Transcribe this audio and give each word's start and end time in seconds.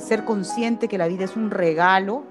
ser 0.00 0.24
consciente 0.24 0.88
que 0.88 0.98
la 0.98 1.08
vida 1.08 1.24
es 1.24 1.36
un 1.36 1.50
regalo 1.50 2.24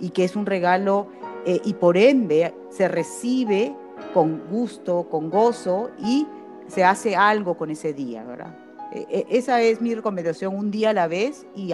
y 0.00 0.10
que 0.10 0.24
es 0.24 0.36
un 0.36 0.46
regalo 0.46 1.08
eh, 1.44 1.60
y 1.64 1.74
por 1.74 1.96
ende 1.96 2.54
se 2.70 2.88
recibe 2.88 3.74
con 4.14 4.42
gusto, 4.50 5.08
con 5.10 5.30
gozo 5.30 5.90
y 5.98 6.26
se 6.68 6.84
hace 6.84 7.16
algo 7.16 7.56
con 7.56 7.70
ese 7.70 7.92
día, 7.92 8.24
¿verdad? 8.24 8.56
E, 8.92 9.06
e, 9.08 9.26
esa 9.30 9.60
es 9.60 9.80
mi 9.80 9.94
recomendación, 9.94 10.54
un 10.54 10.70
día 10.70 10.90
a 10.90 10.92
la 10.92 11.06
vez 11.06 11.46
y 11.54 11.72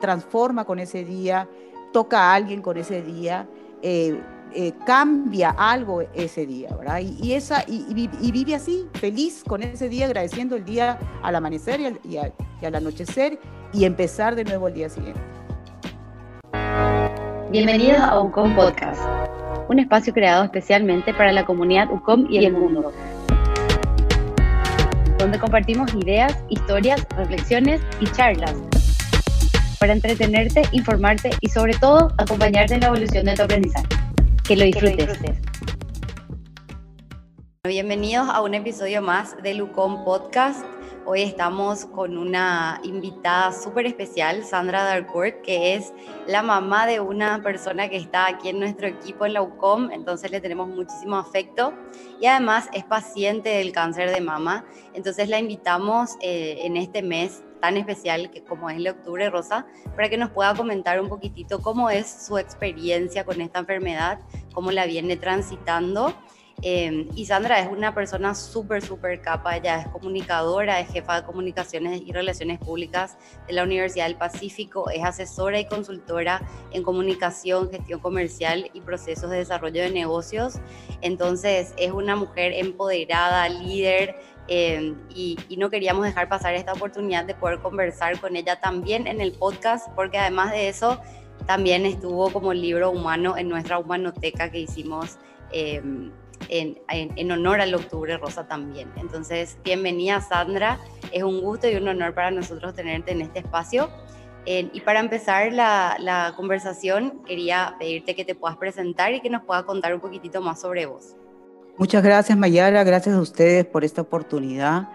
transforma 0.00 0.64
con 0.64 0.78
ese 0.78 1.04
día, 1.04 1.48
toca 1.92 2.18
a 2.18 2.34
alguien 2.34 2.62
con 2.62 2.76
ese 2.76 3.02
día, 3.02 3.48
eh, 3.82 4.20
eh, 4.54 4.72
cambia 4.86 5.50
algo 5.50 6.02
ese 6.14 6.46
día, 6.46 6.74
¿verdad? 6.76 7.00
Y, 7.00 7.34
esa, 7.34 7.64
y, 7.66 8.08
vive 8.32 8.54
así, 8.54 8.86
feliz 8.94 9.44
con 9.46 9.62
ese 9.62 9.88
día, 9.88 10.06
agradeciendo 10.06 10.56
el 10.56 10.64
día 10.64 10.98
al 11.22 11.34
amanecer 11.34 11.80
y 11.80 12.16
al, 12.16 12.32
y 12.60 12.64
al 12.64 12.74
anochecer 12.74 13.38
y 13.72 13.84
empezar 13.84 14.34
de 14.34 14.44
nuevo 14.44 14.68
el 14.68 14.74
día 14.74 14.88
siguiente. 14.88 15.20
Bienvenidos 17.50 18.00
a 18.00 18.20
UCOM 18.20 18.54
Podcast, 18.54 19.00
un 19.68 19.78
espacio 19.78 20.12
creado 20.12 20.44
especialmente 20.44 21.12
para 21.14 21.32
la 21.32 21.44
comunidad 21.44 21.90
UCOM 21.92 22.26
y 22.30 22.38
el 22.38 22.52
mundo, 22.52 22.92
donde 25.18 25.38
compartimos 25.38 25.92
ideas, 25.94 26.36
historias, 26.48 27.06
reflexiones 27.16 27.80
y 28.00 28.06
charlas 28.12 28.54
para 29.78 29.92
entretenerte, 29.92 30.62
informarte 30.72 31.30
y 31.40 31.48
sobre 31.48 31.74
todo 31.74 32.12
acompañarte 32.18 32.74
en 32.74 32.80
la 32.80 32.86
evolución 32.88 33.26
de 33.26 33.34
tu 33.34 33.42
aprendizaje. 33.42 34.05
Que 34.46 34.54
lo 34.54 34.64
disfrutes. 34.64 35.18
Bienvenidos 37.64 38.28
a 38.28 38.42
un 38.42 38.54
episodio 38.54 39.02
más 39.02 39.36
del 39.42 39.60
UCOM 39.60 40.04
Podcast. 40.04 40.64
Hoy 41.04 41.22
estamos 41.22 41.86
con 41.86 42.16
una 42.16 42.80
invitada 42.84 43.50
súper 43.50 43.86
especial, 43.86 44.44
Sandra 44.44 44.84
Darcourt, 44.84 45.42
que 45.42 45.74
es 45.74 45.92
la 46.28 46.42
mamá 46.42 46.86
de 46.86 47.00
una 47.00 47.42
persona 47.42 47.88
que 47.88 47.96
está 47.96 48.28
aquí 48.28 48.50
en 48.50 48.60
nuestro 48.60 48.86
equipo 48.86 49.26
en 49.26 49.32
la 49.32 49.42
UCOM, 49.42 49.90
entonces 49.90 50.30
le 50.30 50.40
tenemos 50.40 50.68
muchísimo 50.68 51.16
afecto 51.16 51.74
y 52.20 52.26
además 52.26 52.68
es 52.72 52.84
paciente 52.84 53.48
del 53.48 53.72
cáncer 53.72 54.12
de 54.12 54.20
mama, 54.20 54.64
entonces 54.94 55.28
la 55.28 55.40
invitamos 55.40 56.16
eh, 56.20 56.58
en 56.62 56.76
este 56.76 57.02
mes 57.02 57.42
tan 57.60 57.76
especial 57.76 58.30
que 58.30 58.44
como 58.44 58.70
es 58.70 58.76
el 58.76 58.88
octubre 58.88 59.28
rosa, 59.30 59.66
para 59.94 60.08
que 60.08 60.16
nos 60.16 60.30
pueda 60.30 60.54
comentar 60.54 61.00
un 61.00 61.08
poquitito 61.08 61.60
cómo 61.60 61.90
es 61.90 62.26
su 62.26 62.38
experiencia 62.38 63.24
con 63.24 63.40
esta 63.40 63.60
enfermedad, 63.60 64.20
cómo 64.52 64.72
la 64.72 64.86
viene 64.86 65.16
transitando. 65.16 66.14
Eh, 66.62 67.08
y 67.14 67.26
Sandra 67.26 67.60
es 67.60 67.68
una 67.68 67.94
persona 67.94 68.34
súper, 68.34 68.82
súper 68.82 69.20
capa, 69.20 69.56
ella 69.56 69.80
es 69.80 69.88
comunicadora, 69.88 70.80
es 70.80 70.88
jefa 70.88 71.20
de 71.20 71.26
comunicaciones 71.26 72.00
y 72.00 72.12
relaciones 72.12 72.58
públicas 72.58 73.18
de 73.46 73.52
la 73.52 73.62
Universidad 73.62 74.06
del 74.06 74.16
Pacífico, 74.16 74.88
es 74.88 75.04
asesora 75.04 75.60
y 75.60 75.66
consultora 75.66 76.40
en 76.72 76.82
comunicación, 76.82 77.70
gestión 77.70 78.00
comercial 78.00 78.70
y 78.72 78.80
procesos 78.80 79.30
de 79.30 79.38
desarrollo 79.38 79.82
de 79.82 79.90
negocios. 79.90 80.54
Entonces 81.02 81.74
es 81.76 81.92
una 81.92 82.16
mujer 82.16 82.52
empoderada, 82.54 83.50
líder, 83.50 84.16
eh, 84.48 84.94
y, 85.14 85.38
no 85.56 85.70
queríamos 85.70 86.04
dejar 86.04 86.28
pasar 86.28 86.54
esta 86.54 86.72
oportunidad 86.72 87.24
de 87.24 87.34
poder 87.34 87.58
conversar 87.60 88.20
con 88.20 88.36
ella 88.36 88.60
también 88.60 89.06
en 89.06 89.20
el 89.20 89.32
podcast, 89.32 89.88
porque 89.94 90.18
además 90.18 90.52
de 90.52 90.68
eso, 90.68 91.00
también 91.46 91.86
estuvo 91.86 92.30
como 92.30 92.52
libro 92.52 92.90
humano 92.90 93.36
en 93.36 93.48
nuestra 93.48 93.78
humanoteca 93.78 94.50
que 94.50 94.60
hicimos 94.60 95.18
eh, 95.52 95.82
en, 96.48 96.78
en, 96.88 97.32
honor 97.32 97.60
al 97.60 97.74
Octubre 97.74 98.16
Rosa 98.18 98.46
también. 98.46 98.90
Entonces, 98.96 99.58
bienvenida 99.64 100.20
Sandra, 100.20 100.78
es 101.12 101.22
un 101.22 101.40
gusto 101.40 101.68
y 101.68 101.76
un 101.76 101.88
honor 101.88 102.14
para 102.14 102.30
nosotros 102.30 102.74
tenerte 102.74 103.12
en 103.12 103.22
este 103.22 103.40
espacio. 103.40 103.90
Eh, 104.44 104.70
y 104.72 104.80
para 104.80 105.00
empezar 105.00 105.52
la, 105.52 105.96
la 105.98 106.34
conversación, 106.36 107.24
quería 107.24 107.74
pedirte 107.80 108.14
que 108.14 108.24
te 108.24 108.36
puedas 108.36 108.56
presentar 108.58 109.12
y 109.12 109.20
que 109.20 109.28
nos 109.28 109.42
puedas 109.42 109.64
contar 109.64 109.92
un 109.92 110.00
poquitito 110.00 110.40
más 110.40 110.60
sobre 110.60 110.86
vos. 110.86 111.16
Muchas 111.78 112.02
gracias 112.02 112.38
Mayara, 112.38 112.84
gracias 112.84 113.14
a 113.14 113.20
ustedes 113.20 113.66
por 113.66 113.84
esta 113.84 114.00
oportunidad. 114.00 114.88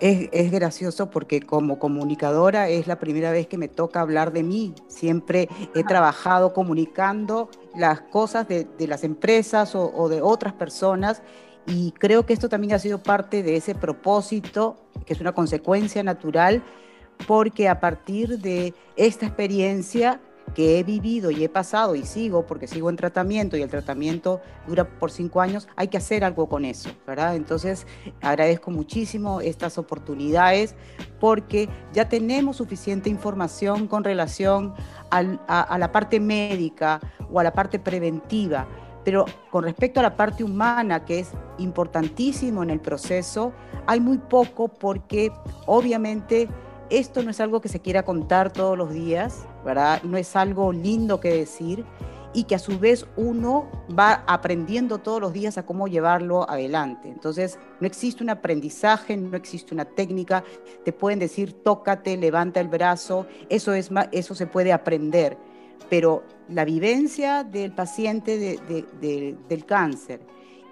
Es, 0.00 0.50
gracioso 0.50 1.10
porque 1.10 1.40
como 1.40 1.78
comunicadora 1.78 2.68
es 2.68 2.86
la 2.86 2.98
primera 2.98 3.30
vez 3.30 3.46
que 3.46 3.56
me 3.56 3.68
toca 3.68 4.02
hablar 4.02 4.30
de 4.32 4.42
mí. 4.42 4.74
Siempre 4.86 5.48
he 5.74 5.82
trabajado 5.82 6.52
comunicando 6.52 7.48
las 7.74 8.02
cosas 8.02 8.46
de, 8.48 8.66
las 8.86 9.02
empresas 9.02 9.74
o, 9.74 9.90
o, 9.94 10.10
de 10.10 10.20
otras 10.20 10.52
personas 10.52 11.22
y 11.66 11.92
creo 11.92 12.26
que 12.26 12.34
esto 12.34 12.50
también 12.50 12.74
ha 12.74 12.78
sido 12.78 13.02
parte 13.02 13.42
de 13.42 13.56
ese 13.56 13.74
propósito, 13.74 14.76
que 15.06 15.14
es 15.14 15.20
una 15.22 15.32
consecuencia 15.32 16.02
natural, 16.02 16.62
porque 17.26 17.68
a 17.68 17.80
partir 17.80 18.40
de 18.40 18.74
esta 18.96 19.24
experiencia 19.24 20.20
que 20.54 20.78
he 20.78 20.82
vivido 20.82 21.30
y 21.30 21.44
he 21.44 21.48
pasado 21.48 21.94
y 21.94 22.04
sigo, 22.04 22.46
porque 22.46 22.66
sigo 22.66 22.90
en 22.90 22.96
tratamiento 22.96 23.56
y 23.56 23.62
el 23.62 23.70
tratamiento 23.70 24.40
dura 24.66 24.88
por 24.98 25.10
cinco 25.10 25.40
años, 25.40 25.68
hay 25.76 25.88
que 25.88 25.96
hacer 25.96 26.24
algo 26.24 26.48
con 26.48 26.64
eso, 26.64 26.90
¿verdad? 27.06 27.36
Entonces 27.36 27.86
agradezco 28.20 28.70
muchísimo 28.70 29.40
estas 29.40 29.78
oportunidades 29.78 30.74
porque 31.18 31.68
ya 31.92 32.08
tenemos 32.08 32.56
suficiente 32.56 33.10
información 33.10 33.86
con 33.86 34.04
relación 34.04 34.74
a, 35.10 35.78
la 35.78 35.92
parte 35.92 36.20
médica 36.20 37.00
o 37.32 37.40
a 37.40 37.44
la 37.44 37.52
parte 37.52 37.78
preventiva, 37.78 38.66
pero 39.04 39.24
con 39.50 39.64
respecto 39.64 40.00
a 40.00 40.02
la 40.02 40.16
parte 40.16 40.44
humana, 40.44 41.04
que 41.04 41.20
es 41.20 41.30
importantísimo 41.58 42.62
en 42.62 42.70
el 42.70 42.80
proceso, 42.80 43.52
hay 43.86 44.00
muy 44.00 44.18
poco 44.18 44.68
porque 44.68 45.32
obviamente 45.66 46.48
esto 46.90 47.22
no 47.22 47.30
es 47.30 47.40
algo 47.40 47.60
que 47.60 47.68
se 47.68 47.80
quiera 47.80 48.04
contar 48.04 48.52
todos 48.52 48.76
los 48.76 48.92
días, 48.92 49.46
¿verdad? 49.64 50.02
No 50.02 50.16
es 50.16 50.34
algo 50.36 50.72
lindo 50.72 51.20
que 51.20 51.32
decir 51.32 51.84
y 52.32 52.44
que 52.44 52.54
a 52.54 52.58
su 52.58 52.78
vez 52.78 53.06
uno 53.16 53.68
va 53.96 54.24
aprendiendo 54.26 54.98
todos 54.98 55.20
los 55.20 55.32
días 55.32 55.58
a 55.58 55.66
cómo 55.66 55.88
llevarlo 55.88 56.48
adelante. 56.48 57.08
Entonces, 57.08 57.58
no 57.80 57.86
existe 57.86 58.22
un 58.22 58.30
aprendizaje, 58.30 59.16
no 59.16 59.36
existe 59.36 59.74
una 59.74 59.84
técnica, 59.84 60.44
te 60.84 60.92
pueden 60.92 61.18
decir 61.18 61.52
tócate, 61.52 62.16
levanta 62.16 62.60
el 62.60 62.68
brazo, 62.68 63.26
eso, 63.48 63.72
es, 63.72 63.90
eso 64.12 64.34
se 64.34 64.46
puede 64.46 64.72
aprender, 64.72 65.36
pero 65.88 66.22
la 66.48 66.64
vivencia 66.64 67.42
del 67.44 67.72
paciente 67.72 68.38
del 68.38 69.64
cáncer 69.66 70.20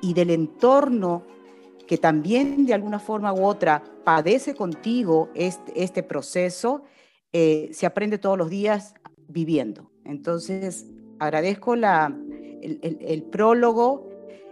y 0.00 0.14
del 0.14 0.30
entorno 0.30 1.24
que 1.88 1.97
también 1.97 2.66
de 2.66 2.75
alguna 2.75 3.00
forma 3.00 3.32
u 3.32 3.44
otra 3.44 3.82
padece 4.04 4.54
contigo 4.54 5.31
este, 5.34 6.03
proceso, 6.03 6.82
eh, 7.32 7.71
se 7.72 7.87
aprende 7.87 8.19
todos 8.19 8.37
los 8.37 8.50
días 8.50 8.94
viviendo. 9.26 9.91
Entonces, 10.04 10.87
agradezco 11.19 11.75
la, 11.75 12.15
el, 12.62 13.22
prólogo. 13.32 14.09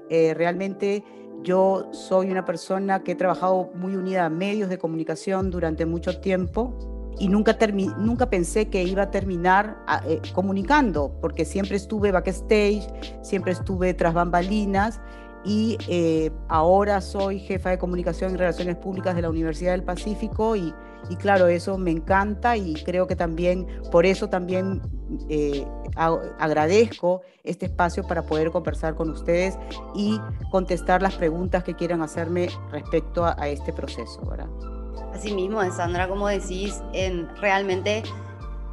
Eh, 0.08 0.32
realmente 0.34 1.04
yo 1.42 1.90
soy 1.92 2.30
una 2.30 2.44
persona 2.46 3.04
que 3.04 3.12
he 3.12 3.16
trabajado 3.16 3.70
muy 3.74 3.96
unida 3.96 4.24
a 4.24 4.30
medios 4.30 4.70
de 4.70 4.78
comunicación 4.78 5.50
durante 5.50 5.84
mucho 5.84 6.20
tiempo 6.20 6.74
y 7.18 7.28
nunca, 7.28 7.56
nunca 7.98 8.30
pensé 8.30 8.68
que 8.68 8.82
iba 8.82 9.02
a 9.02 9.10
terminar 9.10 9.84
eh, 10.06 10.22
comunicando, 10.34 11.18
porque 11.20 11.44
siempre 11.44 11.76
estuve 11.76 12.12
backstage, 12.12 12.86
siempre 13.22 13.52
estuve 13.52 13.92
tras 13.92 14.14
bambalinas 14.14 15.00
y 15.46 15.78
eh, 15.88 16.32
ahora 16.48 17.00
soy 17.00 17.38
jefa 17.38 17.70
de 17.70 17.78
comunicación 17.78 18.34
y 18.34 18.36
relaciones 18.36 18.76
públicas 18.76 19.14
de 19.14 19.22
la 19.22 19.30
Universidad 19.30 19.72
del 19.72 19.84
Pacífico 19.84 20.56
y, 20.56 20.74
y 21.08 21.16
claro, 21.16 21.46
eso 21.46 21.78
me 21.78 21.92
encanta 21.92 22.56
y 22.56 22.74
creo 22.74 23.06
que 23.06 23.14
también, 23.14 23.66
por 23.92 24.06
eso 24.06 24.28
también 24.28 24.82
eh, 25.28 25.64
agradezco 25.94 27.22
este 27.44 27.66
espacio 27.66 28.02
para 28.02 28.22
poder 28.22 28.50
conversar 28.50 28.96
con 28.96 29.08
ustedes 29.10 29.56
y 29.94 30.20
contestar 30.50 31.00
las 31.00 31.14
preguntas 31.14 31.62
que 31.62 31.74
quieran 31.74 32.02
hacerme 32.02 32.48
respecto 32.72 33.24
a, 33.24 33.48
este 33.48 33.72
proceso. 33.72 34.20
¿verdad? 34.28 34.48
Asimismo, 35.14 35.62
Sandra, 35.70 36.08
como 36.08 36.26
decís, 36.26 36.82
en, 36.92 37.28
realmente 37.36 38.02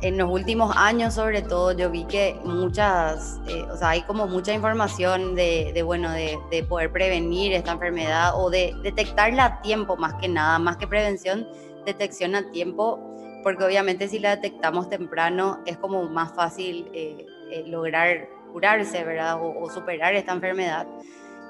en 0.04 0.18
los 0.18 0.30
últimos 0.30 0.76
años 0.76 1.14
sobre 1.14 1.42
todo 1.42 1.72
yo 1.72 1.90
vi 1.90 2.04
que 2.04 2.38
muchas, 2.44 3.40
eh, 3.48 3.64
o 3.72 3.78
sea, 3.78 3.90
hay 3.90 4.02
como 4.02 4.28
mucha 4.28 4.54
información 4.54 5.34
de, 5.34 5.82
bueno, 5.84 6.12
de, 6.12 6.64
poder 6.68 6.92
prevenir 6.92 7.54
esta 7.54 7.72
enfermedad 7.72 8.34
o 8.36 8.50
de 8.50 8.76
detectarla 8.84 9.46
a 9.46 9.62
tiempo 9.62 9.96
más 9.96 10.16
que 10.16 10.28
nada, 10.28 10.60
más 10.60 10.76
que 10.76 10.88
prevención, 10.88 11.48
detección 11.86 12.36
a 12.36 12.52
tiempo, 12.52 13.00
porque 13.44 13.64
obviamente 13.64 14.10
si 14.10 14.20
la 14.20 14.36
detectamos 14.36 14.90
temprano 14.90 15.62
es 15.66 15.78
como 15.78 16.04
más 16.10 16.34
fácil 16.34 16.90
eh, 16.94 17.26
eh, 17.52 17.64
lograr 17.68 18.28
curarse, 18.52 19.04
¿verdad? 19.06 19.40
O, 19.42 19.70
superar 19.70 20.16
esta 20.16 20.34
enfermedad. 20.34 20.86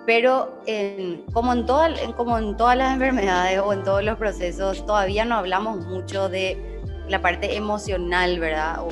Pero 0.06 0.60
como, 1.34 1.54
en 1.54 1.64
como 2.16 2.38
en 2.38 2.56
todas 2.56 2.78
las 2.78 2.94
enfermedades 2.94 3.60
o 3.60 3.74
en 3.74 3.84
todos 3.84 4.04
los 4.04 4.18
procesos, 4.18 4.86
todavía 4.86 5.26
no 5.26 5.36
hablamos 5.36 5.86
mucho 5.86 6.30
de 6.30 6.73
la 7.08 7.22
parte 7.22 7.56
emocional, 7.56 8.40
¿verdad? 8.40 8.82
O, 8.82 8.90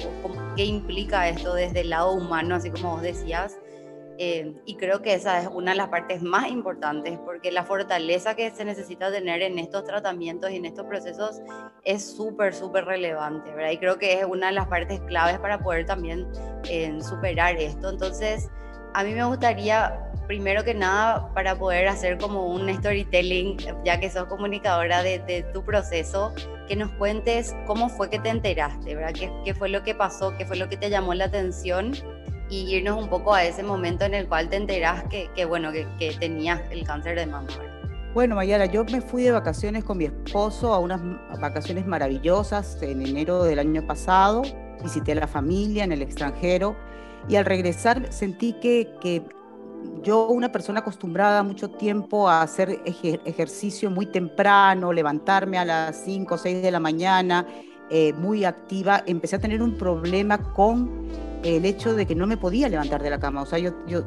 qué 0.56 0.66
implica 0.66 1.30
esto 1.30 1.54
desde 1.54 1.81
el 1.81 1.90
lado 1.92 2.13
humano, 2.13 2.56
así 2.56 2.69
como 2.69 2.92
vos 2.92 3.02
decías. 3.02 3.58
Eh, 4.18 4.54
y 4.66 4.75
creo 4.75 5.02
que 5.02 5.16
esa 5.16 5.42
es 5.42 5.48
una 5.48 5.72
de 5.72 5.78
las 5.78 5.88
partes 5.88 6.22
más 6.22 6.48
importantes 6.50 7.18
porque 7.25 7.52
la 7.52 7.63
fortaleza 7.63 8.36
que 8.36 8.52
se 8.52 8.63
necesita 8.66 9.12
tener 9.12 9.42
en 9.42 9.58
estos 9.58 9.84
tratamientos 9.84 10.52
y 10.52 10.58
en 10.58 10.66
estos 10.66 10.86
procesos 10.86 11.42
es 11.84 12.06
súper, 12.16 12.54
súper 12.54 12.86
relevante, 12.86 13.50
¿verdad? 13.52 13.72
Y 13.72 13.78
creo 13.78 13.98
que 13.98 14.19
es 14.19 14.25
una 14.25 14.48
de 14.48 14.54
las 14.54 14.68
partes 14.68 15.00
claves 15.07 15.40
para 15.40 15.57
poder 15.60 15.88
también 15.88 16.28
eh, 16.69 16.96
superar 17.02 17.56
esto. 17.56 17.90
Entonces, 17.90 18.50
a 18.94 19.04
mí 19.04 19.14
me 19.16 19.24
gustaría 19.24 20.11
primero 20.27 20.63
que 20.63 20.73
nada, 20.73 21.33
para 21.33 21.56
poder 21.56 21.88
hacer 21.88 22.18
como 22.18 22.47
un 22.47 22.73
storytelling, 22.73 23.57
ya 23.83 24.00
que 24.00 24.09
sos 24.09 24.25
comunicadora 24.25 25.03
de, 25.03 25.45
tu 25.53 25.63
proceso, 25.63 26.33
que 26.68 26.75
nos 26.75 26.91
cuentes 26.91 27.56
cómo 27.65 27.89
fue 27.89 28.09
que 28.09 28.19
te 28.19 28.29
enteraste, 28.29 28.95
¿verdad? 28.95 29.13
¿Qué, 29.13 29.31
¿Qué, 29.44 29.53
fue 29.53 29.69
lo 29.69 29.83
que 29.83 29.95
pasó? 29.95 30.35
¿Qué 30.38 30.45
fue 30.45 30.57
lo 30.57 30.69
que 30.69 30.77
te 30.77 30.89
llamó 30.89 31.13
la 31.13 31.25
atención? 31.25 31.94
Y 32.50 32.75
irnos 32.75 33.01
un 33.01 33.09
poco 33.09 33.33
a 33.33 33.44
ese 33.44 33.63
momento 33.63 34.06
en 34.06 34.13
el 34.13 34.27
cual 34.27 34.50
te 34.50 34.57
enterás 34.57 35.06
que, 35.06 35.45
bueno, 35.45 35.71
que, 35.71 35.88
que, 35.97 36.13
tenías 36.19 36.62
el 36.69 36.83
cáncer 36.85 37.15
de 37.18 37.25
mama. 37.25 37.47
Bueno, 38.13 38.35
Mayara, 38.35 38.65
yo 38.65 38.83
me 38.83 39.00
fui 39.00 39.23
de 39.23 39.31
vacaciones 39.31 39.85
con 39.85 39.97
mi 39.97 40.06
esposo 40.06 40.73
a 40.73 40.79
unas 40.79 41.01
vacaciones 41.39 41.85
maravillosas 41.85 42.81
en 42.81 43.06
enero 43.06 43.44
del 43.44 43.59
año 43.59 43.88
pasado. 43.88 44.41
Visité 44.83 45.13
a 45.13 45.15
la 45.15 45.27
familia 45.27 45.85
en 45.85 45.94
el 45.94 46.01
extranjero 46.01 46.75
y 47.29 47.38
al 47.38 47.45
regresar 47.45 48.12
sentí 48.12 48.53
que 48.53 48.97
yo, 50.04 50.28
una 50.28 50.51
persona 50.51 50.80
acostumbrada 50.80 51.44
mucho 51.44 51.69
tiempo 51.69 52.28
a 52.28 52.42
hacer 52.42 52.81
ejercicio 52.86 53.92
muy 53.92 54.07
temprano, 54.07 54.92
levantarme 54.92 55.57
a 55.57 55.66
las 55.66 56.04
5 56.04 56.36
o 56.36 56.38
6 56.38 56.62
de 56.62 56.72
la 56.72 56.80
mañana, 56.80 57.45
eh, 57.89 58.13
muy 58.13 58.45
activa, 58.45 59.04
empecé 59.06 59.36
a 59.36 59.39
tener 59.39 59.62
un 59.62 59.78
problema 59.78 60.38
con 60.54 61.07
el 61.44 61.66
hecho 61.66 61.94
de 61.94 62.06
que 62.06 62.16
no 62.16 62.25
me 62.25 62.38
podía 62.38 62.69
levantar 62.69 63.01
de 63.04 63.10
la 63.10 63.19
cama. 63.19 63.42
O 63.42 63.45
sea, 63.45 63.60
yo, 63.60 63.74
yo, 63.88 64.04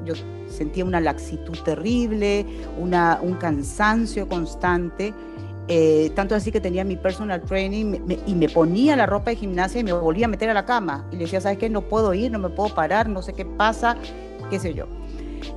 sentía 0.47 0.85
una 0.85 1.01
laxitud 1.01 1.59
terrible, 1.65 2.47
una, 2.79 3.19
un 3.23 3.35
cansancio 3.35 4.29
constante. 4.29 5.13
Eh, 5.67 6.13
tanto 6.15 6.35
así 6.35 6.53
que 6.53 6.61
tenía 6.61 6.85
mi 6.85 6.97
personal 6.97 7.41
training 7.43 7.99
y 8.27 8.35
me 8.35 8.49
ponía 8.51 8.97
la 8.97 9.07
ropa 9.07 9.31
de 9.31 9.37
gimnasia 9.37 9.81
y 9.81 9.85
me 9.85 9.93
volvía 9.93 10.27
a 10.27 10.29
meter 10.29 10.51
a 10.51 10.55
la 10.55 10.65
cama. 10.65 11.07
Y 11.11 11.17
le 11.17 11.25
decía, 11.25 11.41
¿sabes 11.41 11.59
qué? 11.59 11.69
No 11.71 11.83
puedo 11.83 12.15
ir, 12.15 12.31
no 12.31 12.39
me 12.39 12.51
puedo 12.51 12.75
parar, 12.75 13.09
no 13.09 13.23
sé 13.23 13.33
qué 13.33 13.45
pasa, 13.45 13.97
qué 14.51 14.59
sé 14.59 14.75
yo. 14.75 14.87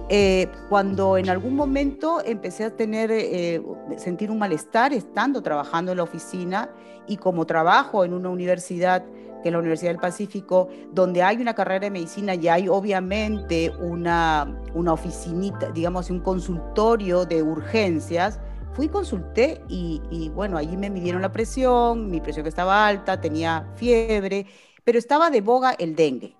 Eh, 0.09 0.47
cuando 0.69 1.17
en 1.17 1.29
algún 1.29 1.55
momento 1.55 2.21
empecé 2.25 2.65
a 2.65 2.75
tener, 2.75 3.11
eh, 3.11 3.61
sentir 3.97 4.31
un 4.31 4.39
malestar 4.39 4.93
estando 4.93 5.41
trabajando 5.41 5.91
en 5.91 5.97
la 5.97 6.03
oficina 6.03 6.69
y 7.07 7.17
como 7.17 7.45
trabajo 7.45 8.05
en 8.05 8.13
una 8.13 8.29
universidad, 8.29 9.03
que 9.41 9.49
es 9.49 9.51
la 9.51 9.59
Universidad 9.59 9.91
del 9.91 9.99
Pacífico, 9.99 10.69
donde 10.93 11.23
hay 11.23 11.37
una 11.37 11.53
carrera 11.53 11.81
de 11.81 11.91
medicina 11.91 12.35
y 12.35 12.47
hay 12.47 12.67
obviamente 12.67 13.71
una, 13.79 14.61
una 14.73 14.93
oficinita, 14.93 15.71
digamos, 15.71 16.09
un 16.09 16.21
consultorio 16.21 17.25
de 17.25 17.43
urgencias, 17.43 18.39
fui, 18.73 18.89
consulté 18.89 19.61
y, 19.67 20.01
y 20.09 20.29
bueno, 20.29 20.57
allí 20.57 20.77
me 20.77 20.89
midieron 20.89 21.21
la 21.21 21.31
presión, 21.31 22.09
mi 22.09 22.21
presión 22.21 22.45
estaba 22.47 22.87
alta, 22.87 23.19
tenía 23.19 23.67
fiebre, 23.75 24.45
pero 24.83 24.99
estaba 24.99 25.29
de 25.29 25.41
boga 25.41 25.73
el 25.73 25.95
dengue. 25.95 26.35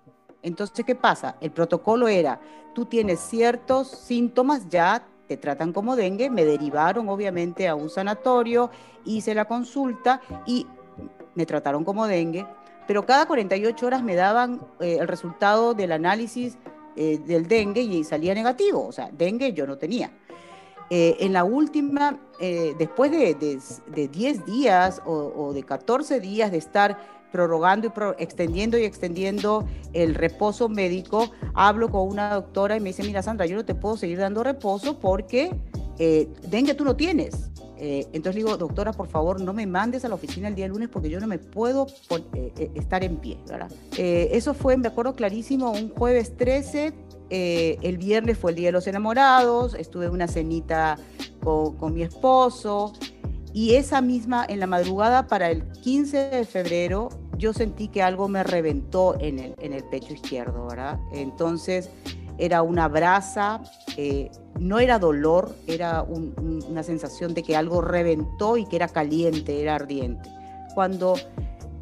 Entonces, 0.48 0.84
¿qué 0.84 0.94
pasa? 0.94 1.36
El 1.40 1.52
protocolo 1.52 2.08
era, 2.08 2.40
tú 2.74 2.86
tienes 2.86 3.20
ciertos 3.20 3.88
síntomas, 3.88 4.68
ya 4.68 5.06
te 5.28 5.36
tratan 5.36 5.72
como 5.72 5.94
dengue, 5.94 6.30
me 6.30 6.44
derivaron 6.44 7.08
obviamente 7.08 7.68
a 7.68 7.74
un 7.74 7.90
sanatorio, 7.90 8.70
hice 9.04 9.34
la 9.34 9.44
consulta 9.44 10.20
y 10.46 10.66
me 11.34 11.46
trataron 11.46 11.84
como 11.84 12.06
dengue, 12.06 12.46
pero 12.86 13.04
cada 13.04 13.26
48 13.26 13.86
horas 13.86 14.02
me 14.02 14.14
daban 14.14 14.60
eh, 14.80 14.96
el 14.98 15.06
resultado 15.06 15.74
del 15.74 15.92
análisis 15.92 16.56
eh, 16.96 17.18
del 17.18 17.46
dengue 17.46 17.82
y 17.82 18.02
salía 18.02 18.34
negativo, 18.34 18.86
o 18.86 18.92
sea, 18.92 19.10
dengue 19.12 19.52
yo 19.52 19.66
no 19.66 19.76
tenía. 19.76 20.10
Eh, 20.90 21.18
en 21.20 21.34
la 21.34 21.44
última, 21.44 22.18
después 22.40 23.10
de, 23.10 23.34
10 24.08 24.46
días 24.46 25.02
o, 25.04 25.12
o 25.12 25.52
de 25.52 25.62
14 25.62 26.18
días 26.18 26.50
de 26.50 26.56
estar 26.56 26.96
prorrogando 27.30 27.86
y 27.86 28.22
extendiendo 28.22 28.78
y 28.78 28.84
extendiendo 28.84 29.66
el 29.92 30.14
reposo 30.14 30.68
médico, 30.68 31.30
hablo 31.54 31.90
con 31.90 32.08
una 32.08 32.34
doctora 32.34 32.76
y 32.76 32.80
me 32.80 32.90
dice, 32.90 33.02
mira 33.02 33.22
Sandra, 33.22 33.46
yo 33.46 33.56
no 33.56 33.64
te 33.64 33.74
puedo 33.74 33.96
seguir 33.96 34.18
dando 34.18 34.42
reposo 34.42 34.98
porque 34.98 35.50
eh, 35.98 36.28
dengue 36.48 36.74
tú 36.74 36.84
no 36.84 36.96
tienes. 36.96 37.50
Eh, 37.80 38.08
entonces 38.12 38.42
digo, 38.42 38.56
doctora, 38.56 38.92
por 38.92 39.06
favor, 39.06 39.40
no 39.40 39.52
me 39.52 39.66
mandes 39.66 40.04
a 40.04 40.08
la 40.08 40.16
oficina 40.16 40.48
el 40.48 40.56
día 40.56 40.66
lunes 40.66 40.88
porque 40.88 41.08
yo 41.10 41.20
no 41.20 41.28
me 41.28 41.38
puedo 41.38 41.86
eh, 42.34 42.70
estar 42.74 43.04
en 43.04 43.16
pie. 43.16 43.38
¿verdad? 43.48 43.70
eso 43.96 44.54
fue, 44.54 44.76
me 44.76 44.88
acuerdo 44.88 45.14
clarísimo, 45.14 45.70
un 45.70 45.90
jueves 45.90 46.36
13. 46.36 46.92
el 47.30 47.98
viernes 47.98 48.38
fue 48.38 48.50
el 48.50 48.56
Día 48.56 48.68
de 48.68 48.72
los 48.72 48.86
Enamorados, 48.86 49.74
estuve 49.74 50.06
en 50.06 50.12
una 50.12 50.26
cenita 50.26 50.98
con, 51.42 51.76
con 51.76 51.94
mi 51.94 52.02
esposo. 52.02 52.92
Y 53.52 53.74
esa 53.74 54.00
misma, 54.00 54.44
en 54.48 54.60
la 54.60 54.66
madrugada 54.66 55.26
para 55.26 55.50
el 55.50 55.66
15 55.72 56.30
de 56.30 56.44
febrero, 56.44 57.08
yo 57.38 57.52
sentí 57.52 57.88
que 57.88 58.02
algo 58.02 58.28
me 58.28 58.42
reventó 58.42 59.16
en 59.20 59.38
el, 59.38 59.54
en 59.58 59.72
el 59.72 59.84
pecho 59.84 60.12
izquierdo, 60.12 60.66
¿verdad? 60.66 60.98
Entonces 61.12 61.90
era 62.38 62.62
una 62.62 62.88
brasa, 62.88 63.62
eh, 63.96 64.30
no 64.58 64.78
era 64.78 64.98
dolor, 64.98 65.54
era 65.66 66.02
una 66.02 66.82
sensación 66.82 67.34
de 67.34 67.42
que 67.42 67.56
algo 67.56 67.80
reventó 67.80 68.56
y 68.56 68.64
que 68.64 68.76
era 68.76 68.88
caliente, 68.88 69.60
era 69.60 69.74
ardiente. 69.74 70.28
Cuando 70.74 71.14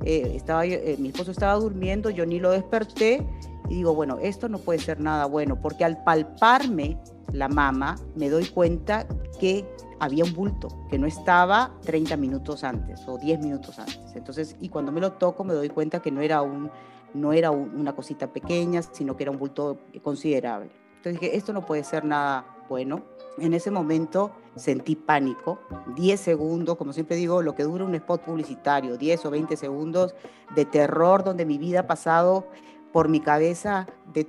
eh, 0.05 0.33
estaba, 0.35 0.65
eh, 0.65 0.97
mi 0.99 1.09
esposo 1.09 1.31
estaba 1.31 1.55
durmiendo, 1.55 2.11
yo 2.11 2.25
ni 2.27 2.39
lo 2.39 2.51
desperté 2.51 3.27
y 3.69 3.77
digo, 3.77 3.95
bueno, 3.95 4.19
esto 4.21 4.49
no 4.49 4.59
puede 4.59 4.79
ser 4.79 5.01
nada 5.01 5.27
bueno, 5.27 5.61
porque 5.61 5.85
al 5.85 6.03
palparme 6.05 6.99
la 7.33 7.49
mama 7.49 7.97
me 8.15 8.31
doy 8.31 8.47
cuenta 8.47 9.07
que 9.39 9.67
había 9.99 10.25
un 10.25 10.35
bulto 10.35 10.69
que 10.89 10.99
no 10.99 11.07
estaba 11.07 11.73
30 11.83 12.17
minutos 12.17 12.65
antes 12.65 13.07
o 13.07 13.19
10 13.19 13.41
minutos 13.41 13.79
antes. 13.79 14.15
Entonces, 14.15 14.57
y 14.61 14.69
cuando 14.69 14.93
me 14.93 15.01
lo 15.01 15.13
toco 15.13 15.45
me 15.45 15.55
doy 15.55 15.69
cuenta 15.69 16.01
que 16.01 16.11
no 16.11 16.21
era, 16.21 16.43
un, 16.43 16.71
no 17.15 17.33
era 17.33 17.51
una 17.51 17.95
cosita 17.95 18.27
pequeña, 18.27 18.83
sino 18.83 19.17
que 19.17 19.25
era 19.25 19.31
un 19.31 19.39
bulto 19.39 19.79
considerable. 20.03 20.71
Entonces 20.97 21.21
dije, 21.21 21.37
esto 21.37 21.53
no 21.53 21.65
puede 21.65 21.85
ser 21.85 22.05
nada 22.05 22.45
bueno. 22.69 23.03
En 23.39 23.55
ese 23.55 23.71
momento 23.71 24.33
sentí 24.57 24.97
pánico, 24.97 25.61
10 25.95 26.19
segundos, 26.19 26.77
como 26.77 26.93
siempre 26.93 27.17
digo, 27.17 27.43
lo 27.43 27.55
que 27.55 27.65
dura 27.65 27.85
un 27.85 27.95
spot 27.95 28.23
publicitario, 28.23 28.97
10 28.97 29.27
o 29.27 29.31
20 29.31 29.57
segundos 29.57 30.15
de 30.55 30.65
terror 30.65 31.23
donde 31.23 31.45
mi 31.45 31.59
vida 31.59 31.81
ha 31.81 31.87
pasado 31.87 32.47
por 32.93 33.09
mi 33.09 33.21
cabeza 33.21 33.87
de, 34.13 34.27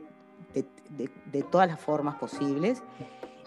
de, 0.53 0.65
de, 0.89 1.09
de 1.31 1.43
todas 1.43 1.67
las 1.67 1.79
formas 1.79 2.15
posibles. 2.15 2.83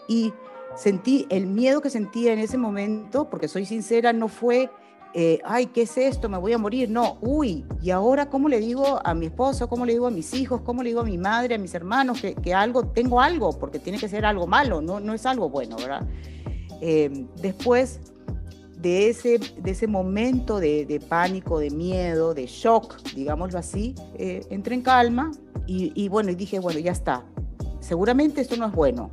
Y 0.08 0.32
sentí 0.76 1.26
el 1.30 1.46
miedo 1.46 1.80
que 1.80 1.90
sentía 1.90 2.32
en 2.32 2.38
ese 2.38 2.58
momento, 2.58 3.28
porque 3.28 3.48
soy 3.48 3.66
sincera, 3.66 4.12
no 4.12 4.28
fue, 4.28 4.70
eh, 5.14 5.40
ay, 5.44 5.66
¿qué 5.66 5.82
es 5.82 5.96
esto? 5.98 6.28
Me 6.28 6.38
voy 6.38 6.52
a 6.52 6.58
morir. 6.58 6.90
No, 6.90 7.18
uy, 7.20 7.64
y 7.82 7.90
ahora, 7.90 8.28
¿cómo 8.28 8.48
le 8.48 8.60
digo 8.60 9.00
a 9.04 9.14
mi 9.14 9.26
esposo? 9.26 9.68
¿Cómo 9.68 9.84
le 9.84 9.92
digo 9.92 10.06
a 10.06 10.10
mis 10.10 10.32
hijos? 10.34 10.60
¿Cómo 10.62 10.82
le 10.82 10.90
digo 10.90 11.00
a 11.00 11.04
mi 11.04 11.18
madre, 11.18 11.56
a 11.56 11.58
mis 11.58 11.74
hermanos 11.74 12.20
que, 12.20 12.34
que 12.34 12.54
algo, 12.54 12.86
tengo 12.86 13.20
algo? 13.20 13.58
Porque 13.58 13.78
tiene 13.78 13.98
que 13.98 14.08
ser 14.08 14.24
algo 14.24 14.46
malo, 14.46 14.80
no, 14.80 15.00
no 15.00 15.14
es 15.14 15.26
algo 15.26 15.48
bueno, 15.48 15.76
¿verdad? 15.76 16.06
Eh, 16.80 17.26
después 17.42 18.00
de 18.78 19.10
ese, 19.10 19.38
de 19.38 19.70
ese 19.70 19.86
momento 19.86 20.58
de, 20.58 20.86
de, 20.86 21.00
pánico, 21.00 21.58
de 21.58 21.70
miedo, 21.70 22.32
de 22.32 22.46
shock, 22.46 22.96
digámoslo 23.14 23.58
así, 23.58 23.94
eh, 24.14 24.46
entré 24.48 24.74
en 24.74 24.82
calma 24.82 25.32
y, 25.66 25.92
y 25.94 26.08
bueno, 26.08 26.30
y 26.30 26.34
dije, 26.34 26.58
bueno, 26.58 26.78
ya 26.78 26.92
está. 26.92 27.24
Seguramente 27.80 28.40
esto 28.40 28.56
no 28.56 28.66
es 28.66 28.72
bueno, 28.72 29.10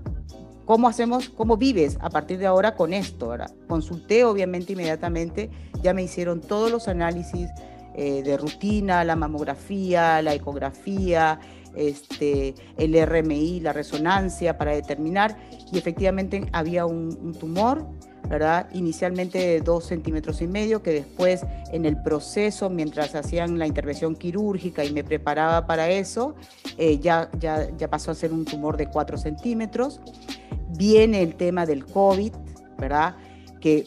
¿Cómo 0.67 0.89
hacemos, 0.89 1.29
cómo 1.29 1.55
vives 1.55 1.97
a 2.01 2.09
partir 2.09 2.39
de 2.39 2.45
ahora 2.45 2.75
con 2.75 2.91
esto? 2.91 3.31
Ahora, 3.31 3.49
consulté 3.69 4.25
obviamente 4.25 4.73
inmediatamente, 4.73 5.49
ya 5.81 5.93
me 5.93 6.03
hicieron 6.03 6.41
todos 6.41 6.69
los 6.69 6.89
análisis 6.89 7.49
eh, 7.95 8.21
de 8.21 8.35
rutina, 8.35 9.05
la 9.05 9.15
mamografía, 9.15 10.21
la 10.21 10.33
ecografía, 10.33 11.39
este, 11.73 12.53
el 12.77 13.01
RMI, 13.01 13.61
la 13.61 13.71
resonancia 13.71 14.57
para 14.57 14.75
determinar 14.75 15.37
y 15.71 15.77
efectivamente 15.77 16.45
había 16.51 16.85
un 16.85 17.33
tumor 17.39 17.87
¿verdad? 18.27 18.67
Inicialmente 18.73 19.37
de 19.37 19.61
dos 19.61 19.85
centímetros 19.85 20.41
y 20.41 20.47
medio, 20.47 20.83
que 20.83 20.91
después 20.91 21.45
en 21.71 21.85
el 21.85 22.01
proceso, 22.01 22.69
mientras 22.69 23.15
hacían 23.15 23.57
la 23.57 23.67
intervención 23.67 24.15
quirúrgica 24.15 24.83
y 24.83 24.91
me 24.91 25.03
preparaba 25.03 25.65
para 25.65 25.89
eso, 25.89 26.35
eh, 26.77 26.99
ya, 26.99 27.29
ya, 27.39 27.69
ya 27.77 27.89
pasó 27.89 28.11
a 28.11 28.15
ser 28.15 28.33
un 28.33 28.45
tumor 28.45 28.77
de 28.77 28.87
cuatro 28.87 29.17
centímetros. 29.17 30.01
Viene 30.77 31.21
el 31.21 31.35
tema 31.35 31.65
del 31.65 31.85
COVID, 31.85 32.33
¿verdad? 32.77 33.15
Que 33.61 33.85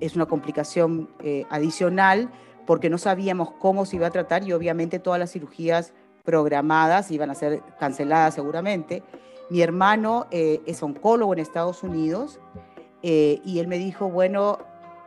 es 0.00 0.16
una 0.16 0.26
complicación 0.26 1.10
eh, 1.22 1.44
adicional 1.48 2.30
porque 2.66 2.90
no 2.90 2.98
sabíamos 2.98 3.52
cómo 3.52 3.86
se 3.86 3.96
iba 3.96 4.06
a 4.06 4.10
tratar 4.10 4.46
y 4.46 4.52
obviamente 4.52 4.98
todas 4.98 5.18
las 5.18 5.32
cirugías 5.32 5.92
programadas 6.24 7.10
iban 7.10 7.30
a 7.30 7.34
ser 7.34 7.62
canceladas 7.78 8.34
seguramente. 8.34 9.02
Mi 9.50 9.60
hermano 9.62 10.26
eh, 10.30 10.60
es 10.66 10.82
oncólogo 10.82 11.32
en 11.32 11.40
Estados 11.40 11.82
Unidos 11.82 12.40
eh, 13.02 13.40
y 13.44 13.58
él 13.58 13.68
me 13.68 13.78
dijo, 13.78 14.08
bueno, 14.08 14.58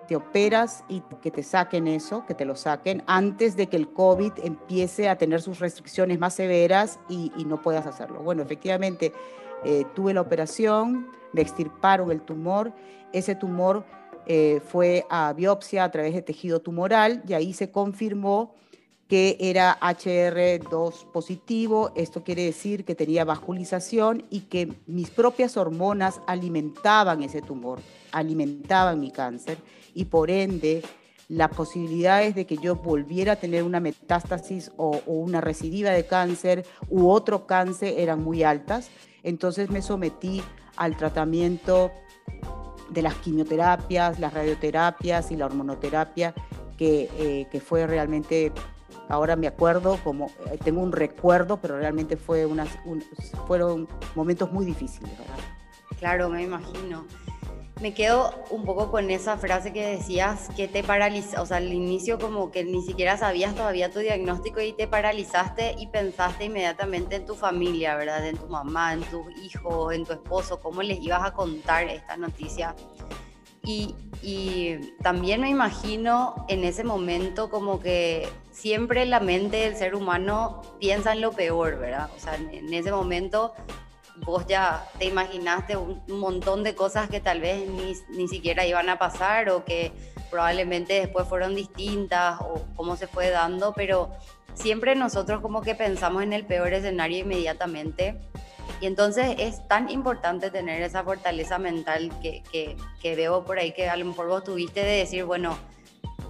te 0.07 0.15
operas 0.15 0.83
y 0.87 1.01
que 1.21 1.31
te 1.31 1.43
saquen 1.43 1.87
eso, 1.87 2.25
que 2.25 2.33
te 2.33 2.45
lo 2.45 2.55
saquen 2.55 3.03
antes 3.07 3.55
de 3.55 3.67
que 3.67 3.77
el 3.77 3.91
COVID 3.91 4.33
empiece 4.43 5.09
a 5.09 5.17
tener 5.17 5.41
sus 5.41 5.59
restricciones 5.59 6.19
más 6.19 6.35
severas 6.35 6.99
y, 7.09 7.31
no 7.45 7.61
puedas 7.61 7.85
hacerlo. 7.87 8.21
Bueno, 8.21 8.43
efectivamente, 8.43 9.11
eh, 9.63 9.85
tuve 9.95 10.13
la 10.13 10.21
operación, 10.21 11.07
me 11.33 11.41
extirparon 11.41 12.11
el 12.11 12.21
tumor, 12.21 12.71
ese 13.13 13.35
tumor 13.35 13.85
eh, 14.27 14.61
fue 14.65 15.05
a 15.09 15.33
biopsia 15.33 15.83
a 15.83 15.91
través 15.91 16.13
de 16.13 16.21
tejido 16.21 16.59
tumoral 16.59 17.23
y 17.27 17.33
ahí 17.33 17.53
se 17.53 17.71
confirmó 17.71 18.55
que 19.07 19.37
era 19.39 19.79
HR2 19.79 21.11
positivo, 21.11 21.91
esto 21.95 22.23
quiere 22.23 22.43
decir 22.43 22.85
que 22.85 22.95
tenía 22.95 23.23
vasculización 23.23 24.25
y 24.29 24.41
que 24.41 24.73
mis 24.87 25.09
propias 25.09 25.57
hormonas 25.57 26.21
alimentaban 26.27 27.21
ese 27.21 27.41
tumor, 27.41 27.79
alimentaban 28.11 28.99
mi 28.99 29.11
cáncer 29.11 29.57
y 29.93 30.05
por 30.05 30.31
ende 30.31 30.81
las 31.27 31.49
posibilidades 31.49 32.35
de 32.35 32.45
que 32.45 32.57
yo 32.57 32.75
volviera 32.75 33.33
a 33.33 33.35
tener 33.35 33.63
una 33.63 33.79
metástasis 33.79 34.71
o, 34.77 35.01
o 35.05 35.13
una 35.13 35.41
recidiva 35.41 35.91
de 35.91 36.05
cáncer 36.05 36.65
u 36.89 37.09
otro 37.09 37.47
cáncer 37.47 37.95
eran 37.97 38.23
muy 38.23 38.43
altas. 38.43 38.89
Entonces 39.23 39.69
me 39.69 39.81
sometí 39.81 40.41
al 40.75 40.97
tratamiento 40.97 41.91
de 42.89 43.01
las 43.01 43.15
quimioterapias, 43.15 44.19
las 44.19 44.33
radioterapias 44.33 45.31
y 45.31 45.35
la 45.35 45.45
hormonoterapia, 45.45 46.33
que, 46.77 47.09
eh, 47.17 47.47
que 47.51 47.59
fue 47.59 47.87
realmente, 47.87 48.51
ahora 49.09 49.35
me 49.35 49.47
acuerdo, 49.47 49.99
como 50.03 50.27
eh, 50.51 50.57
tengo 50.63 50.81
un 50.81 50.91
recuerdo, 50.91 51.57
pero 51.57 51.77
realmente 51.77 52.17
fue 52.17 52.45
unas, 52.45 52.69
fueron 53.47 53.87
momentos 54.15 54.51
muy 54.51 54.65
difíciles. 54.65 55.11
¿verdad? 55.17 55.35
Claro, 55.99 56.29
me 56.29 56.43
imagino. 56.43 57.05
Me 57.81 57.93
quedo 57.93 58.33
un 58.51 58.63
poco 58.63 58.89
con 58.89 59.11
esa 59.11 59.37
frase 59.37 59.73
que 59.73 59.85
decías 59.85 60.47
que 60.55 60.69
te 60.69 60.81
paralizó, 60.81 61.41
o 61.41 61.45
sea, 61.45 61.57
al 61.57 61.73
inicio 61.73 62.17
como 62.17 62.49
que 62.49 62.63
ni 62.63 62.81
siquiera 62.81 63.17
sabías 63.17 63.53
todavía 63.53 63.91
tu 63.91 63.99
diagnóstico 63.99 64.61
y 64.61 64.71
te 64.71 64.87
paralizaste 64.87 65.75
y 65.77 65.87
pensaste 65.87 66.45
inmediatamente 66.45 67.17
en 67.17 67.25
tu 67.25 67.35
familia, 67.35 67.97
¿verdad? 67.97 68.25
En 68.25 68.37
tu 68.37 68.47
mamá, 68.47 68.93
en 68.93 69.01
tus 69.03 69.25
hijos, 69.43 69.93
en 69.93 70.05
tu 70.05 70.13
esposo, 70.13 70.61
cómo 70.61 70.81
les 70.83 71.01
ibas 71.01 71.25
a 71.25 71.33
contar 71.33 71.89
esta 71.89 72.15
noticia. 72.15 72.73
Y, 73.65 73.95
también 75.03 75.41
me 75.41 75.49
imagino 75.49 76.45
en 76.49 76.63
ese 76.63 76.83
momento 76.83 77.49
como 77.49 77.79
que 77.79 78.27
siempre 78.51 79.05
la 79.05 79.19
mente 79.19 79.57
del 79.57 79.75
ser 79.75 79.93
humano 79.93 80.61
piensa 80.79 81.13
en 81.13 81.21
lo 81.21 81.31
peor, 81.31 81.77
¿verdad? 81.77 82.09
O 82.15 82.19
sea, 82.19 82.35
en 82.35 82.73
ese 82.73 82.91
momento 82.91 83.53
vos 84.25 84.47
ya 84.47 84.87
te 84.97 85.05
imaginaste 85.05 85.77
un, 85.77 86.01
montón 86.07 86.63
de 86.63 86.73
cosas 86.73 87.09
que 87.09 87.19
tal 87.19 87.41
vez 87.41 87.69
ni, 87.69 87.93
ni, 88.17 88.27
siquiera 88.27 88.65
iban 88.65 88.89
a 88.89 88.97
pasar 88.97 89.49
o 89.49 89.63
que 89.63 89.91
probablemente 90.31 90.93
después 90.93 91.27
fueron 91.27 91.53
distintas 91.53 92.39
o 92.41 92.65
cómo 92.75 92.95
se 92.95 93.07
fue 93.07 93.29
dando, 93.29 93.73
pero 93.73 94.11
siempre 94.55 94.95
nosotros 94.95 95.41
como 95.41 95.61
que 95.61 95.75
pensamos 95.75 96.23
en 96.23 96.33
el 96.33 96.45
peor 96.45 96.73
escenario 96.73 97.19
inmediatamente. 97.19 98.19
Y 98.81 98.87
entonces 98.87 99.35
es 99.39 99.67
tan 99.67 99.89
importante 99.89 100.51
tener 100.51 100.81
esa 100.81 101.03
fortaleza 101.03 101.57
mental 101.57 102.11
que, 102.21 102.43
que, 102.51 102.75
que 103.01 103.15
veo 103.15 103.43
por 103.45 103.59
ahí 103.59 103.71
que 103.71 103.89
a 103.89 103.95
lo 103.95 104.13
vos 104.13 104.43
tuviste 104.43 104.83
de 104.83 104.97
decir, 104.97 105.23
bueno, 105.25 105.57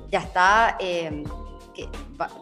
ya 0.09 0.19
está, 0.19 0.77
eh, 0.79 1.23
que, 1.73 1.89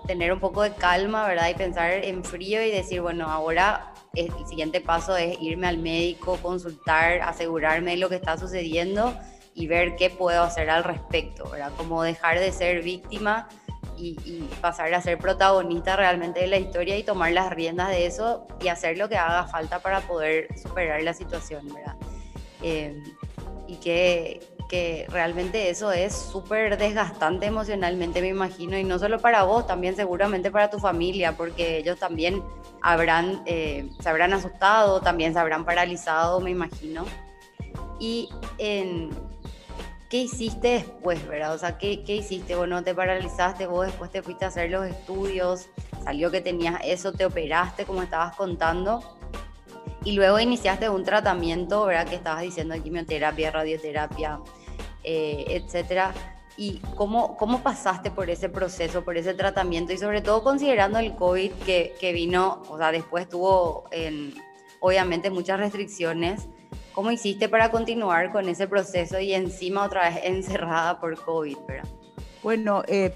tener 0.06 0.32
un 0.32 0.40
poco 0.40 0.62
de 0.62 0.74
calma, 0.74 1.28
¿verdad? 1.28 1.50
Y 1.50 1.56
pensar 1.56 1.92
en 1.92 2.24
frío 2.24 2.64
y 2.64 2.72
decir, 2.72 3.02
bueno, 3.02 3.28
ahora 3.28 3.94
el 4.14 4.32
siguiente 4.48 4.80
paso 4.80 5.18
es 5.18 5.42
irme 5.42 5.68
al 5.68 5.80
médico, 5.80 6.38
consultar, 6.42 7.22
asegurarme 7.22 7.98
lo 7.98 8.10
que 8.10 8.16
está 8.16 8.38
sucediendo 8.38 9.18
y 9.56 9.68
ver 9.68 9.96
qué 9.96 10.10
puedo 10.10 10.44
hacer 10.44 10.70
al 10.70 10.84
respecto, 10.84 11.50
¿verdad? 11.50 11.72
Como 11.78 12.04
dejar 12.04 12.40
de 12.40 12.52
ser 12.52 12.84
víctima 12.84 13.48
y, 13.98 14.14
pasar 14.62 14.94
a 14.94 15.02
ser 15.02 15.18
protagonista 15.18 15.96
realmente 15.96 16.42
de 16.42 16.48
la 16.48 16.58
historia 16.58 16.98
y 16.98 17.04
tomar 17.04 17.32
las 17.32 17.52
riendas 17.52 17.90
de 17.90 18.06
eso 18.06 18.48
y 18.62 18.68
hacer 18.68 18.98
lo 18.98 19.10
que 19.10 19.18
haga 19.18 19.46
falta 19.46 19.80
para 19.80 20.02
poder 20.02 20.48
superar 20.58 21.02
la 21.04 21.14
situación, 21.14 21.68
¿verdad? 21.74 21.96
Eh, 22.62 23.02
y 23.68 23.76
que, 23.78 24.40
que 24.70 25.06
realmente 25.10 25.70
eso 25.70 25.92
es 25.92 26.14
súper 26.14 26.78
desgastante 26.78 27.46
emocionalmente, 27.46 28.22
me 28.22 28.30
imagino, 28.30 28.78
y 28.78 28.84
no 28.84 29.00
solo 29.00 29.20
para 29.20 29.44
vos, 29.44 29.68
también 29.68 29.96
seguramente 29.96 30.50
para 30.52 30.70
tu 30.70 30.80
familia, 30.80 31.36
porque 31.36 31.78
ellos 31.78 32.00
también 32.00 32.44
habrán, 32.82 33.44
eh, 33.46 33.90
se 34.00 34.10
habrán 34.10 34.34
asustado, 34.34 35.02
también 35.02 35.34
se 35.34 35.40
habrán 35.40 35.66
paralizado, 35.66 36.40
me 36.40 36.52
imagino. 36.52 37.06
Y 38.00 38.30
en, 38.58 39.10
¿qué 40.14 40.20
hiciste 40.20 40.68
después, 40.68 41.28
verdad? 41.28 41.56
O 41.56 41.58
sea, 41.58 41.80
¿qué, 41.80 42.04
¿qué 42.04 42.18
hiciste? 42.18 42.56
Bueno, 42.56 42.84
te 42.84 42.94
paralizaste, 42.94 43.66
vos 43.66 43.88
después 43.88 44.12
te 44.12 44.22
fuiste 44.22 44.46
a 44.46 44.50
hacer 44.50 44.70
los 44.70 44.86
estudios, 44.86 45.70
salió 46.04 46.30
que 46.30 46.40
tenías 46.40 46.80
eso, 46.84 47.14
te 47.14 47.26
operaste, 47.26 47.84
como 47.84 48.04
estabas 48.04 48.36
contando, 48.36 49.02
y 50.04 50.12
luego 50.12 50.40
iniciaste 50.40 50.88
un 50.88 51.04
tratamiento, 51.04 51.88
¿verdad? 51.88 52.08
Que 52.08 52.14
estabas 52.18 52.44
diciendo 52.44 52.76
quimioterapia, 52.84 53.50
radioterapia, 53.50 54.40
eh, 55.04 55.46
etcétera 55.48 56.14
y 56.58 56.78
cómo, 56.96 57.36
cómo 57.36 57.64
pasaste 57.64 58.12
por 58.12 58.30
ese 58.30 58.50
proceso, 58.50 59.04
por 59.04 59.18
ese 59.18 59.34
tratamiento 59.34 59.94
y 59.94 59.98
sobre 59.98 60.22
todo 60.22 60.44
considerando 60.44 61.00
el 61.00 61.16
COVID 61.16 61.52
que, 61.66 61.96
que 62.00 62.14
vino, 62.14 62.62
o 62.70 62.78
sea, 62.78 62.92
después 62.92 63.28
tuvo 63.28 63.86
en, 63.90 64.36
obviamente 64.80 65.32
muchas 65.32 65.60
restricciones. 65.60 66.48
¿Cómo 66.94 67.12
hiciste 67.12 67.50
para 67.50 67.72
continuar 67.72 68.32
con 68.32 68.48
ese 68.48 68.68
proceso 68.68 69.20
y 69.20 69.34
encima 69.34 69.84
otra 69.84 70.10
vez 70.10 70.20
encerrada 70.24 71.00
por 71.00 71.20
COVID? 71.20 71.58
¿verdad? 71.68 71.90
Bueno, 72.44 72.84
eh, 72.88 73.14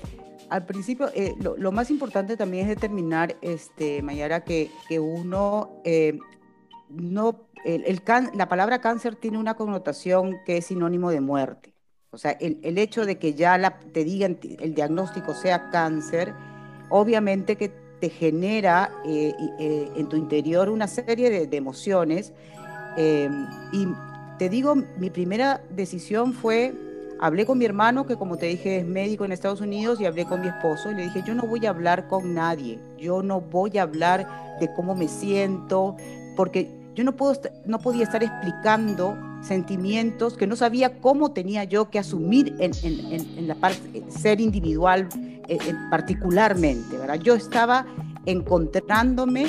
al 0.49 0.65
principio 0.65 1.09
eh, 1.13 1.35
lo, 1.39 1.55
lo, 1.57 1.71
más 1.71 1.91
importante 1.91 2.37
también 2.37 2.63
es 2.63 2.69
determinar, 2.69 3.35
este, 3.41 4.01
Mayara, 4.01 4.43
que, 4.43 4.71
que 4.87 4.99
uno 4.99 5.81
eh, 5.83 6.17
no, 6.89 7.47
el, 7.65 7.83
el 7.85 8.01
can, 8.01 8.31
la 8.33 8.47
palabra 8.47 8.81
cáncer 8.81 9.15
tiene 9.15 9.37
una 9.37 9.53
connotación 9.53 10.37
que 10.45 10.57
es 10.57 10.65
sinónimo 10.65 11.11
de 11.11 11.21
muerte. 11.21 11.73
O 12.09 12.17
sea, 12.17 12.31
el, 12.31 12.59
el 12.63 12.77
hecho 12.77 13.05
de 13.05 13.19
que 13.19 13.33
ya 13.33 13.57
la, 13.57 13.79
te 13.79 14.03
digan 14.03 14.39
el 14.59 14.73
diagnóstico 14.73 15.35
sea 15.35 15.69
cáncer, 15.69 16.33
obviamente 16.89 17.57
que 17.57 17.71
te 17.99 18.09
genera 18.09 18.91
eh, 19.05 19.33
eh, 19.59 19.91
en 19.95 20.07
tu 20.07 20.15
interior 20.15 20.69
una 20.69 20.87
serie 20.87 21.29
de, 21.29 21.47
de 21.47 21.57
emociones. 21.57 22.33
Eh, 22.97 23.29
y 23.71 23.87
te 24.37 24.49
digo, 24.49 24.75
mi 24.75 25.09
primera 25.09 25.61
decisión 25.69 26.33
fue, 26.33 26.73
hablé 27.19 27.45
con 27.45 27.57
mi 27.57 27.65
hermano, 27.65 28.05
que 28.05 28.15
como 28.15 28.37
te 28.37 28.47
dije 28.47 28.79
es 28.79 28.85
médico 28.85 29.23
en 29.23 29.31
Estados 29.31 29.61
Unidos, 29.61 30.01
y 30.01 30.05
hablé 30.05 30.25
con 30.25 30.41
mi 30.41 30.47
esposo, 30.47 30.91
y 30.91 30.95
le 30.95 31.03
dije, 31.03 31.23
yo 31.25 31.33
no 31.35 31.43
voy 31.43 31.65
a 31.65 31.69
hablar 31.69 32.07
con 32.07 32.33
nadie, 32.33 32.79
yo 32.97 33.23
no 33.23 33.39
voy 33.39 33.77
a 33.77 33.83
hablar 33.83 34.27
de 34.59 34.73
cómo 34.73 34.95
me 34.95 35.07
siento, 35.07 35.95
porque 36.35 36.69
yo 36.95 37.03
no, 37.03 37.15
puedo, 37.15 37.39
no 37.65 37.79
podía 37.79 38.03
estar 38.03 38.23
explicando 38.23 39.15
sentimientos 39.41 40.35
que 40.35 40.47
no 40.47 40.55
sabía 40.55 40.99
cómo 40.99 41.31
tenía 41.31 41.63
yo 41.63 41.91
que 41.91 41.99
asumir 41.99 42.55
en, 42.59 43.47
la 43.47 43.53
parte, 43.55 44.03
ser 44.09 44.41
individual 44.41 45.07
eh, 45.47 45.59
particularmente, 45.91 46.97
¿verdad? 46.97 47.19
Yo 47.19 47.35
estaba 47.35 47.85
encontrándome, 48.25 49.45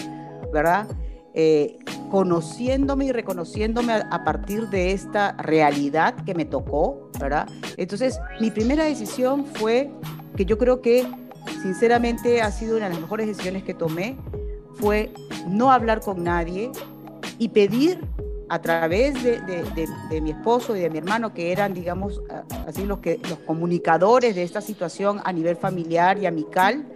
¿verdad? 0.53 0.87
Eh, 1.33 1.79
conociéndome 2.11 3.07
y 3.07 3.13
reconociéndome 3.13 3.93
a, 3.93 4.25
partir 4.25 4.69
de 4.69 4.93
esta 4.93 5.33
realidad 5.33 6.15
que 6.25 6.35
me 6.35 6.45
tocó, 6.45 7.11
¿verdad? 7.21 7.49
Entonces, 7.77 8.19
mi 8.41 8.51
primera 8.51 8.85
decisión 8.85 9.47
fue, 9.47 9.91
que 10.37 10.45
yo 10.45 10.59
creo 10.59 10.81
que 10.81 11.07
sinceramente 11.63 12.43
ha 12.43 12.51
sido 12.51 12.77
una 12.77 12.87
de 12.87 12.95
las 12.95 13.01
mejores 13.01 13.27
decisiones 13.27 13.63
que 13.63 13.75
tomé, 13.75 14.17
fue 14.75 15.13
no 15.49 15.71
hablar 15.71 16.01
con 16.01 16.23
nadie, 16.23 16.71
y 17.39 17.49
pedir 17.49 18.01
a 18.49 18.61
través 18.61 19.23
de, 19.23 19.41
de, 19.43 19.63
de, 19.75 19.89
de, 20.11 20.21
mi 20.21 20.31
esposo 20.31 20.75
y 20.75 20.81
de 20.81 20.91
mi 20.91 20.99
hermano, 20.99 21.35
que 21.35 21.53
eran, 21.53 21.75
digamos, 21.75 22.23
así 22.67 22.85
los, 22.85 22.99
que, 22.99 23.21
los 23.29 23.39
comunicadores 23.41 24.35
de 24.35 24.43
esta 24.43 24.61
situación 24.61 25.21
a 25.25 25.33
nivel 25.33 25.57
familiar 25.57 26.19
y 26.19 26.27
amical, 26.27 26.87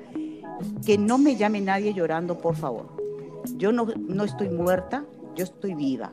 que 0.84 0.96
no 0.96 1.18
me 1.18 1.36
llame 1.36 1.60
nadie 1.60 1.92
llorando, 1.92 2.38
por 2.38 2.56
favor. 2.56 3.01
Yo 3.56 3.72
no, 3.72 3.86
no 3.96 4.24
estoy 4.24 4.48
muerta, 4.48 5.04
yo 5.34 5.44
estoy 5.44 5.74
viva. 5.74 6.12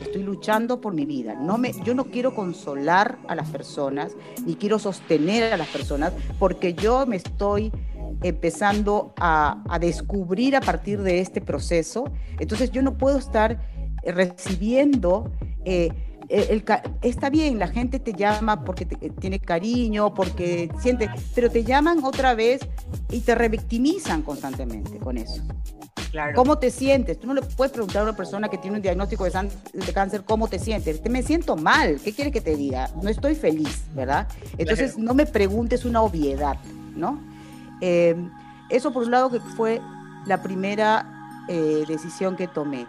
Estoy 0.00 0.22
luchando 0.22 0.80
por 0.80 0.94
mi 0.94 1.06
vida. 1.06 1.34
No 1.34 1.58
me, 1.58 1.72
yo 1.84 1.94
no 1.94 2.06
quiero 2.06 2.34
consolar 2.34 3.18
a 3.28 3.34
las 3.34 3.48
personas, 3.50 4.16
ni 4.44 4.56
quiero 4.56 4.78
sostener 4.78 5.52
a 5.52 5.56
las 5.56 5.68
personas, 5.68 6.12
porque 6.38 6.74
yo 6.74 7.06
me 7.06 7.16
estoy 7.16 7.72
empezando 8.22 9.12
a, 9.18 9.62
a, 9.68 9.78
descubrir 9.78 10.56
a 10.56 10.60
partir 10.60 11.00
de 11.02 11.20
este 11.20 11.40
proceso. 11.40 12.04
Entonces 12.38 12.70
yo 12.70 12.82
no 12.82 12.96
puedo 12.98 13.18
estar 13.18 13.60
recibiendo... 14.02 15.30
Eh, 15.64 15.90
el, 16.28 16.64
está 17.02 17.30
bien, 17.30 17.58
la 17.58 17.68
gente 17.68 17.98
te 17.98 18.12
llama 18.12 18.64
porque 18.64 18.86
te, 18.86 19.10
tiene 19.10 19.38
cariño, 19.38 20.14
porque 20.14 20.70
siente, 20.80 21.08
pero 21.34 21.50
te 21.50 21.64
llaman 21.64 22.02
otra 22.04 22.34
vez 22.34 22.60
y 23.10 23.20
te 23.20 23.34
revictimizan 23.34 24.22
constantemente 24.22 24.98
con 24.98 25.18
eso. 25.18 25.42
Claro. 26.10 26.32
¿Cómo 26.36 26.58
te 26.58 26.70
sientes? 26.70 27.18
Tú 27.18 27.26
no 27.26 27.34
le 27.34 27.42
puedes 27.42 27.72
preguntar 27.72 28.02
a 28.02 28.04
una 28.04 28.16
persona 28.16 28.48
que 28.48 28.56
tiene 28.56 28.76
un 28.76 28.82
diagnóstico 28.82 29.24
de, 29.24 29.50
de 29.72 29.92
cáncer 29.92 30.22
cómo 30.24 30.46
te 30.46 30.60
sientes. 30.60 31.02
Te, 31.02 31.10
me 31.10 31.24
siento 31.24 31.56
mal. 31.56 31.98
¿Qué 32.02 32.12
quiere 32.12 32.30
que 32.30 32.40
te 32.40 32.54
diga? 32.54 32.88
No 33.02 33.08
estoy 33.08 33.34
feliz, 33.34 33.82
¿verdad? 33.94 34.28
Entonces 34.56 34.92
claro. 34.92 35.08
no 35.08 35.14
me 35.14 35.26
preguntes 35.26 35.84
una 35.84 36.02
obviedad, 36.02 36.56
¿no? 36.94 37.20
Eh, 37.80 38.14
eso 38.68 38.92
por 38.92 39.02
un 39.02 39.10
lado 39.10 39.30
que 39.30 39.40
fue 39.40 39.80
la 40.26 40.42
primera 40.42 41.44
eh, 41.48 41.84
decisión 41.86 42.36
que 42.36 42.46
tomé. 42.46 42.86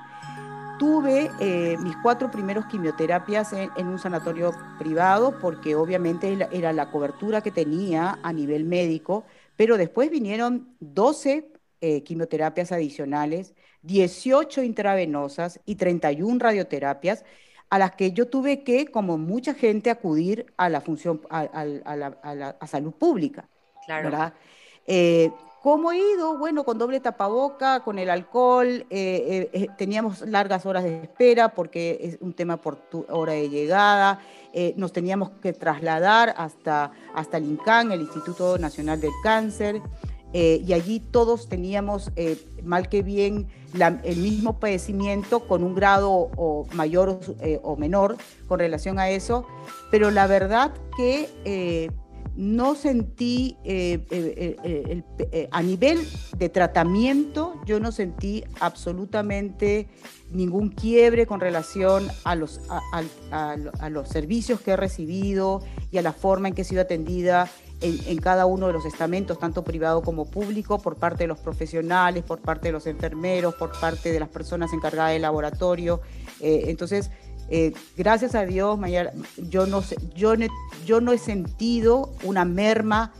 Tuve 0.77 1.31
eh, 1.39 1.77
mis 1.79 1.95
cuatro 2.01 2.29
primeros 2.31 2.65
quimioterapias 2.65 3.53
en, 3.53 3.87
un 3.87 3.99
sanatorio 3.99 4.51
privado 4.77 5.39
porque 5.39 5.75
obviamente 5.75 6.37
era 6.51 6.73
la 6.73 6.91
cobertura 6.91 7.41
que 7.41 7.51
tenía 7.51 8.19
a 8.23 8.33
nivel 8.33 8.65
médico, 8.65 9.25
pero 9.55 9.77
después 9.77 10.09
vinieron 10.09 10.75
12 10.79 11.51
eh, 11.81 12.03
quimioterapias 12.03 12.71
adicionales, 12.71 13.53
18 13.83 14.63
intravenosas 14.63 15.59
y 15.65 15.75
31 15.75 16.39
radioterapias 16.39 17.23
a 17.69 17.79
las 17.79 17.95
que 17.95 18.11
yo 18.11 18.27
tuve 18.27 18.63
que, 18.63 18.87
como 18.87 19.17
mucha 19.17 19.53
gente, 19.53 19.89
acudir 19.89 20.53
a 20.57 20.69
la 20.69 20.81
función, 20.81 21.21
a, 21.29 21.65
la, 21.65 22.57
salud 22.67 22.93
pública. 22.93 23.49
Claro. 23.85 24.09
¿verdad? 24.09 24.33
Eh, 24.87 25.31
¿Cómo 25.65 25.91
he 25.91 25.97
ido? 25.97 26.37
Bueno, 26.37 26.63
con 26.63 26.77
doble 26.77 26.99
tapaboca, 26.99 27.79
con 27.79 27.97
el 27.97 28.11
alcohol, 28.11 28.85
eh, 28.91 29.49
eh, 29.51 29.67
teníamos 29.79 30.21
largas 30.21 30.63
horas 30.67 30.83
de 30.83 31.01
espera 31.01 31.55
porque 31.55 31.97
es 32.03 32.17
un 32.21 32.33
tema 32.33 32.57
por 32.57 32.77
hora 33.09 33.33
de 33.33 33.49
llegada, 33.49 34.19
nos 34.75 34.93
teníamos 34.93 35.31
que 35.41 35.53
trasladar 35.53 36.35
hasta, 36.37 36.91
hasta 37.15 37.37
el 37.37 37.45
INCAN, 37.45 37.91
el 37.91 38.01
Instituto 38.01 38.59
Nacional 38.59 39.01
del 39.01 39.11
Cáncer, 39.23 39.81
y 40.31 40.71
allí 40.71 40.99
todos 40.99 41.49
teníamos, 41.49 42.11
mal 42.63 42.87
que 42.87 43.01
bien, 43.01 43.47
el 44.03 44.17
mismo 44.17 44.59
padecimiento 44.59 45.47
con 45.47 45.63
un 45.63 45.73
grado 45.73 46.11
o 46.11 46.67
mayor 46.73 47.19
o 47.63 47.75
menor 47.75 48.17
con 48.47 48.59
relación 48.59 48.99
a 48.99 49.09
eso, 49.09 49.47
pero 49.89 50.11
la 50.11 50.27
verdad 50.27 50.71
que 50.95 51.89
no 52.35 52.75
sentí, 52.75 53.57
eh, 53.63 54.05
eh, 54.11 55.03
eh, 55.31 55.47
a 55.51 55.61
nivel 55.61 56.05
de 56.37 56.49
tratamiento, 56.49 57.61
yo 57.65 57.79
no 57.79 57.91
sentí 57.91 58.43
absolutamente 58.59 59.87
ningún 60.31 60.69
quiebre 60.69 61.27
con 61.27 61.39
relación 61.39 62.09
a 62.25 62.35
los, 62.35 62.59
a, 62.69 63.89
los 63.89 64.09
servicios 64.09 64.59
que 64.59 64.71
he 64.71 64.75
recibido 64.75 65.61
y 65.91 65.97
a 65.97 66.01
la 66.01 66.11
forma 66.11 66.49
en 66.49 66.55
que 66.55 66.63
he 66.63 66.65
sido 66.65 66.81
atendida 66.81 67.49
en, 67.81 68.17
cada 68.17 68.45
uno 68.47 68.67
de 68.67 68.73
los 68.73 68.85
estamentos, 68.85 69.37
tanto 69.37 69.63
privado 69.63 70.01
como 70.01 70.25
público, 70.25 70.81
por 70.81 70.95
parte 70.95 71.25
de 71.25 71.27
los 71.27 71.39
profesionales, 71.39 72.23
por 72.23 72.39
parte 72.39 72.69
de 72.69 72.71
los 72.71 72.87
enfermeros, 72.87 73.53
por 73.55 73.79
parte 73.79 74.11
de 74.11 74.19
las 74.19 74.29
personas 74.29 74.73
encargadas 74.73 75.13
del 75.13 75.21
laboratorio. 75.21 76.01
entonces, 76.39 77.11
eh, 77.49 77.73
gracias 77.95 78.33
a 78.35 78.45
Dios, 78.45 78.79
yo 79.37 79.67
no, 79.67 79.83
yo, 80.15 80.33
yo 80.85 81.01
no 81.01 81.11
he 81.11 81.17
sentido 81.17 82.13
una 82.23 82.43
merma 82.43 83.13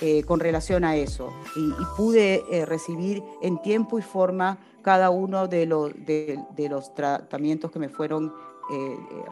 eh, 0.00 0.22
con 0.24 0.40
relación 0.40 0.84
a 0.84 0.96
eso 0.96 1.32
y, 1.56 1.72
pude 1.96 2.44
eh, 2.50 2.66
recibir 2.66 3.22
en 3.42 3.60
tiempo 3.62 3.98
y 3.98 4.02
forma 4.02 4.58
cada 4.82 5.10
uno 5.10 5.48
de 5.48 5.66
los, 5.66 5.92
de, 6.04 6.38
los 6.68 6.94
tratamientos 6.94 7.70
que 7.70 7.78
me 7.78 7.88
fueron 7.88 8.32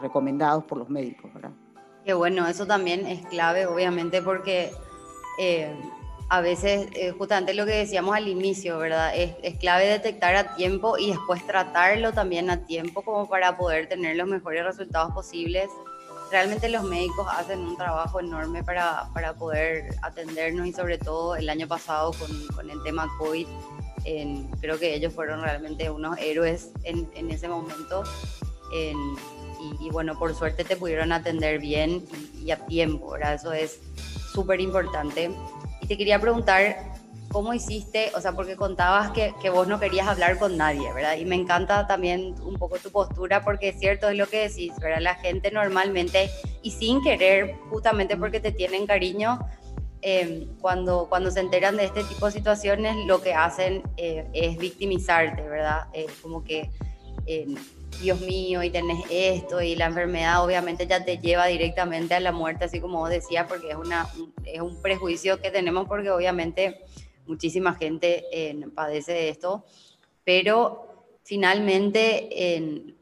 recomendados 0.01 0.65
por 0.65 0.79
los 0.79 0.91
médicos. 0.91 1.33
¿verdad? 1.33 1.53
Bueno, 2.17 2.47
eso 2.47 2.67
también 2.67 3.07
es 3.07 3.25
clave, 3.27 3.67
obviamente, 3.67 4.23
porque 4.23 4.73
a 6.33 6.41
veces, 6.41 6.89
eh, 6.95 7.11
justamente 7.11 7.53
lo 7.53 7.67
que 7.67 7.73
decíamos 7.73 8.17
al 8.17 8.27
inicio, 8.27 8.79
¿verdad? 8.79 9.15
Es, 9.15 9.35
es, 9.43 9.59
clave 9.59 9.85
detectar 9.87 10.35
a 10.35 10.55
tiempo 10.55 10.97
y 10.97 11.11
después 11.11 11.47
tratarlo 11.47 12.15
también 12.15 12.49
a 12.49 12.65
tiempo 12.65 13.03
como 13.03 13.29
para 13.29 13.59
poder 13.59 13.87
tener 13.87 14.17
los 14.17 14.27
mejores 14.27 14.65
resultados 14.65 15.13
posibles. 15.13 15.69
Realmente 16.31 16.71
los 16.71 16.85
médicos 16.85 17.27
hacen 17.31 17.61
un 17.61 17.77
trabajo 17.77 18.19
enorme 18.19 18.65
para, 18.65 19.11
para 19.13 19.35
poder 19.35 19.95
atendernos 20.01 20.67
y 20.67 20.73
sobre 20.73 20.97
todo 20.97 21.37
el 21.37 21.51
año 21.51 21.69
pasado 21.69 22.15
con, 22.15 22.47
con 22.57 22.71
el 22.71 22.83
tema 22.83 23.11
COVID, 23.19 23.47
en, 24.07 24.47
creo 24.53 24.79
que 24.79 24.95
ellos 24.95 25.13
fueron 25.13 25.43
realmente 25.43 25.91
unos 25.91 26.17
héroes 26.17 26.71
en, 26.85 27.11
en 27.15 27.31
ese 27.31 27.47
momento. 27.47 28.05
En, 28.73 28.97
y, 29.61 29.87
y, 29.87 29.91
bueno, 29.91 30.19
por 30.19 30.35
suerte 30.35 30.65
te 30.65 30.77
pudieron 30.77 31.13
atender 31.13 31.59
bien 31.59 32.03
y, 32.41 32.45
y 32.47 32.51
a 32.53 32.57
tiempo, 32.57 33.11
¿verdad? 33.11 33.35
Eso 33.35 33.53
es 33.53 33.81
súper 34.33 34.63
importante. 34.63 35.31
Y 35.83 35.87
te 35.87 35.97
quería 35.97 36.21
preguntar, 36.21 36.77
¿cómo 37.31 37.53
hiciste? 37.53 38.13
O 38.15 38.21
sea, 38.21 38.33
porque 38.33 38.55
contabas 38.55 39.11
que, 39.11 39.35
que, 39.43 39.51
vos 39.51 39.67
no 39.67 39.81
querías 39.81 40.07
hablar 40.07 40.39
con 40.39 40.57
nadie, 40.57 40.93
¿verdad? 40.93 41.17
Y 41.17 41.25
me 41.25 41.35
encanta 41.35 41.87
también 41.89 42.37
un 42.43 42.55
poco 42.55 42.79
tu 42.79 42.91
postura, 42.91 43.43
porque 43.43 43.71
es 43.71 43.81
cierto, 43.81 44.09
es 44.09 44.17
lo 44.17 44.29
que 44.29 44.49
decís, 44.49 44.73
¿verdad? 44.81 45.01
La 45.01 45.17
gente 45.17 45.51
normalmente, 45.51 46.31
y 46.63 46.71
sin 46.71 47.03
querer, 47.03 47.57
justamente 47.69 48.17
porque 48.17 48.39
te 48.39 48.53
tienen 48.53 48.87
cariño, 48.87 49.41
eh, 50.03 50.49
cuando, 50.61 51.07
cuando 51.09 51.31
se 51.31 51.41
enteran 51.41 51.77
de 51.77 51.85
este 51.85 52.05
tipo 52.05 52.27
de 52.27 52.33
situaciones, 52.33 52.97
lo 53.07 53.23
que 53.23 53.35
hacen 53.35 53.83
eh, 53.97 54.29
es 54.33 54.59
victimizarte, 54.59 55.43
¿verdad? 55.43 55.87
Eh, 55.93 56.07
como 56.23 56.45
que 56.45 56.71
Dios 58.01 58.21
mío, 58.21 58.63
y 58.63 58.71
tenés 58.71 59.05
esto, 59.11 59.63
y 59.63 59.77
la 59.77 59.87
enfermedad 59.87 60.45
obviamente 60.45 60.87
ya 60.87 61.05
te 61.05 61.19
lleva 61.19 61.47
directamente 61.47 62.15
a 62.15 62.21
la 62.21 62.33
muerte, 62.33 62.65
así 62.65 62.81
como 62.81 62.99
vos 62.99 63.11
decías, 63.11 63.47
porque 63.49 63.71
es, 63.71 63.77
una, 63.77 64.09
es 64.45 64.61
un 64.61 64.81
prejuicio 64.83 65.41
que 65.41 65.51
tenemos, 65.51 65.87
porque 65.87 66.11
obviamente 66.11 66.81
muchísima 67.27 67.75
gente 67.75 68.25
padece 68.75 69.13
de 69.13 69.29
esto, 69.29 69.65
pero 70.25 71.07
finalmente 71.23 72.97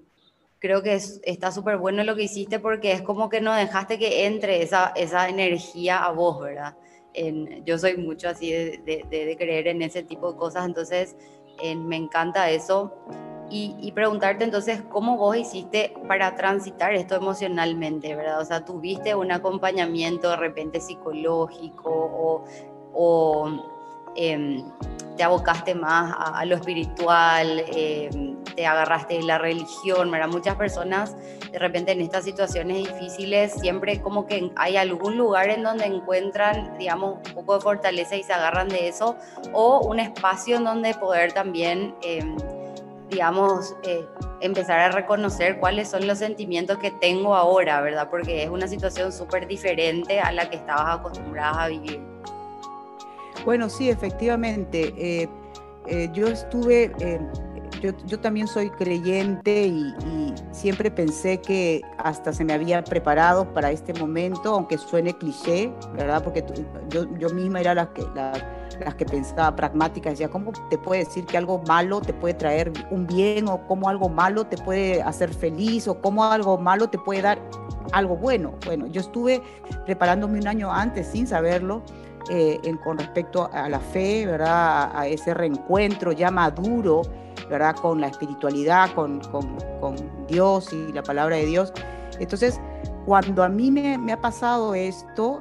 creo 0.59 0.83
que 0.83 0.95
está 0.95 1.51
súper 1.51 1.79
bueno 1.79 2.05
lo 2.05 2.15
que 2.15 2.25
hiciste 2.25 2.59
porque 2.59 2.93
es 2.93 3.01
como 3.01 3.31
que 3.31 3.41
no 3.41 3.55
dejaste 3.55 3.99
que 3.99 4.27
entre 4.27 4.63
esa, 4.63 4.93
esa 4.95 5.29
energía 5.29 6.05
a 6.05 6.13
vos, 6.13 6.41
¿verdad? 6.41 6.77
yo 7.65 7.77
soy 7.77 7.97
mucho 7.97 8.29
así 8.29 8.53
de, 8.53 9.37
creer 9.37 9.69
en 9.69 9.83
ese 9.83 10.03
tipo 10.03 10.33
de 10.33 10.39
cosas, 10.39 10.67
entonces 10.67 11.17
me 11.77 11.97
encanta 11.97 12.51
eso 12.51 12.95
y, 13.51 13.93
preguntarte 13.93 14.45
entonces 14.45 14.83
cómo 14.89 15.17
vos 15.17 15.37
hiciste 15.37 15.93
para 16.07 16.37
transitar 16.37 16.95
esto 16.95 17.17
emocionalmente, 17.17 18.15
¿verdad? 18.15 18.41
O 18.41 18.45
sea, 18.45 18.65
¿tuviste 18.65 19.15
un 19.15 19.33
acompañamiento 19.33 20.31
de 20.31 20.37
repente 20.37 20.81
psicológico 20.81 21.91
o, 21.91 22.45
o 22.95 23.49
em, 24.15 24.65
te 25.17 25.25
abocaste 25.25 25.75
más 25.75 26.15
a, 26.17 26.45
lo 26.45 26.55
espiritual, 26.55 27.65
em, 27.75 28.43
te 28.55 28.65
agarraste 28.67 29.15
de 29.15 29.23
la 29.25 29.39
religión, 29.39 30.11
¿verdad? 30.11 30.29
Muchas 30.29 30.55
personas 30.55 31.17
de 31.51 31.59
repente 31.59 31.93
en 31.93 32.01
estas 32.01 32.25
situaciones 32.25 32.79
difíciles 32.79 33.53
siempre 33.53 34.01
como 34.01 34.27
que 34.27 34.51
hay 34.57 34.77
algún 34.77 35.19
lugar 35.19 35.51
en 35.51 35.63
donde 35.65 35.85
encuentran, 35.85 36.79
digamos, 36.79 37.19
un 37.29 37.35
poco 37.35 37.57
de 37.57 37.61
fortaleza 37.61 38.17
y 38.17 38.23
se 38.23 38.33
agarran 38.33 38.69
de 38.69 38.89
eso 38.89 39.17
o 39.53 39.81
un 39.81 39.99
espacio 39.99 40.57
en 40.57 40.65
donde 40.65 40.95
poder 40.95 41.33
también... 41.33 41.95
Em, 42.03 42.37
digamos, 43.11 43.75
eh, 43.83 44.07
empezar 44.41 44.79
a 44.79 44.91
reconocer 44.91 45.59
cuáles 45.59 45.89
son 45.89 46.07
los 46.07 46.19
sentimientos 46.19 46.79
que 46.79 46.91
tengo 46.91 47.35
ahora, 47.35 47.81
¿verdad? 47.81 48.09
Porque 48.11 48.45
es 48.45 48.49
una 48.49 48.69
situación 48.69 49.13
súper 49.13 49.47
diferente 49.47 50.21
a 50.21 50.33
la 50.33 50.49
que 50.49 50.57
estabas 50.57 50.99
acostumbrada 50.99 51.65
a 51.65 51.69
vivir. 51.69 52.01
Bueno, 53.45 53.69
sí, 53.69 53.91
efectivamente. 53.91 54.95
Eh, 54.97 55.29
eh, 55.87 56.09
yo 56.13 56.29
estuve, 56.29 56.93
yo, 57.81 57.93
yo, 58.07 58.21
también 58.21 58.47
soy 58.47 58.71
creyente 58.71 59.67
y, 59.67 59.95
siempre 60.53 60.91
pensé 60.91 61.41
que 61.41 61.83
hasta 61.99 62.33
se 62.33 62.45
me 62.45 62.53
había 62.53 62.83
preparado 62.85 63.53
para 63.55 63.71
este 63.71 63.95
momento, 63.95 64.55
aunque 64.55 64.79
suene 64.79 65.17
cliché, 65.17 65.73
¿verdad? 65.95 66.23
Porque 66.23 66.45
yo, 66.89 67.07
yo 67.19 67.31
misma 67.31 67.61
era 67.61 67.75
la 67.75 67.93
que... 67.93 68.03
La, 68.15 68.33
las 68.85 68.95
que 68.95 69.05
pensaba 69.05 69.55
pragmática, 69.55 70.11
decía, 70.11 70.29
¿cómo 70.29 70.53
te 70.69 70.79
puede 70.79 71.05
decir 71.05 71.25
que 71.27 71.37
algo 71.37 71.63
malo 71.67 72.01
te 72.01 72.13
puede 72.13 72.35
traer 72.35 72.73
un 72.91 73.07
bien 73.07 73.49
o 73.49 73.67
cómo 73.67 73.89
algo 73.89 74.09
malo 74.09 74.47
te 74.47 74.57
puede 74.57 75.03
hacer 75.03 75.33
feliz 75.33 75.87
o 75.89 76.01
cómo 76.01 76.25
algo 76.25 76.59
malo 76.59 76.89
te 76.89 76.99
puede 76.99 77.23
dar 77.23 77.39
algo 77.93 78.17
bueno? 78.17 78.55
Bueno, 78.65 78.87
yo 78.87 79.01
estuve 79.01 79.43
preparándome 79.85 80.39
un 80.39 80.49
año 80.49 80.73
antes 80.73 81.07
sin 81.09 81.27
saberlo. 81.27 81.83
Eh, 82.29 82.61
en, 82.65 82.77
con 82.77 82.99
respecto 82.99 83.51
a 83.51 83.69
la 83.69 83.81
fe, 83.81 84.27
¿verdad? 84.27 84.91
A, 84.95 85.07
ese 85.09 85.33
reencuentro 85.33 86.13
ya 86.13 86.31
maduro, 86.31 87.03
¿verdad? 87.51 87.75
Con 87.77 88.01
la 88.01 88.07
espiritualidad, 88.07 88.95
con, 88.95 89.21
con, 89.21 89.57
con, 89.81 89.97
Dios 90.29 90.73
y 90.73 90.93
la 90.93 91.03
palabra 91.03 91.37
de 91.37 91.47
Dios. 91.47 91.73
Entonces, 92.19 92.61
cuando 93.05 93.43
a 93.43 93.49
mí 93.49 93.71
me, 93.71 93.99
me 93.99 94.13
ha 94.13 94.21
pasado 94.21 94.75
esto, 94.75 95.41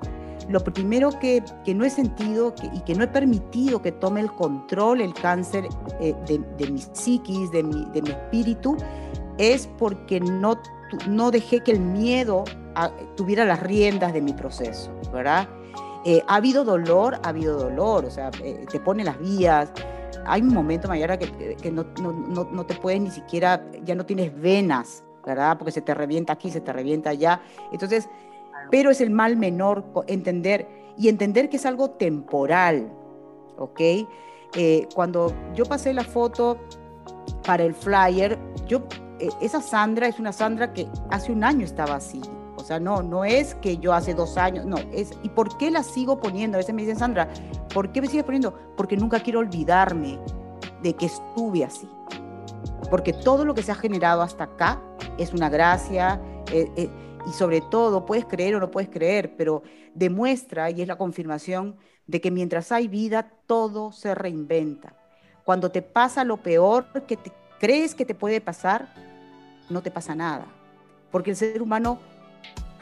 lo 0.49 0.63
primero 0.63 1.11
que, 1.19 1.43
no 1.67 1.85
he 1.85 1.89
sentido 1.89 2.53
y 2.73 2.79
que 2.81 2.95
no 2.95 3.03
he 3.03 3.07
permitido 3.07 3.81
que 3.81 3.91
tome 3.91 4.21
el 4.21 4.31
control 4.31 4.99
el 4.99 5.13
cáncer 5.13 5.67
eh, 5.99 6.15
de, 6.25 6.71
mi 6.71 6.81
psiquis, 6.81 7.51
de 7.51 7.63
mi, 7.63 7.85
de 7.91 8.01
mi 8.01 8.09
espíritu, 8.09 8.75
es 9.37 9.67
porque 9.77 10.19
no, 10.19 10.59
no 11.07 11.29
dejé 11.29 11.61
que 11.61 11.71
el 11.71 11.79
miedo 11.79 12.45
ah, 12.75 12.91
tuviera 13.15 13.45
las 13.45 13.61
riendas 13.61 14.11
de 14.11 14.21
mi 14.21 14.33
proceso, 14.33 14.91
¿verdad? 15.13 15.47
Eh, 16.05 16.23
ha 16.27 16.35
habido 16.35 16.63
dolor, 16.63 17.19
ha 17.23 17.29
habido 17.29 17.59
dolor, 17.59 18.05
o 18.05 18.09
sea, 18.09 18.31
eh, 18.43 18.65
te 18.71 18.79
pone 18.79 19.03
las 19.03 19.19
vías. 19.19 19.71
Hay 20.29 20.41
un 20.41 20.53
momento, 20.53 20.87
Mayara, 20.87 21.17
que, 21.17 21.55
que 21.55 21.71
no, 21.71 21.85
no, 22.01 22.43
no, 22.43 22.65
te 22.65 22.75
puedes 22.75 23.01
ni 23.01 23.11
siquiera, 23.11 23.65
ya 23.83 23.95
no 23.95 24.05
tienes 24.05 24.39
venas, 24.39 25.03
¿verdad? 25.25 25.57
Porque 25.57 25.71
se 25.71 25.81
te 25.81 25.93
revienta 25.93 26.33
aquí, 26.33 26.51
se 26.51 26.61
te 26.61 26.71
revienta 26.71 27.09
allá. 27.09 27.41
Entonces, 27.71 28.07
pero 28.69 28.91
es 28.91 29.01
el 29.01 29.09
mal 29.09 29.37
menor 29.37 29.83
entender 30.07 30.67
y 30.97 31.09
entender 31.09 31.49
que 31.49 31.57
es 31.57 31.65
algo 31.65 31.91
temporal, 31.91 32.91
¿ok? 33.57 33.79
Eh, 34.55 34.87
cuando 34.93 35.33
yo 35.55 35.65
pasé 35.65 35.93
la 35.93 36.03
foto 36.03 36.57
para 37.45 37.63
el 37.63 37.73
flyer, 37.73 38.37
yo 38.67 38.83
eh, 39.19 39.29
esa 39.41 39.61
Sandra 39.61 40.07
es 40.07 40.19
una 40.19 40.31
Sandra 40.31 40.73
que 40.73 40.87
hace 41.09 41.31
un 41.31 41.43
año 41.43 41.65
estaba 41.65 41.95
así. 41.95 42.21
O 42.59 42.63
sea, 42.63 42.79
no, 42.79 43.01
no 43.01 43.23
es 43.23 43.55
que 43.55 43.77
yo 43.77 43.93
hace 43.93 44.13
dos 44.13 44.37
años, 44.37 44.65
no, 44.65 44.77
es, 44.91 45.11
¿y 45.23 45.29
por 45.29 45.57
qué 45.57 45.71
la 45.71 45.81
sigo 45.81 46.19
poniendo? 46.19 46.57
A 46.57 46.59
veces 46.59 46.75
me 46.75 46.81
dicen, 46.81 46.99
Sandra, 46.99 47.29
¿por 47.73 47.91
qué 47.91 48.01
me 48.01 48.07
sigues 48.07 48.25
poniendo? 48.25 48.53
Porque 48.75 48.97
nunca 48.97 49.19
quiero 49.21 49.39
olvidarme 49.39 50.19
de 50.83 50.93
que 50.93 51.05
estuve 51.05 51.63
así. 51.63 51.89
Porque 52.89 53.13
todo 53.13 53.45
lo 53.45 53.53
que 53.53 53.63
se 53.63 53.71
ha 53.71 53.75
generado 53.75 54.21
hasta 54.21 54.43
acá 54.45 54.81
es 55.17 55.33
una 55.33 55.49
gracia, 55.49 56.21
eh, 56.51 56.69
eh, 56.75 56.89
y 57.25 57.31
sobre 57.31 57.61
todo, 57.61 58.05
puedes 58.05 58.25
creer 58.25 58.55
o 58.55 58.59
no 58.59 58.71
puedes 58.71 58.89
creer, 58.89 59.35
pero 59.35 59.63
demuestra 59.93 60.69
y 60.71 60.81
es 60.81 60.87
la 60.87 60.97
confirmación 60.97 61.75
de 62.07 62.21
que 62.21 62.31
mientras 62.31 62.71
hay 62.71 62.87
vida, 62.87 63.31
todo 63.45 63.91
se 63.91 64.15
reinventa. 64.15 64.95
Cuando 65.43 65.71
te 65.71 65.81
pasa 65.81 66.23
lo 66.23 66.37
peor 66.37 66.87
que 67.05 67.17
te, 67.17 67.31
crees 67.59 67.93
que 67.95 68.05
te 68.05 68.15
puede 68.15 68.41
pasar, 68.41 68.93
no 69.69 69.81
te 69.81 69.91
pasa 69.91 70.15
nada. 70.15 70.47
Porque 71.11 71.31
el 71.31 71.35
ser 71.35 71.61
humano 71.61 71.99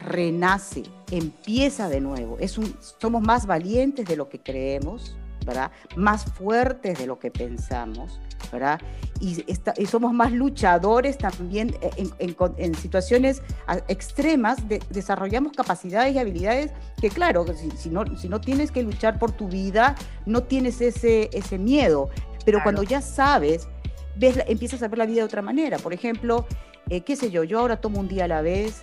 renace, 0.00 0.82
empieza 1.10 1.88
de 1.88 2.00
nuevo. 2.00 2.36
Es 2.38 2.58
un, 2.58 2.74
somos 2.80 3.22
más 3.22 3.46
valientes 3.46 4.06
de 4.06 4.16
lo 4.16 4.28
que 4.28 4.40
creemos, 4.40 5.16
¿verdad? 5.44 5.70
Más 5.96 6.24
fuertes 6.24 6.98
de 6.98 7.06
lo 7.06 7.18
que 7.18 7.30
pensamos, 7.30 8.20
¿verdad? 8.52 8.80
Y, 9.20 9.44
somos 9.86 10.12
más 10.12 10.32
luchadores 10.32 11.18
también 11.18 11.74
en, 11.96 12.74
situaciones 12.74 13.42
extremas, 13.88 14.58
desarrollamos 14.90 15.52
capacidades 15.52 16.14
y 16.14 16.18
habilidades 16.18 16.72
que, 17.00 17.10
claro, 17.10 17.46
si, 17.76 17.88
no, 17.90 18.04
si 18.16 18.28
no 18.28 18.40
tienes 18.40 18.70
que 18.70 18.82
luchar 18.82 19.18
por 19.18 19.32
tu 19.32 19.48
vida, 19.48 19.94
no 20.26 20.42
tienes 20.44 20.80
ese, 20.80 21.30
ese 21.32 21.58
miedo. 21.58 22.10
Pero 22.44 22.60
cuando 22.62 22.82
ya 22.82 23.00
sabes, 23.00 23.68
ves, 24.16 24.38
empiezas 24.46 24.82
a 24.82 24.88
ver 24.88 24.98
la 24.98 25.06
vida 25.06 25.18
de 25.18 25.24
otra 25.24 25.42
manera. 25.42 25.78
Por 25.78 25.92
ejemplo, 25.92 26.46
eh, 26.90 27.02
qué 27.02 27.16
sé 27.16 27.30
yo, 27.30 27.44
yo 27.44 27.58
ahora 27.58 27.80
tomo 27.80 28.00
un 28.00 28.08
día 28.08 28.24
a 28.24 28.28
la 28.28 28.40
vez, 28.40 28.82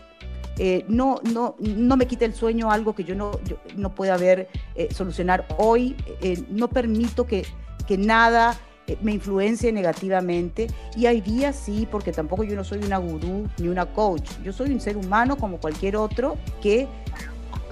eh, 0.57 0.85
no, 0.87 1.19
no, 1.33 1.55
no 1.59 1.97
me 1.97 2.07
quita 2.07 2.25
el 2.25 2.33
sueño 2.33 2.71
algo 2.71 2.95
que 2.95 3.03
yo 3.03 3.13
no, 3.15 3.31
no 3.75 3.93
pueda 3.93 4.17
ver, 4.17 4.47
eh, 4.75 4.87
solucionar 4.93 5.45
hoy, 5.57 5.95
eh, 6.21 6.41
no 6.49 6.69
permito 6.69 7.25
que, 7.25 7.45
que 7.87 7.97
nada 7.97 8.57
me 9.01 9.13
influencie 9.13 9.71
negativamente 9.71 10.67
y 10.95 11.07
hay 11.07 11.19
días 11.19 11.55
sí, 11.55 11.87
porque 11.89 12.11
tampoco 12.11 12.43
yo 12.43 12.55
no 12.55 12.63
soy 12.63 12.79
una 12.79 12.97
gurú 12.97 13.47
ni 13.57 13.67
una 13.67 13.87
coach, 13.87 14.29
yo 14.43 14.53
soy 14.53 14.71
un 14.71 14.79
ser 14.79 14.95
humano 14.95 15.37
como 15.37 15.57
cualquier 15.57 15.97
otro 15.97 16.37
que 16.61 16.87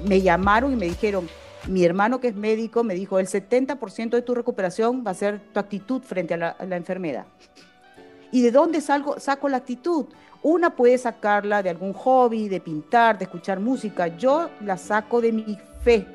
me 0.05 0.21
llamaron 0.21 0.73
y 0.73 0.75
me 0.75 0.87
dijeron, 0.87 1.29
mi 1.67 1.85
hermano 1.85 2.19
que 2.19 2.29
es 2.29 2.35
médico 2.35 2.83
me 2.83 2.95
dijo, 2.95 3.19
el 3.19 3.27
70% 3.27 4.09
de 4.09 4.21
tu 4.23 4.33
recuperación 4.33 5.03
va 5.05 5.11
a 5.11 5.13
ser 5.13 5.39
tu 5.53 5.59
actitud 5.59 6.01
frente 6.01 6.33
a 6.33 6.37
la 6.59 6.75
enfermedad. 6.75 7.25
¿Y 8.33 8.41
de 8.41 8.49
dónde 8.49 8.81
salgo, 8.81 9.19
saco 9.19 9.47
la 9.47 9.57
actitud? 9.57 10.07
Una 10.41 10.75
puede 10.75 10.97
sacarla 10.97 11.61
de 11.61 11.69
algún 11.69 11.93
hobby, 11.93 12.49
de 12.49 12.59
pintar, 12.59 13.19
de 13.19 13.25
escuchar 13.25 13.59
música. 13.59 14.07
Yo 14.17 14.49
la 14.59 14.75
saco 14.75 15.21
de 15.21 15.31
mi 15.31 15.55
fe, 15.83 16.07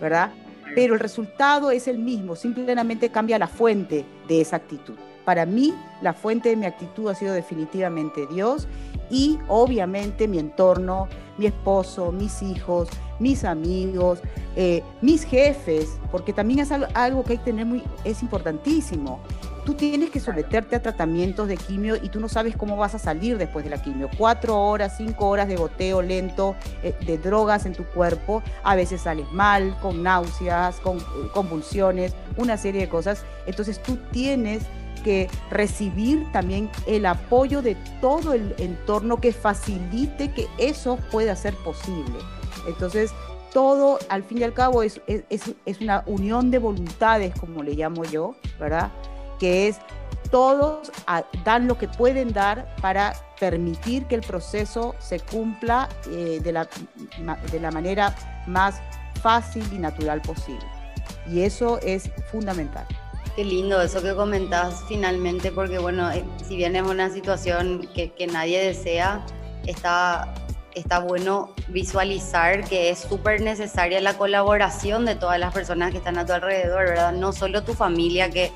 ¿verdad? 0.00 0.32
Pero 0.74 0.94
el 0.94 1.00
resultado 1.00 1.70
es 1.70 1.86
el 1.86 1.98
mismo, 1.98 2.34
simplemente 2.34 3.10
cambia 3.10 3.38
la 3.38 3.46
fuente 3.46 4.06
de 4.26 4.40
esa 4.40 4.56
actitud. 4.56 4.94
Para 5.26 5.44
mí, 5.44 5.74
la 6.00 6.14
fuente 6.14 6.48
de 6.48 6.56
mi 6.56 6.64
actitud 6.64 7.10
ha 7.10 7.14
sido 7.14 7.34
definitivamente 7.34 8.26
Dios 8.28 8.66
y 9.10 9.38
obviamente 9.46 10.28
mi 10.28 10.38
entorno, 10.38 11.08
mi 11.36 11.44
esposo, 11.44 12.10
mis 12.10 12.40
hijos, 12.40 12.88
mis 13.18 13.44
amigos, 13.44 14.20
eh, 14.56 14.82
mis 15.02 15.24
jefes, 15.24 15.98
porque 16.10 16.32
también 16.32 16.60
es 16.60 16.72
algo, 16.72 17.22
que 17.22 17.32
hay 17.32 17.38
que 17.38 17.44
tener 17.44 17.66
muy, 17.66 17.82
es 18.04 18.22
importantísimo 18.22 19.20
tú 19.64 19.74
tienes 19.74 20.10
que 20.10 20.20
someterte 20.20 20.76
a 20.76 20.82
tratamientos 20.82 21.48
de 21.48 21.56
quimio 21.56 21.96
y 21.96 22.08
tú 22.08 22.20
no 22.20 22.28
sabes 22.28 22.56
cómo 22.56 22.76
vas 22.76 22.94
a 22.94 22.98
salir 22.98 23.38
después 23.38 23.64
de 23.64 23.70
la 23.70 23.82
quimio. 23.82 24.08
Cuatro 24.16 24.60
horas, 24.60 24.94
cinco 24.96 25.28
horas 25.28 25.48
de 25.48 25.56
goteo 25.56 26.02
lento 26.02 26.56
eh, 26.82 26.94
de 27.06 27.18
drogas 27.18 27.66
en 27.66 27.74
tu 27.74 27.84
cuerpo, 27.84 28.42
a 28.62 28.74
veces 28.74 29.02
sales 29.02 29.30
mal, 29.32 29.76
con 29.80 30.02
náuseas, 30.02 30.76
con 30.80 30.98
eh, 30.98 31.02
convulsiones, 31.32 32.14
una 32.36 32.56
serie 32.56 32.82
de 32.82 32.88
cosas. 32.88 33.24
Entonces 33.46 33.82
tú 33.82 33.98
tienes 34.10 34.62
que 35.04 35.28
recibir 35.50 36.30
también 36.32 36.70
el 36.86 37.06
apoyo 37.06 37.62
de 37.62 37.76
todo 38.00 38.34
el 38.34 38.54
entorno 38.58 39.20
que 39.20 39.32
facilite 39.32 40.32
que 40.32 40.46
eso 40.58 40.98
pueda 41.10 41.34
ser 41.36 41.54
posible. 41.56 42.16
Entonces, 42.68 43.12
todo, 43.52 43.98
al 44.08 44.22
fin 44.22 44.38
y 44.38 44.42
al 44.44 44.52
cabo, 44.52 44.82
es, 44.82 45.00
es, 45.06 45.42
es 45.64 45.80
una 45.80 46.04
unión 46.06 46.50
de 46.50 46.58
voluntades, 46.58 47.34
como 47.38 47.62
le 47.62 47.74
llamo 47.74 48.04
yo, 48.04 48.34
¿verdad? 48.58 48.90
Que 49.40 49.66
es 49.66 49.80
todos 50.30 50.92
dan 51.44 51.66
lo 51.66 51.76
que 51.76 51.88
pueden 51.88 52.32
dar 52.32 52.72
para 52.80 53.14
permitir 53.40 54.06
que 54.06 54.14
el 54.14 54.20
proceso 54.20 54.94
se 55.00 55.18
cumpla 55.18 55.88
eh, 56.08 56.38
de, 56.40 56.52
la, 56.52 56.68
de 57.50 57.60
la 57.60 57.70
manera 57.72 58.14
más 58.46 58.80
fácil 59.20 59.64
y 59.72 59.78
natural 59.78 60.20
posible. 60.22 60.64
Y 61.28 61.40
eso 61.40 61.80
es 61.80 62.10
fundamental. 62.30 62.86
Qué 63.34 63.44
lindo 63.44 63.80
eso 63.80 64.02
que 64.02 64.14
comentás 64.14 64.84
finalmente, 64.88 65.50
porque 65.50 65.78
bueno, 65.78 66.10
eh, 66.10 66.24
si 66.46 66.56
bien 66.56 66.76
es 66.76 66.82
una 66.82 67.10
situación 67.10 67.88
que, 67.94 68.12
que 68.12 68.26
nadie 68.26 68.60
desea, 68.60 69.24
está, 69.66 70.34
está 70.74 70.98
bueno 71.00 71.54
visualizar 71.68 72.64
que 72.68 72.90
es 72.90 72.98
súper 72.98 73.40
necesaria 73.40 74.00
la 74.00 74.14
colaboración 74.14 75.04
de 75.06 75.14
todas 75.14 75.38
las 75.38 75.54
personas 75.54 75.92
que 75.92 75.98
están 75.98 76.18
a 76.18 76.26
tu 76.26 76.32
alrededor, 76.32 76.84
¿verdad? 76.86 77.12
No 77.12 77.32
solo 77.32 77.62
tu 77.62 77.74
familia 77.74 78.30
que 78.30 78.52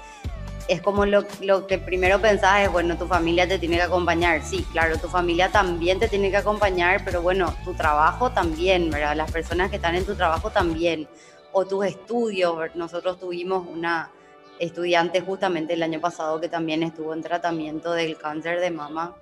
es 0.68 0.80
como 0.80 1.04
lo, 1.04 1.24
lo, 1.40 1.66
que 1.66 1.78
primero 1.78 2.20
pensás 2.20 2.62
es, 2.62 2.72
bueno, 2.72 2.96
tu 2.96 3.06
familia 3.06 3.46
te 3.46 3.58
tiene 3.58 3.76
que 3.76 3.82
acompañar. 3.82 4.42
Sí, 4.42 4.64
claro, 4.72 4.98
tu 4.98 5.08
familia 5.08 5.50
también 5.50 5.98
te 5.98 6.08
tiene 6.08 6.30
que 6.30 6.38
acompañar, 6.38 7.02
pero 7.04 7.22
bueno, 7.22 7.54
tu 7.64 7.74
trabajo 7.74 8.30
también, 8.30 8.90
¿verdad? 8.90 9.16
Las 9.16 9.30
personas 9.30 9.70
que 9.70 9.76
están 9.76 9.94
en 9.94 10.06
tu 10.06 10.14
trabajo 10.14 10.50
también. 10.50 11.08
O 11.52 11.64
tus 11.66 11.86
estudios. 11.86 12.74
Nosotros 12.74 13.20
tuvimos 13.20 13.66
una 13.68 14.10
estudiante 14.58 15.20
justamente 15.20 15.74
el 15.74 15.82
año 15.82 16.00
pasado 16.00 16.40
que 16.40 16.48
también 16.48 16.82
estuvo 16.82 17.12
en 17.12 17.22
tratamiento 17.22 17.92
del 17.92 18.16
cáncer 18.16 18.60
de 18.60 18.70
mama. 18.70 19.16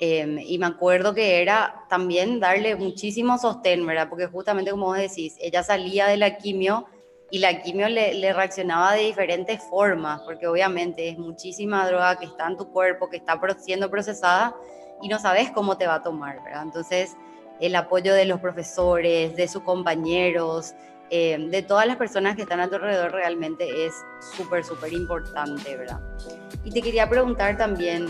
Em, 0.00 0.38
y 0.38 0.58
me 0.58 0.66
acuerdo 0.66 1.14
que 1.14 1.42
era 1.42 1.86
también 1.88 2.38
darle 2.38 2.76
muchísimo 2.76 3.38
sostén, 3.38 3.84
¿verdad? 3.84 4.08
Porque 4.08 4.26
justamente 4.26 4.70
como 4.70 4.86
vos 4.86 4.98
decís, 4.98 5.34
ella 5.40 5.64
salía 5.64 6.06
de 6.06 6.16
la 6.16 6.36
quimio 6.36 6.86
y 7.30 7.38
la 7.38 7.62
quimio 7.62 7.88
le, 7.88 8.32
reaccionaba 8.32 8.94
de 8.94 9.04
diferentes 9.04 9.62
formas, 9.64 10.20
porque 10.22 10.46
obviamente 10.46 11.08
es 11.08 11.18
muchísima 11.18 11.86
droga 11.86 12.18
que 12.18 12.24
está 12.24 12.46
en 12.46 12.56
tu 12.56 12.70
cuerpo, 12.70 13.08
que 13.08 13.18
está 13.18 13.38
siendo 13.58 13.90
procesada 13.90 14.54
y 15.02 15.08
no 15.08 15.18
sabes 15.18 15.50
cómo 15.50 15.76
te 15.76 15.86
va 15.86 15.96
a 15.96 16.02
tomar, 16.02 16.42
¿verdad? 16.42 16.62
Entonces, 16.62 17.16
el 17.60 17.76
apoyo 17.76 18.14
de 18.14 18.24
los 18.24 18.40
profesores, 18.40 19.36
de 19.36 19.48
sus 19.48 19.62
compañeros, 19.62 20.74
eh, 21.10 21.38
de 21.50 21.62
todas 21.62 21.86
las 21.86 21.96
personas 21.96 22.36
que 22.36 22.42
están 22.42 22.60
a 22.60 22.68
tu 22.68 22.76
alrededor 22.76 23.12
realmente 23.12 23.86
es 23.86 23.94
súper, 24.36 24.64
súper 24.64 24.92
importante, 24.92 25.76
¿verdad? 25.76 26.00
Y 26.64 26.70
te 26.70 26.82
quería 26.82 27.08
preguntar 27.08 27.56
también, 27.56 28.06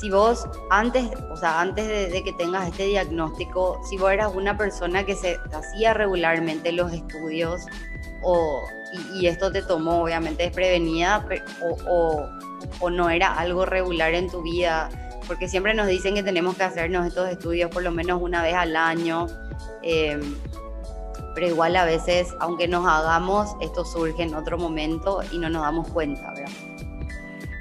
si 0.00 0.10
vos 0.10 0.46
antes, 0.70 1.10
o 1.30 1.36
sea, 1.36 1.60
antes 1.60 1.88
de, 1.88 2.08
de, 2.08 2.22
que 2.22 2.32
tengas 2.32 2.68
este 2.68 2.84
diagnóstico, 2.86 3.80
si 3.88 3.96
vos 3.96 4.12
eras 4.12 4.34
una 4.34 4.56
persona 4.56 5.04
que 5.04 5.16
se 5.16 5.38
hacía 5.52 5.92
regularmente 5.94 6.70
los 6.72 6.92
estudios 6.92 7.62
o, 8.22 8.62
y, 9.14 9.26
esto 9.26 9.50
te 9.50 9.62
tomó 9.62 10.02
obviamente 10.02 10.44
desprevenida 10.44 11.26
o, 11.60 12.28
o, 12.80 12.90
no 12.90 13.10
era 13.10 13.34
algo 13.34 13.64
regular 13.64 14.14
en 14.14 14.30
tu 14.30 14.42
vida, 14.42 14.88
porque 15.26 15.48
siempre 15.48 15.74
nos 15.74 15.86
dicen 15.86 16.14
que 16.14 16.22
tenemos 16.22 16.56
que 16.56 16.64
hacernos 16.64 17.06
estos 17.06 17.28
estudios 17.28 17.70
por 17.70 17.82
lo 17.82 17.90
menos 17.90 18.20
una 18.22 18.42
vez 18.42 18.54
al 18.54 18.76
año, 18.76 19.26
em, 19.82 20.36
pero 21.34 21.48
igual 21.48 21.76
a 21.76 21.84
veces, 21.84 22.34
aunque 22.40 22.66
nos 22.66 22.86
hagamos, 22.86 23.50
esto 23.60 23.84
surge 23.84 24.22
en 24.22 24.34
otro 24.34 24.58
momento 24.58 25.20
y 25.30 25.38
no 25.38 25.48
nos 25.48 25.62
damos 25.62 25.88
cuenta, 25.88 26.32
¿verdad? 26.34 26.77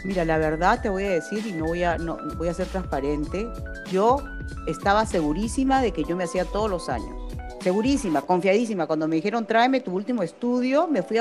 Mira, 0.07 0.25
la 0.25 0.37
verdad 0.37 0.81
te 0.81 0.89
voy 0.89 1.03
a 1.03 1.09
decir 1.09 1.45
y 1.45 1.51
no 1.51 1.65
voy 1.65 1.83
a, 1.83 1.97
no, 1.97 2.17
voy 2.37 2.47
a 2.47 2.53
ser 2.53 2.67
transparente, 2.67 3.47
yo 3.91 4.23
estaba 4.65 5.05
segurísima 5.05 5.81
de 5.81 5.91
que 5.91 6.03
yo 6.05 6.15
me 6.15 6.23
hacía 6.23 6.45
todos 6.45 6.69
los 6.69 6.87
años 6.89 7.27
segurísima, 7.67 8.21
confiadísima. 8.21 8.87
Cuando 8.87 9.09
me 9.09 9.17
dijeron, 9.17 9.45
tráeme 9.45 9.81
tu 9.81 9.93
último 9.93 10.23
estudio, 10.23 10.87
me, 10.87 11.01
fui 11.01 11.17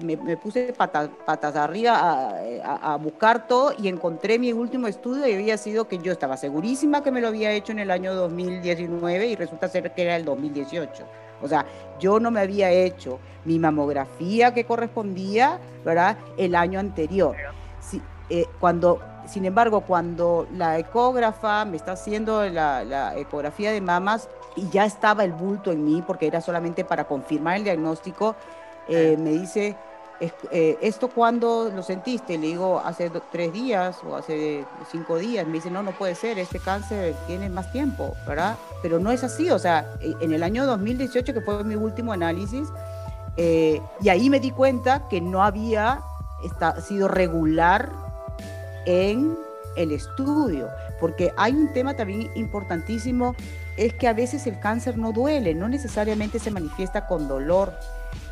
me, 0.00 0.36
puse 0.38 0.72
patas, 0.72 1.56
arriba 1.56 2.34
a, 2.64 2.96
buscar 2.96 3.46
todo 3.46 3.74
y 3.78 3.88
encontré 3.88 4.38
mi 4.38 4.54
último 4.54 4.86
estudio 4.86 5.26
y 5.26 5.34
había 5.34 5.58
sido 5.58 5.88
que 5.88 5.98
yo 5.98 6.12
estaba 6.12 6.38
segurísima 6.38 7.02
que 7.02 7.10
me 7.10 7.20
lo 7.20 7.28
había 7.28 7.52
hecho 7.52 7.72
en 7.72 7.80
el 7.80 7.90
año 7.90 8.14
2019 8.14 9.26
y 9.26 9.36
resulta 9.36 9.68
ser 9.68 9.92
que 9.92 10.02
era 10.02 10.16
el 10.16 10.24
2018. 10.24 11.04
O 11.42 11.48
sea, 11.48 11.66
yo 12.00 12.18
no 12.18 12.30
me 12.30 12.40
había 12.40 12.70
hecho 12.70 13.18
mi 13.44 13.58
mamografía 13.58 14.54
que 14.54 14.64
correspondía, 14.64 15.58
¿verdad? 15.84 16.16
El 16.38 16.54
año 16.54 16.80
anterior. 16.80 17.36
Eh, 18.30 18.46
cuando, 18.60 19.00
sin 19.26 19.44
embargo, 19.44 19.82
cuando 19.82 20.46
la 20.54 20.78
ecógrafa 20.78 21.64
me 21.64 21.76
está 21.76 21.92
haciendo 21.92 22.48
la, 22.48 22.84
la 22.84 23.16
ecografía 23.16 23.72
de 23.72 23.80
mamas, 23.80 24.28
y 24.56 24.68
ya 24.70 24.84
estaba 24.84 25.24
el 25.24 25.32
bulto 25.32 25.72
en 25.72 25.84
mí 25.84 26.02
porque 26.06 26.26
era 26.26 26.40
solamente 26.40 26.84
para 26.84 27.04
confirmar 27.04 27.56
el 27.56 27.64
diagnóstico, 27.64 28.36
eh, 28.88 29.16
me 29.18 29.30
dice, 29.30 29.76
eh, 30.50 30.78
¿esto 30.80 31.08
cuándo 31.08 31.70
lo 31.74 31.82
sentiste? 31.82 32.36
Le 32.38 32.48
digo, 32.48 32.80
hace 32.84 33.10
tres 33.30 33.52
días 33.52 33.98
o 34.06 34.16
hace 34.16 34.64
cinco 34.90 35.18
días. 35.18 35.46
Me 35.46 35.54
dice, 35.54 35.70
no, 35.70 35.82
no 35.82 35.92
puede 35.92 36.14
ser, 36.14 36.38
este 36.38 36.58
cáncer 36.58 37.14
tiene 37.26 37.48
más 37.48 37.72
tiempo, 37.72 38.14
¿verdad? 38.26 38.56
Pero 38.82 38.98
no 38.98 39.10
es 39.10 39.24
así, 39.24 39.50
o 39.50 39.58
sea, 39.58 39.86
en 40.00 40.32
el 40.32 40.42
año 40.42 40.66
2018, 40.66 41.32
que 41.32 41.40
fue 41.40 41.64
mi 41.64 41.76
último 41.76 42.12
análisis, 42.12 42.68
eh, 43.36 43.80
y 44.00 44.08
ahí 44.10 44.28
me 44.28 44.40
di 44.40 44.50
cuenta 44.50 45.08
que 45.08 45.20
no 45.20 45.42
había 45.42 46.02
sido 46.86 47.08
regular 47.08 47.90
en 48.86 49.36
el 49.76 49.92
estudio, 49.92 50.68
porque 51.00 51.32
hay 51.36 51.52
un 51.52 51.72
tema 51.72 51.94
también 51.94 52.30
importantísimo, 52.34 53.34
es 53.76 53.94
que 53.94 54.08
a 54.08 54.12
veces 54.12 54.46
el 54.46 54.58
cáncer 54.60 54.98
no 54.98 55.12
duele, 55.12 55.54
no 55.54 55.68
necesariamente 55.68 56.38
se 56.38 56.50
manifiesta 56.50 57.06
con 57.06 57.26
dolor 57.28 57.72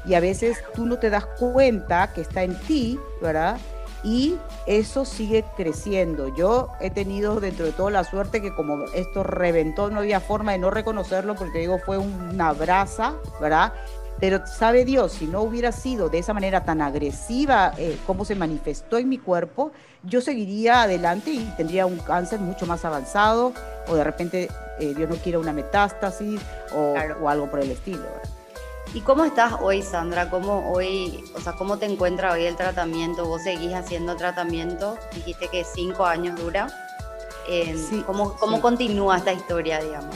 y 0.05 0.15
a 0.15 0.21
veces 0.21 0.59
tú 0.75 0.87
no 0.87 0.99
te 0.99 1.11
das 1.11 1.25
cuenta 1.39 2.13
que 2.13 2.21
está 2.21 2.43
en 2.43 2.59
ti, 2.61 2.99
¿verdad? 3.23 3.59
Y 4.03 4.37
eso 4.67 5.05
sigue 5.05 5.45
creciendo. 5.57 6.35
Yo 6.35 6.71
he 6.81 6.91
tenido 6.91 7.39
dentro 7.39 7.67
de 7.67 7.73
todo 7.73 7.91
la 7.91 8.05
suerte 8.05 8.41
que 8.41 8.55
como 8.55 8.85
esto 8.95 9.23
reventó, 9.23 9.91
no 9.91 10.01
había 10.01 10.21
forma 10.21 10.53
de 10.53 10.59
no 10.59 10.71
reconocerlo 10.71 11.35
porque 11.35 11.59
digo, 11.59 11.79
fue 11.85 11.99
una 11.99 12.53
brasa, 12.53 13.15
¿verdad? 13.41 13.75
Pero 14.21 14.47
sabe 14.47 14.85
Dios, 14.85 15.13
si 15.13 15.27
no 15.27 15.41
hubiera 15.41 15.73
sido 15.73 16.11
de 16.11 16.19
esa 16.19 16.35
manera 16.35 16.63
tan 16.65 16.83
agresiva 16.83 17.73
eh, 17.79 17.99
como 18.07 18.27
se 18.27 18.35
manifestó 18.35 18.99
en 18.99 19.09
mi 19.09 19.17
cuerpo, 19.17 19.73
yo 20.03 20.21
seguiría 20.21 20.83
adelante 20.83 21.31
y 21.31 21.45
tendría 21.57 21.87
un 21.87 21.99
cáncer 21.99 22.39
mucho 22.39 22.67
más 22.67 22.85
avanzado 22.85 23.55
o 23.89 23.95
de 23.95 24.05
repente 24.05 24.49
eh, 24.79 24.95
Dios 24.95 25.09
no 25.09 25.17
quiere 25.17 25.39
una 25.39 25.55
metástasis 25.55 26.41
o, 26.75 26.95
o 27.23 27.29
algo 27.29 27.51
por 27.51 27.61
el 27.61 27.71
estilo. 27.71 28.05
¿Y 28.93 29.01
cómo 29.01 29.25
estás 29.25 29.55
hoy, 29.61 29.83
Sandra? 29.83 30.29
¿Cómo 30.29 30.71
hoy, 30.71 31.25
o 31.35 31.41
sea, 31.41 31.53
cómo 31.53 31.79
te 31.79 31.87
encuentra 31.87 32.33
hoy 32.33 32.45
el 32.45 32.57
tratamiento? 32.57 33.25
¿Vos 33.25 33.43
seguís 33.43 33.73
haciendo 33.73 34.17
tratamiento? 34.17 34.99
Dijiste 35.15 35.49
que 35.49 35.65
cinco 35.65 36.05
años 36.05 36.39
dura. 36.39 36.69
¿Cómo, 38.07 38.37
cómo 38.37 38.61
continúa 38.61 39.17
esta 39.17 39.33
historia, 39.33 39.81
digamos? 39.81 40.15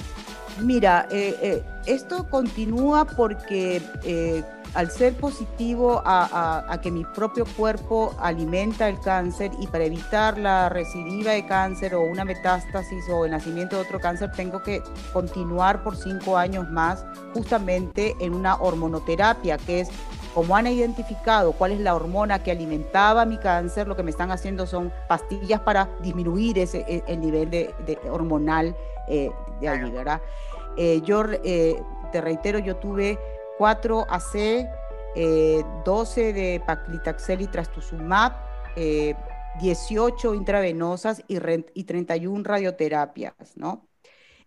Mira, 0.60 1.08
eh, 1.10 1.36
eh, 1.42 1.62
esto 1.86 2.28
continúa 2.30 3.04
porque 3.04 3.82
eh, 4.04 4.44
al 4.74 4.90
ser 4.90 5.14
positivo 5.14 6.00
a, 6.04 6.78
que 6.80 6.92
mi 6.92 7.04
propio 7.04 7.44
cuerpo 7.56 8.14
alimenta 8.20 8.88
el 8.88 9.00
cáncer 9.00 9.50
y 9.60 9.66
para 9.66 9.84
evitar 9.84 10.38
la 10.38 10.68
recidiva 10.68 11.32
de 11.32 11.44
cáncer 11.46 11.94
o 11.94 12.02
una 12.02 12.24
metástasis 12.24 13.04
o 13.10 13.24
el 13.24 13.32
nacimiento 13.32 13.76
de 13.76 13.82
otro 13.82 13.98
cáncer, 14.00 14.30
tengo 14.32 14.62
que 14.62 14.82
continuar 15.12 15.82
por 15.82 15.96
cinco 15.96 16.36
años 16.36 16.70
más 16.70 17.04
justamente 17.32 18.14
en 18.20 18.34
una 18.34 18.56
hormonoterapia, 18.56 19.58
que 19.58 19.80
es 19.80 19.88
como 20.34 20.56
han 20.56 20.66
identificado 20.66 21.52
cuál 21.52 21.72
es 21.72 21.80
la 21.80 21.94
hormona 21.94 22.42
que 22.42 22.50
alimentaba 22.50 23.24
mi 23.24 23.38
cáncer, 23.38 23.86
lo 23.86 23.94
que 23.94 24.02
me 24.02 24.10
están 24.10 24.32
haciendo 24.32 24.66
son 24.66 24.92
pastillas 25.08 25.60
para 25.60 25.88
disminuir 26.02 26.58
ese, 26.58 26.84
e, 26.88 27.04
el 27.06 27.20
nivel 27.20 27.50
de, 27.50 27.74
hormonal 28.10 28.76
de 29.60 29.68
allí, 29.68 29.90
¿verdad? 29.90 30.20
Eh, 30.76 31.00
yo 31.02 31.24
eh, 31.44 31.80
te 32.12 32.20
reitero, 32.20 32.58
yo 32.58 32.76
tuve 32.76 33.18
4 33.58 34.06
AC, 34.08 34.68
12 35.84 36.32
de 36.32 36.62
paclitaxel 36.66 37.42
y 37.42 37.46
trastuzumab, 37.46 38.32
18 39.60 40.32
eh, 40.32 40.36
intravenosas 40.36 41.22
y, 41.28 41.38
y 41.74 41.84
31 41.84 42.42
radioterapias, 42.44 43.34
¿no? 43.56 43.86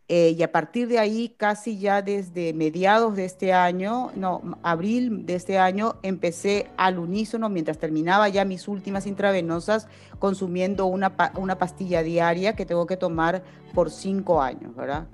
Eh, 0.09 0.35
y 0.37 0.41
a 0.43 0.51
partir 0.53 0.87
de 0.87 0.99
ahí, 0.99 1.33
casi 1.35 1.79
ya 1.79 2.01
desde 2.01 2.53
mediados 2.53 3.15
de 3.17 3.25
este 3.25 3.51
año, 3.51 4.11
no, 4.15 4.57
abril 4.63 5.25
de 5.25 5.35
este 5.35 5.57
año, 5.57 5.95
empecé 6.01 6.69
al 6.77 6.97
unísono, 6.97 7.49
mientras 7.49 7.77
terminaba 7.77 8.29
ya 8.29 8.45
mis 8.45 8.69
últimas 8.69 9.05
intravenosas, 9.05 9.87
consumiendo 10.19 10.85
una, 10.85 11.13
una 11.35 11.57
pastilla 11.57 12.03
diaria 12.03 12.55
que 12.55 12.65
tengo 12.65 12.87
que 12.87 12.95
tomar 12.95 13.43
por 13.73 13.91
cinco 13.91 14.41
años, 14.41 14.73
¿verdad? 14.75 15.07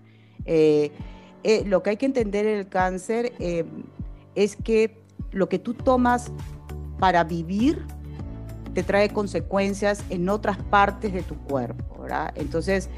Eh, 0.45 0.91
eh, 1.43 1.63
lo 1.65 1.83
que 1.83 1.91
hay 1.91 1.97
que 1.97 2.05
entender 2.05 2.45
en 2.45 2.59
el 2.59 2.69
cáncer 2.69 3.33
eh, 3.39 3.65
es 4.35 4.55
que 4.55 4.97
lo 5.31 5.49
que 5.49 5.59
tú 5.59 5.73
tomas 5.73 6.31
para 6.99 7.23
vivir 7.23 7.85
te 8.73 8.81
trae 8.81 9.09
consecuencias 9.09 10.03
en 10.09 10.29
otras 10.29 10.57
partes 10.57 11.13
de 11.13 11.21
tu 11.21 11.35
cuerpo, 11.35 12.01
¿verdad? 12.01 12.33
Entonces, 12.35 12.89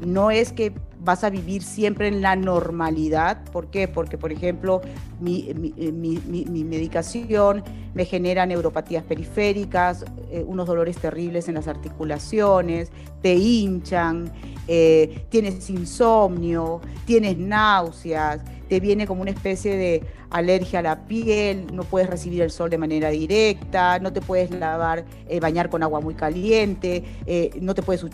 no 0.00 0.30
es 0.30 0.52
que 0.52 0.72
vas 1.02 1.24
a 1.24 1.30
vivir 1.30 1.62
siempre 1.62 2.08
en 2.08 2.22
la 2.22 2.36
normalidad. 2.36 3.44
¿Por 3.52 3.68
qué? 3.68 3.88
Porque, 3.88 4.18
por 4.18 4.32
ejemplo, 4.32 4.80
mi, 5.20 5.48
eh, 5.48 5.92
medicación 5.92 7.62
me 7.94 8.04
genera 8.04 8.46
neuropatías 8.46 9.02
periféricas, 9.04 10.04
unos 10.46 10.66
dolores 10.66 10.96
terribles 10.96 11.48
en 11.48 11.54
las 11.54 11.66
articulaciones, 11.66 12.92
te 13.20 13.34
hinchan, 13.34 14.30
eh, 14.68 15.26
tienes 15.30 15.68
insomnio, 15.68 16.80
tienes 17.04 17.36
náuseas, 17.36 18.40
te 18.68 18.78
viene 18.78 19.06
como 19.06 19.22
una 19.22 19.32
especie 19.32 19.76
de 19.76 20.04
alergia 20.30 20.78
a 20.78 20.82
la 20.82 21.04
piel, 21.06 21.66
no 21.72 21.82
puedes 21.82 22.08
recibir 22.08 22.42
el 22.42 22.50
sol 22.50 22.70
de 22.70 22.78
manera 22.78 23.10
directa, 23.10 23.98
no 23.98 24.12
te 24.12 24.20
puedes 24.20 24.50
lavar, 24.50 25.04
eh, 25.28 25.40
bañar 25.40 25.68
con 25.70 25.82
agua 25.82 26.00
muy 26.00 26.14
caliente, 26.14 27.04
eh, 27.26 27.50
no 27.60 27.74
te 27.74 27.82
puedes 27.82 28.04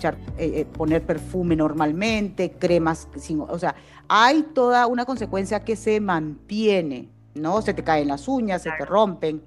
poner 0.72 1.02
perfume 1.02 1.56
normalmente, 1.56 2.52
cremas, 2.52 3.08
sin, 3.16 3.40
o 3.40 3.58
sea, 3.58 3.74
hay 4.08 4.42
toda 4.54 4.86
una 4.86 5.04
consecuencia 5.04 5.64
que 5.64 5.76
se 5.76 6.00
mantiene, 6.00 7.08
¿no? 7.34 7.62
Se 7.62 7.74
te 7.74 7.84
caen 7.84 8.08
las 8.08 8.28
uñas, 8.28 8.62
se 8.62 8.70
te 8.70 8.84
rompen, 8.84 9.42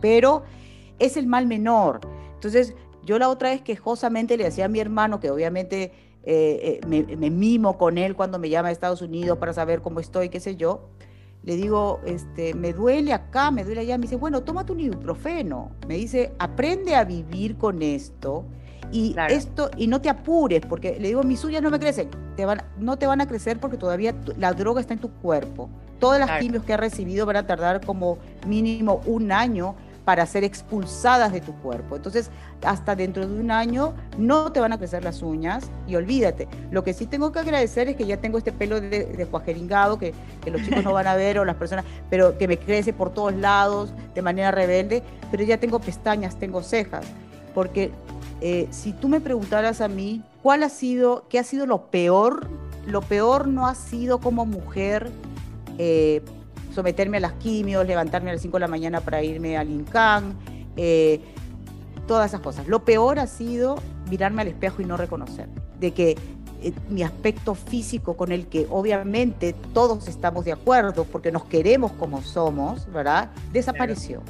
pero 0.00 0.42
es 0.98 1.16
el 1.16 1.26
mal 1.26 1.46
menor. 1.46 2.00
Entonces, 2.34 2.74
yo 3.04 3.18
la 3.18 3.28
otra 3.28 3.50
vez 3.50 3.62
quejosamente 3.62 4.36
le 4.36 4.44
decía 4.44 4.66
a 4.66 4.68
mi 4.68 4.80
hermano, 4.80 5.20
que 5.20 5.30
obviamente 5.30 5.92
eh, 6.24 6.80
eh, 6.80 7.16
me, 7.16 7.30
mimo 7.30 7.76
con 7.76 7.98
él 7.98 8.14
cuando 8.14 8.38
me 8.38 8.48
llama 8.48 8.68
a 8.68 8.72
Estados 8.72 9.02
Unidos 9.02 9.38
para 9.38 9.52
saber 9.52 9.82
cómo 9.82 10.00
estoy, 10.00 10.28
qué 10.28 10.40
sé 10.40 10.56
yo. 10.56 10.88
Le 11.42 11.56
digo, 11.56 12.00
este, 12.06 12.54
me 12.54 12.72
duele 12.72 13.12
acá, 13.12 13.50
me 13.50 13.64
duele 13.64 13.80
allá. 13.80 13.98
Me 13.98 14.02
dice, 14.02 14.16
bueno, 14.16 14.42
toma 14.42 14.64
tu 14.64 14.78
ibuprofeno. 14.78 15.72
Me 15.88 15.96
dice, 15.96 16.32
aprende 16.38 16.94
a 16.94 17.04
vivir 17.04 17.56
con 17.56 17.82
esto 17.82 18.44
y 18.92 19.16
esto 19.28 19.70
y 19.76 19.86
no 19.86 20.00
te 20.00 20.10
apures 20.10 20.60
porque 20.68 20.98
le 21.00 21.08
digo 21.08 21.22
mis 21.22 21.42
uñas 21.44 21.62
no 21.62 21.70
me 21.70 21.80
crecen 21.80 22.10
te 22.36 22.44
van, 22.44 22.62
no 22.78 22.98
te 22.98 23.06
van 23.06 23.20
a 23.22 23.26
crecer 23.26 23.58
porque 23.58 23.78
todavía 23.78 24.14
la 24.36 24.52
droga 24.52 24.80
está 24.80 24.92
en 24.92 25.00
tu 25.00 25.10
cuerpo 25.10 25.70
todas 25.98 26.20
las 26.20 26.38
quimios 26.40 26.62
que 26.64 26.74
has 26.74 26.80
recibido 26.80 27.24
van 27.24 27.36
a 27.36 27.46
tardar 27.46 27.84
como 27.84 28.18
mínimo 28.46 29.00
un 29.06 29.32
año 29.32 29.74
para 30.04 30.26
ser 30.26 30.44
expulsadas 30.44 31.32
de 31.32 31.40
tu 31.40 31.54
cuerpo. 31.54 31.96
Entonces, 31.96 32.30
hasta 32.62 32.96
dentro 32.96 33.26
de 33.26 33.40
un 33.40 33.50
año 33.50 33.94
no 34.18 34.52
te 34.52 34.60
van 34.60 34.72
a 34.72 34.78
crecer 34.78 35.04
las 35.04 35.22
uñas 35.22 35.70
y 35.86 35.94
olvídate. 35.96 36.48
Lo 36.70 36.82
que 36.82 36.92
sí 36.92 37.06
tengo 37.06 37.32
que 37.32 37.38
agradecer 37.38 37.88
es 37.88 37.96
que 37.96 38.06
ya 38.06 38.16
tengo 38.16 38.38
este 38.38 38.52
pelo 38.52 38.80
de, 38.80 39.04
de 39.04 39.26
cuajeringado 39.26 39.98
que, 39.98 40.12
los 40.50 40.62
chicos 40.62 40.84
no 40.84 40.92
van 40.92 41.06
a 41.06 41.14
ver 41.14 41.38
o 41.38 41.44
las 41.44 41.56
personas, 41.56 41.84
pero 42.10 42.36
que 42.36 42.48
me 42.48 42.58
crece 42.58 42.92
por 42.92 43.10
todos 43.10 43.34
lados 43.34 43.94
de 44.14 44.22
manera 44.22 44.50
rebelde, 44.50 45.02
pero 45.30 45.44
ya 45.44 45.58
tengo 45.58 45.78
pestañas, 45.78 46.36
tengo 46.36 46.62
cejas. 46.62 47.06
Porque 47.54 47.90
eh, 48.40 48.66
si 48.70 48.92
tú 48.92 49.08
me 49.08 49.20
preguntaras 49.20 49.80
a 49.80 49.88
mí, 49.88 50.22
¿cuál 50.42 50.62
ha 50.64 50.68
sido, 50.68 51.26
qué 51.28 51.38
ha 51.38 51.44
sido 51.44 51.66
lo 51.66 51.90
peor? 51.90 52.48
Lo 52.86 53.00
peor 53.02 53.46
no 53.46 53.66
ha 53.66 53.74
sido 53.74 54.18
como 54.18 54.44
mujer 54.46 55.10
eh, 55.78 56.22
someterme 56.72 57.18
a 57.18 57.20
las 57.20 57.32
quimios, 57.34 57.86
levantarme 57.86 58.30
a 58.30 58.34
las 58.34 58.42
5 58.42 58.56
de 58.56 58.60
la 58.60 58.68
mañana 58.68 59.00
para 59.00 59.22
irme 59.22 59.56
al 59.56 59.70
INCAN, 59.70 60.34
eh, 60.76 61.20
todas 62.06 62.30
esas 62.30 62.40
cosas. 62.40 62.66
Lo 62.66 62.84
peor 62.84 63.18
ha 63.18 63.26
sido 63.26 63.76
mirarme 64.10 64.42
al 64.42 64.48
espejo 64.48 64.82
y 64.82 64.84
no 64.84 64.96
reconocer, 64.96 65.48
de 65.78 65.92
que 65.92 66.16
eh, 66.62 66.72
mi 66.88 67.02
aspecto 67.02 67.54
físico 67.54 68.16
con 68.16 68.32
el 68.32 68.46
que 68.46 68.66
obviamente 68.70 69.54
todos 69.74 70.08
estamos 70.08 70.44
de 70.44 70.52
acuerdo 70.52 71.04
porque 71.04 71.32
nos 71.32 71.44
queremos 71.44 71.92
como 71.92 72.22
somos, 72.22 72.90
¿verdad? 72.92 73.30
Desapareció. 73.52 74.22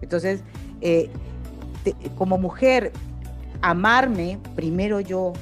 Entonces, 0.00 0.42
eh, 0.80 1.10
como 2.16 2.38
mujer, 2.38 2.92
amarme 3.62 4.38
primero 4.54 5.00
yo 5.00 5.32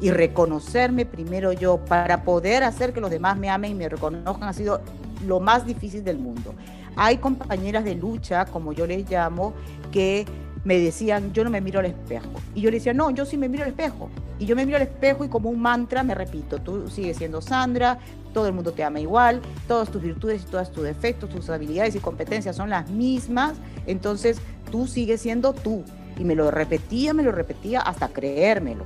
y 0.00 0.10
reconocerme 0.10 1.06
primero 1.06 1.52
yo 1.52 1.78
para 1.78 2.24
poder 2.24 2.64
hacer 2.64 2.92
que 2.92 3.00
los 3.00 3.10
demás 3.10 3.38
me 3.38 3.48
amen 3.48 3.70
y 3.70 3.74
me 3.74 3.88
reconozcan 3.88 4.48
ha 4.48 4.52
sido 4.52 4.80
lo 5.26 5.40
más 5.40 5.66
difícil 5.66 6.04
del 6.04 6.18
mundo. 6.18 6.54
Hay 6.96 7.18
compañeras 7.18 7.84
de 7.84 7.94
lucha, 7.94 8.44
como 8.44 8.72
yo 8.72 8.86
les 8.86 9.08
llamo, 9.10 9.54
que 9.90 10.26
me 10.64 10.78
decían, 10.78 11.32
yo 11.32 11.42
no 11.44 11.50
me 11.50 11.60
miro 11.60 11.80
al 11.80 11.86
espejo. 11.86 12.30
Y 12.54 12.60
yo 12.60 12.70
le 12.70 12.76
decía, 12.76 12.92
no, 12.92 13.10
yo 13.10 13.24
sí 13.24 13.36
me 13.36 13.48
miro 13.48 13.64
al 13.64 13.70
espejo. 13.70 14.10
Y 14.38 14.46
yo 14.46 14.56
me 14.56 14.64
miro 14.64 14.76
al 14.76 14.82
espejo 14.82 15.24
y 15.24 15.28
como 15.28 15.50
un 15.50 15.60
mantra 15.60 16.02
me 16.02 16.14
repito, 16.14 16.58
tú 16.58 16.88
sigues 16.88 17.16
siendo 17.16 17.40
Sandra, 17.40 17.98
todo 18.32 18.46
el 18.46 18.52
mundo 18.52 18.72
te 18.72 18.82
ama 18.82 19.00
igual, 19.00 19.40
todas 19.68 19.90
tus 19.90 20.02
virtudes 20.02 20.42
y 20.42 20.50
todos 20.50 20.72
tus 20.72 20.84
defectos, 20.84 21.30
tus 21.30 21.48
habilidades 21.50 21.94
y 21.94 21.98
competencias 21.98 22.56
son 22.56 22.70
las 22.70 22.90
mismas, 22.90 23.54
entonces 23.86 24.40
tú 24.70 24.86
sigues 24.86 25.20
siendo 25.20 25.52
tú. 25.52 25.84
Y 26.18 26.24
me 26.24 26.34
lo 26.34 26.50
repetía, 26.50 27.14
me 27.14 27.22
lo 27.22 27.32
repetía 27.32 27.80
hasta 27.80 28.08
creérmelo. 28.08 28.84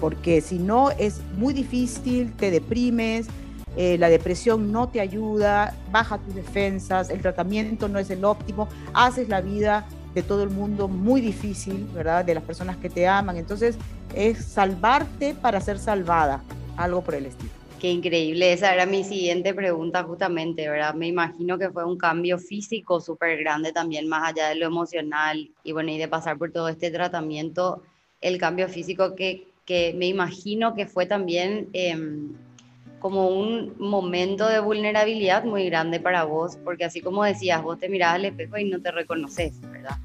Porque 0.00 0.40
si 0.40 0.58
no 0.58 0.90
es 0.90 1.20
muy 1.36 1.54
difícil, 1.54 2.32
te 2.32 2.50
deprimes, 2.50 3.26
eh, 3.76 3.98
la 3.98 4.08
depresión 4.08 4.70
no 4.70 4.88
te 4.88 5.00
ayuda, 5.00 5.74
baja 5.90 6.18
tus 6.18 6.34
defensas, 6.34 7.10
el 7.10 7.20
tratamiento 7.20 7.88
no 7.88 7.98
es 7.98 8.10
el 8.10 8.24
óptimo, 8.24 8.68
haces 8.92 9.28
la 9.28 9.40
vida 9.40 9.86
de 10.14 10.22
todo 10.22 10.44
el 10.44 10.50
mundo 10.50 10.86
muy 10.86 11.20
difícil, 11.20 11.88
¿verdad? 11.92 12.24
De 12.24 12.34
las 12.34 12.44
personas 12.44 12.76
que 12.76 12.88
te 12.88 13.06
aman. 13.06 13.36
Entonces, 13.36 13.76
es 14.14 14.44
salvarte 14.44 15.34
para 15.34 15.60
ser 15.60 15.78
salvada, 15.78 16.42
algo 16.76 17.02
por 17.02 17.16
el 17.16 17.26
estilo. 17.26 17.50
Qué 17.80 17.90
increíble, 17.90 18.52
esa 18.52 18.72
era 18.72 18.86
mi 18.86 19.04
siguiente 19.04 19.52
pregunta 19.52 20.04
justamente, 20.04 20.68
¿verdad? 20.68 20.94
Me 20.94 21.08
imagino 21.08 21.58
que 21.58 21.68
fue 21.68 21.84
un 21.84 21.98
cambio 21.98 22.38
físico 22.38 23.00
súper 23.00 23.38
grande 23.38 23.72
también, 23.72 24.08
más 24.08 24.30
allá 24.30 24.48
de 24.48 24.54
lo 24.54 24.66
emocional 24.66 25.50
y 25.62 25.72
bueno, 25.72 25.90
y 25.90 25.98
de 25.98 26.08
pasar 26.08 26.38
por 26.38 26.50
todo 26.50 26.68
este 26.68 26.90
tratamiento, 26.90 27.82
el 28.22 28.38
cambio 28.38 28.68
físico 28.68 29.14
que, 29.14 29.48
que 29.66 29.92
me 29.98 30.06
imagino 30.06 30.74
que 30.74 30.86
fue 30.86 31.04
también 31.04 31.68
em, 31.74 32.32
como 33.04 33.28
un 33.28 33.74
momento 33.78 34.48
de 34.48 34.60
vulnerabilidad 34.60 35.44
muy 35.44 35.66
grande 35.66 36.00
para 36.00 36.24
vos, 36.24 36.56
porque 36.64 36.86
así 36.86 37.02
como 37.02 37.22
decías, 37.22 37.62
vos 37.62 37.78
te 37.78 37.90
mirás 37.90 38.14
al 38.14 38.24
espejo 38.24 38.56
y 38.56 38.64
no 38.64 38.80
te 38.80 38.90
reconoces, 38.92 39.60
¿verdad? 39.60 39.98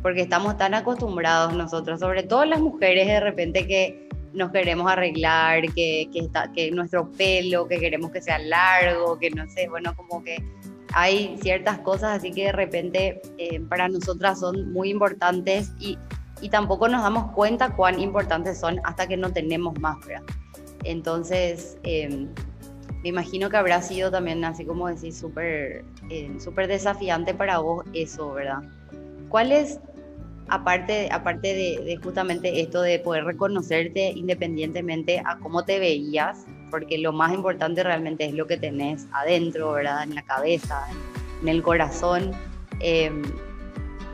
Porque 0.00 0.22
estamos 0.22 0.56
tan 0.56 0.72
acostumbrados 0.72 1.52
nosotros, 1.52 2.00
sobre 2.00 2.22
todo 2.22 2.46
las 2.46 2.58
mujeres 2.60 3.08
de 3.08 3.20
repente 3.20 3.66
que 3.66 4.08
nos 4.32 4.52
queremos 4.52 4.90
arreglar, 4.90 5.70
que, 5.74 6.08
que, 6.10 6.18
está, 6.18 6.50
que 6.50 6.70
nuestro 6.70 7.12
pelo, 7.12 7.68
que 7.68 7.78
queremos 7.78 8.10
que 8.10 8.22
sea 8.22 8.38
largo, 8.38 9.18
que 9.18 9.28
no 9.28 9.46
sé, 9.50 9.68
bueno, 9.68 9.94
como 9.94 10.24
que 10.24 10.42
hay 10.94 11.36
ciertas 11.42 11.80
cosas 11.80 12.16
así 12.16 12.30
que 12.30 12.44
de 12.44 12.52
repente 12.52 13.20
eh, 13.36 13.60
para 13.68 13.86
nosotras 13.86 14.40
son 14.40 14.72
muy 14.72 14.88
importantes 14.88 15.74
y, 15.78 15.98
y 16.40 16.48
tampoco 16.48 16.88
nos 16.88 17.02
damos 17.02 17.32
cuenta 17.32 17.76
cuán 17.76 18.00
importantes 18.00 18.58
son 18.58 18.80
hasta 18.84 19.06
que 19.06 19.18
no 19.18 19.30
tenemos 19.30 19.78
más, 19.78 19.98
¿verdad? 20.06 20.24
Entonces, 20.84 21.78
em, 21.82 22.28
me 23.02 23.08
imagino 23.10 23.50
que 23.50 23.56
habrá 23.56 23.82
sido 23.82 24.10
también, 24.10 24.44
así 24.44 24.64
como 24.64 24.88
decís, 24.88 25.16
súper 25.16 25.84
eh, 26.08 26.30
súper 26.38 26.68
desafiante 26.68 27.34
para 27.34 27.58
vos 27.58 27.84
eso, 27.92 28.32
¿verdad? 28.32 28.62
¿Cuál 29.28 29.50
es, 29.50 29.80
aparte, 30.48 31.08
aparte 31.10 31.48
de, 31.54 31.98
justamente 32.02 32.60
esto 32.60 32.82
de 32.82 33.00
poder 33.00 33.24
reconocerte 33.24 34.10
independientemente 34.10 35.20
a 35.24 35.38
cómo 35.38 35.64
te 35.64 35.80
veías, 35.80 36.44
porque 36.70 36.98
lo 36.98 37.12
más 37.12 37.32
importante 37.32 37.82
realmente 37.82 38.24
es 38.24 38.34
lo 38.34 38.46
que 38.46 38.56
tenés 38.56 39.08
adentro, 39.12 39.72
¿verdad? 39.72 40.04
En 40.04 40.14
la 40.14 40.22
cabeza, 40.22 40.86
en, 41.42 41.48
el 41.48 41.62
corazón. 41.62 42.30
Em, 42.80 43.22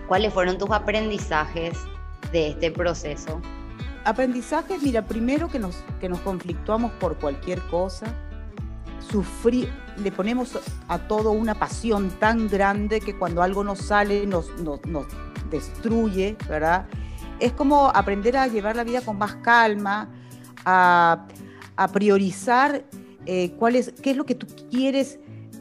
¿Cuáles 0.09 0.33
fueron 0.33 0.57
tus 0.59 0.71
aprendizajes 0.71 1.79
de 2.33 2.49
este 2.49 2.71
proceso? 2.71 3.41
Aprendizajes, 4.05 4.83
mira, 4.83 5.03
primero 5.03 5.49
que 5.49 5.59
nos, 5.59 5.77
que 6.01 6.09
nos 6.09 6.21
conflictuamos 6.21 6.91
por 6.93 7.17
cualquier 7.17 7.61
cosa, 7.69 8.07
sufrir, 9.11 9.69
le 9.97 10.11
ponemos 10.11 10.59
a 10.89 10.99
todo 10.99 11.31
una 11.31 11.55
pasión 11.55 12.11
tan 12.19 12.49
grande 12.49 13.01
que 13.01 13.17
cuando 13.17 13.43
algo 13.43 13.63
nos 13.63 13.79
sale 13.79 14.27
nos, 14.27 14.51
nos, 14.59 14.81
destruye, 15.51 16.37
¿verdad? 16.49 16.87
Es 17.39 17.53
como 17.53 17.89
aprender 17.89 18.37
a 18.37 18.47
llevar 18.47 18.75
la 18.75 18.85
vida 18.85 19.03
con 19.03 19.19
más 19.19 19.37
calma, 19.37 20.09
a, 20.65 21.27
priorizar 21.93 22.85
eh, 23.27 23.55
es, 23.75 23.93
qué 24.03 24.13
es 24.13 24.17
lo 24.17 24.25
que 24.25 24.35
tú 24.35 24.47
quieres 24.71 25.19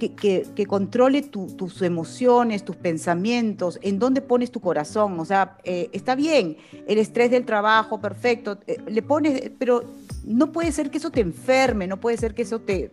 que, 0.09 0.65
controle 0.67 1.21
tus 1.21 1.81
emociones, 1.81 2.63
tus 2.63 2.75
pensamientos, 2.75 3.79
en 3.81 3.99
dónde 3.99 4.21
pones 4.21 4.51
tu 4.51 4.59
corazón. 4.59 5.19
O 5.19 5.25
sea, 5.25 5.57
eh, 5.63 5.89
está 5.93 6.15
bien, 6.15 6.57
el 6.87 6.97
estrés 6.97 7.31
del 7.31 7.45
trabajo, 7.45 7.99
perfecto, 7.99 8.59
eh, 8.67 8.77
le 8.87 9.01
pones, 9.01 9.51
pero 9.59 9.83
no 10.23 10.51
puede 10.51 10.71
ser 10.71 10.89
que 10.89 10.97
eso 10.97 11.11
te 11.11 11.21
enferme, 11.21 11.87
no 11.87 11.99
puede 11.99 12.17
ser 12.17 12.33
que 12.33 12.43
eso 12.43 12.59
te, 12.61 12.91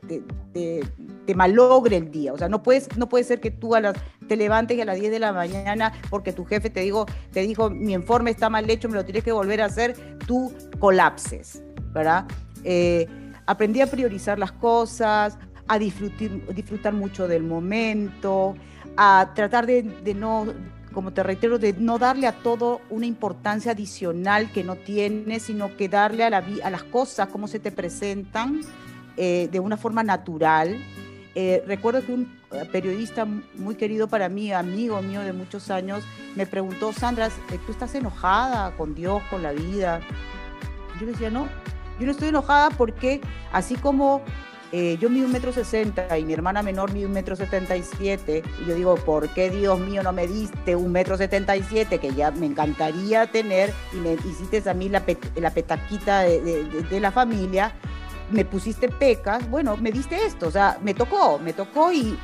malogre 1.35 1.97
el 1.97 2.11
día. 2.11 2.33
O 2.33 2.38
sea, 2.38 2.49
no, 2.49 2.62
puedes, 2.62 2.94
no 2.97 3.09
puede 3.09 3.25
ser 3.25 3.40
que 3.40 3.51
tú 3.51 3.73
te 4.27 4.37
levantes 4.37 4.81
a 4.81 4.85
las 4.85 4.99
10 4.99 5.11
de 5.11 5.18
la 5.18 5.33
mañana 5.33 5.92
porque 6.11 6.33
tu 6.33 6.44
jefe 6.44 6.71
te 6.71 6.81
dijo, 6.81 7.07
te 7.33 7.40
dijo, 7.40 7.71
mi 7.71 7.92
informe 7.92 8.31
está 8.31 8.51
mal 8.51 8.68
hecho, 8.68 8.88
me 8.88 8.97
lo 8.97 9.05
tienes 9.05 9.25
que 9.25 9.33
volver 9.33 9.61
a 9.61 9.66
hacer, 9.66 10.18
tú 10.27 10.53
colapses, 10.79 11.62
¿verdad? 11.92 12.27
Eh, 12.64 13.07
aprendí 13.47 13.81
a 13.81 13.87
priorizar 13.87 14.38
las 14.38 14.53
cosas, 14.53 15.38
a 15.68 15.78
disfrutar, 15.78 16.28
disfrutar 16.54 16.92
mucho 16.94 17.28
del 17.28 17.42
momento, 17.42 18.57
a 18.96 19.31
tratar 19.35 19.66
de, 19.66 19.85
no, 20.14 20.46
como 20.92 21.12
te 21.12 21.22
reitero, 21.22 21.59
de 21.59 21.74
no 21.74 21.98
darle 21.98 22.26
a 22.26 22.33
todo 22.33 22.81
una 22.90 23.07
importancia 23.07 23.72
adicional 23.72 24.50
que 24.50 24.64
no 24.64 24.76
tiene, 24.76 25.38
sino 25.38 25.76
que 25.76 25.88
darle 25.88 26.24
a, 26.24 26.31
la, 26.31 26.44
a 26.64 26.70
las 26.70 26.83
cosas 26.85 27.28
como 27.28 27.46
se 27.46 27.61
te 27.61 27.70
presentan 27.70 28.61
eh, 29.16 29.48
de 29.52 29.61
una 29.61 29.76
forma 29.76 30.02
natural. 30.02 30.76
Eh, 31.35 31.62
recuerdo 31.66 32.04
que 32.04 32.12
un 32.12 32.38
eh, 32.50 32.68
periodista 32.72 33.24
muy 33.24 33.76
querido 33.76 34.09
para 34.09 34.28
mí, 34.28 34.52
amigo 34.52 35.00
mío 35.02 35.20
de 35.20 35.33
muchos 35.33 35.70
años, 35.70 36.04
me 36.35 36.46
preguntó, 36.46 36.92
Sandra, 36.92 37.28
¿tú 37.66 37.72
estás 37.72 37.94
enojada 37.94 38.76
con 38.76 38.94
Dios, 38.94 39.22
con 39.31 39.42
la 39.42 39.52
vida? 39.52 40.00
Yo 40.98 41.07
le 41.07 41.12
decía, 41.12 41.31
no, 41.31 41.46
yo 42.00 42.07
no 42.07 42.12
estoy 42.12 42.28
enojada 42.28 42.70
porque 42.70 43.20
así 43.52 43.76
como 43.76 44.22
eh, 44.70 44.98
yo 45.00 45.09
mido 45.09 45.26
un 45.26 45.33
metro 45.33 45.52
sesenta 45.52 46.18
y 46.18 46.24
mi 46.24 46.35
hermana 46.35 46.62
menor 46.62 46.92
mide 46.92 47.07
un 47.07 47.12
metro 47.12 47.35
setenta 47.37 47.76
y 47.76 47.83
siete. 47.83 48.42
Y 48.62 48.68
yo 48.68 48.74
digo, 48.74 48.96
¿por 48.96 49.28
qué 49.31 49.50
Dios 49.50 49.78
mío 49.81 50.02
no 50.02 50.12
me 50.12 50.26
diste 50.26 50.76
un 50.76 50.92
metro 50.92 51.16
setenta 51.16 51.57
y 51.57 51.62
siete 51.62 51.98
que 51.98 52.12
ya 52.14 52.31
me 52.31 52.46
encantaría 52.46 53.26
tener 53.31 53.72
y 53.94 53.96
me 53.96 54.14
hiciste 54.14 54.68
a 54.68 54.74
mí 54.74 54.88
la, 54.88 55.02
la 55.37 55.50
petaquita 55.50 56.20
de, 56.20 57.00
la 57.00 57.11
familia? 57.11 57.72
Me 58.31 58.44
pusiste 58.44 58.90
pecas, 58.90 59.48
bueno, 59.48 59.78
me 59.78 59.90
diste 59.90 60.26
esto, 60.26 60.48
o 60.48 60.50
sea, 60.50 60.78
me 60.83 60.92
tocó, 60.92 61.38
me 61.38 61.54
tocó 61.54 61.90
y, 61.90 62.18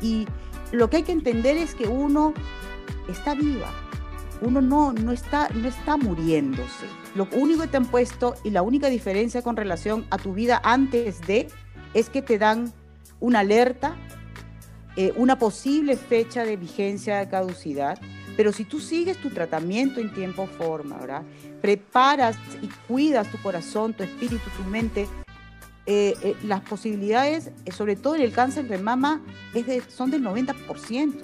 y, 0.00 0.28
lo 0.70 0.88
que 0.88 0.98
hay 0.98 1.02
que 1.02 1.10
entender 1.10 1.56
es 1.56 1.74
que 1.74 1.88
uno 1.88 2.32
está 3.08 3.34
viva, 3.34 3.68
uno 4.40 4.60
no, 4.60 4.92
no, 4.92 5.10
está, 5.10 5.48
no 5.52 5.66
está 5.66 5.96
muriéndose. 5.96 6.86
Lo 7.16 7.26
único 7.32 7.62
que 7.62 7.66
te 7.66 7.76
han 7.76 7.86
puesto 7.86 8.36
y 8.44 8.50
la 8.50 8.62
única 8.62 8.88
diferencia 8.88 9.42
con 9.42 9.56
relación 9.56 10.06
a 10.10 10.18
tu 10.18 10.32
vida 10.32 10.60
antes 10.62 11.20
de 11.22 11.48
es 11.94 12.08
que 12.08 12.22
te 12.22 12.38
dan 12.38 12.72
una 13.20 13.40
alerta, 13.40 13.96
eh, 14.96 15.12
una 15.16 15.38
posible 15.38 15.96
fecha 15.96 16.44
de 16.44 16.56
vigencia 16.56 17.18
de 17.18 17.28
caducidad, 17.28 17.98
pero 18.36 18.52
si 18.52 18.64
tú 18.64 18.80
sigues 18.80 19.18
tu 19.18 19.30
tratamiento 19.30 20.00
en 20.00 20.12
tiempo 20.12 20.46
forma, 20.46 20.96
¿verdad? 20.98 21.22
Preparas 21.60 22.36
y 22.62 22.68
cuidas 22.88 23.30
tu 23.30 23.38
corazón, 23.42 23.92
tu 23.92 24.02
espíritu, 24.02 24.48
tu 24.56 24.64
mente, 24.68 25.06
eh, 25.86 26.14
eh, 26.22 26.36
las 26.44 26.60
posibilidades, 26.60 27.50
sobre 27.70 27.96
todo 27.96 28.14
en 28.14 28.22
el 28.22 28.32
cáncer 28.32 28.68
de 28.68 28.78
mama, 28.78 29.20
es 29.54 29.84
son 29.92 30.10
del 30.10 30.22
90%, 30.22 31.14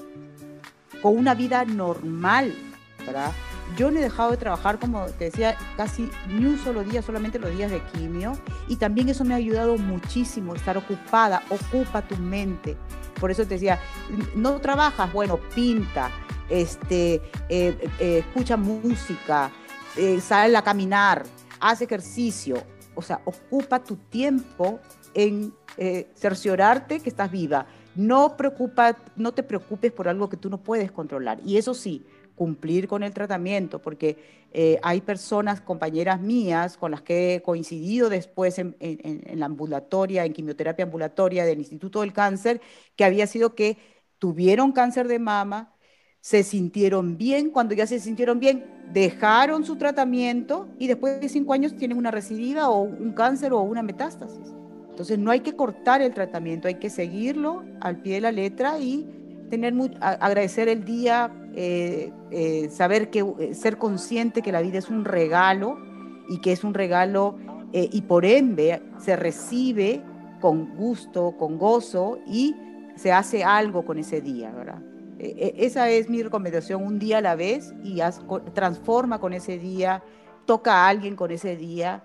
con 1.00 1.16
una 1.16 1.34
vida 1.34 1.64
normal, 1.64 2.54
¿verdad? 3.04 3.32
Yo 3.76 3.90
no 3.90 3.98
he 3.98 4.02
dejado 4.02 4.30
de 4.30 4.36
trabajar, 4.36 4.78
como 4.78 5.06
te 5.06 5.26
decía, 5.26 5.56
casi 5.76 6.10
ni 6.28 6.46
un 6.46 6.58
solo 6.58 6.84
día, 6.84 7.02
solamente 7.02 7.38
los 7.38 7.50
días 7.50 7.70
de 7.70 7.82
quimio. 7.92 8.32
Y 8.68 8.76
también 8.76 9.08
eso 9.08 9.24
me 9.24 9.34
ha 9.34 9.38
ayudado 9.38 9.76
muchísimo, 9.76 10.54
estar 10.54 10.76
ocupada, 10.78 11.42
ocupa 11.50 12.02
tu 12.02 12.16
mente. 12.16 12.76
Por 13.20 13.30
eso 13.30 13.42
te 13.42 13.54
decía, 13.54 13.80
no 14.34 14.60
trabajas, 14.60 15.12
bueno, 15.12 15.38
pinta, 15.54 16.10
este, 16.48 17.14
eh, 17.48 17.88
eh, 17.98 18.18
escucha 18.18 18.56
música, 18.56 19.50
eh, 19.96 20.20
sale 20.20 20.56
a 20.56 20.62
caminar, 20.62 21.24
haz 21.60 21.82
ejercicio. 21.82 22.62
O 22.94 23.02
sea, 23.02 23.20
ocupa 23.24 23.82
tu 23.82 23.96
tiempo 23.96 24.80
en 25.12 25.52
cerciorarte 26.14 27.00
que 27.00 27.10
estás 27.10 27.30
viva. 27.30 27.66
No, 27.94 28.36
preocupa, 28.36 28.96
no 29.16 29.32
te 29.32 29.42
preocupes 29.42 29.92
por 29.92 30.08
algo 30.08 30.30
que 30.30 30.38
tú 30.38 30.48
no 30.48 30.56
puedes 30.58 30.90
controlar. 30.90 31.38
Y 31.44 31.58
eso 31.58 31.74
sí, 31.74 32.06
cumplir 32.36 32.86
con 32.86 33.02
el 33.02 33.12
tratamiento, 33.12 33.80
porque 33.80 34.16
eh, 34.52 34.78
hay 34.82 35.00
personas, 35.00 35.60
compañeras 35.60 36.20
mías, 36.20 36.76
con 36.76 36.92
las 36.92 37.02
que 37.02 37.34
he 37.34 37.42
coincidido 37.42 38.08
después 38.08 38.58
en, 38.58 38.76
la 39.34 39.46
ambulatoria, 39.46 40.24
en 40.24 40.32
quimioterapia 40.32 40.84
ambulatoria 40.84 41.44
del 41.44 41.58
Instituto 41.58 42.02
del 42.02 42.12
Cáncer, 42.12 42.60
que 42.94 43.04
había 43.04 43.26
sido 43.26 43.54
que 43.54 43.78
tuvieron 44.18 44.72
cáncer 44.72 45.08
de 45.08 45.18
mama, 45.18 45.74
se 46.20 46.42
sintieron 46.42 47.16
bien, 47.16 47.50
cuando 47.50 47.74
ya 47.74 47.86
se 47.86 48.00
sintieron 48.00 48.38
bien, 48.40 48.64
dejaron 48.92 49.64
su 49.64 49.76
tratamiento 49.76 50.68
y 50.78 50.86
después 50.86 51.20
de 51.20 51.28
cinco 51.28 51.52
años 51.52 51.76
tienen 51.76 51.98
una 51.98 52.10
recidiva 52.10 52.68
o 52.68 52.82
un 52.82 53.12
cáncer 53.12 53.52
o 53.52 53.60
una 53.60 53.82
metástasis. 53.82 54.54
Entonces 54.90 55.18
no 55.18 55.30
hay 55.30 55.40
que 55.40 55.54
cortar 55.54 56.00
el 56.00 56.14
tratamiento, 56.14 56.68
hay 56.68 56.76
que 56.76 56.90
seguirlo 56.90 57.64
al 57.80 57.98
pie 57.98 58.14
de 58.14 58.20
la 58.22 58.32
letra 58.32 58.78
y 58.78 59.06
tener 59.50 59.74
agradecer 60.00 60.68
el 60.68 60.84
día, 60.84 61.30
eh, 61.58 62.12
eh, 62.30 62.68
saber 62.68 63.08
que 63.08 63.20
eh, 63.38 63.54
ser 63.54 63.78
consciente 63.78 64.42
que 64.42 64.52
la 64.52 64.60
vida 64.60 64.78
es 64.78 64.90
un 64.90 65.06
regalo 65.06 65.78
y 66.28 66.42
que 66.42 66.52
es 66.52 66.64
un 66.64 66.74
regalo 66.74 67.38
y 67.72 68.02
por 68.02 68.24
ende 68.24 68.80
se 68.98 69.16
recibe 69.16 70.02
con 70.40 70.76
gusto, 70.76 71.34
con 71.36 71.58
gozo 71.58 72.18
y 72.26 72.54
se 72.94 73.12
hace 73.12 73.44
algo 73.44 73.84
con 73.84 73.98
ese 73.98 74.22
día, 74.22 74.50
¿verdad? 74.50 74.82
esa 75.18 75.90
es 75.90 76.08
mi 76.08 76.22
recomendación, 76.22 76.82
un 76.82 76.98
día 76.98 77.18
a 77.18 77.20
la 77.20 77.34
vez 77.34 77.74
y 77.82 78.00
transforma 78.54 79.18
con 79.18 79.34
ese 79.34 79.58
día, 79.58 80.02
toca 80.46 80.72
a 80.72 80.88
alguien 80.88 81.16
con 81.16 81.32
ese 81.32 81.56
día 81.56 82.02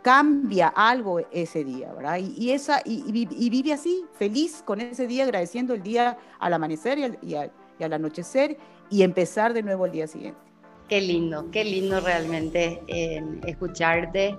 cambia 0.00 0.68
algo 0.68 1.20
ese 1.32 1.62
día, 1.64 1.92
¿verdad? 1.92 2.18
Y, 2.18 2.52
esa, 2.52 2.80
y, 2.82 3.12
vive 3.50 3.74
así, 3.74 4.06
feliz 4.14 4.62
con 4.64 4.80
ese 4.80 5.06
día, 5.06 5.24
agradeciendo 5.24 5.74
el 5.74 5.82
día 5.82 6.16
al 6.38 6.54
amanecer 6.54 7.18
y 7.20 7.34
al, 7.34 7.52
anochecer 7.84 8.56
y 8.90 9.02
empezar 9.02 9.52
de 9.52 9.62
nuevo 9.62 9.86
el 9.86 9.92
día 9.92 10.06
siguiente. 10.06 10.40
Qué 10.88 11.00
lindo, 11.00 11.50
qué 11.52 11.64
lindo 11.64 12.00
realmente 12.00 12.82
escucharte 13.46 14.36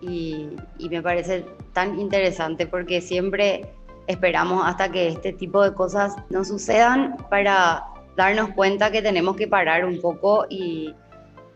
y, 0.00 0.48
y, 0.78 0.88
me 0.88 1.00
parece 1.00 1.46
tan 1.72 2.00
interesante 2.00 2.66
porque 2.66 3.00
siempre 3.00 3.72
esperamos 4.08 4.62
hasta 4.66 4.90
que 4.90 5.08
este 5.08 5.32
tipo 5.32 5.62
de 5.62 5.74
cosas 5.74 6.16
no 6.28 6.44
sucedan 6.44 7.16
para 7.30 7.84
darnos 8.16 8.50
cuenta 8.50 8.90
que 8.90 9.02
tenemos 9.02 9.36
que 9.36 9.46
parar 9.46 9.84
un 9.84 10.00
poco 10.00 10.46
y, 10.48 10.94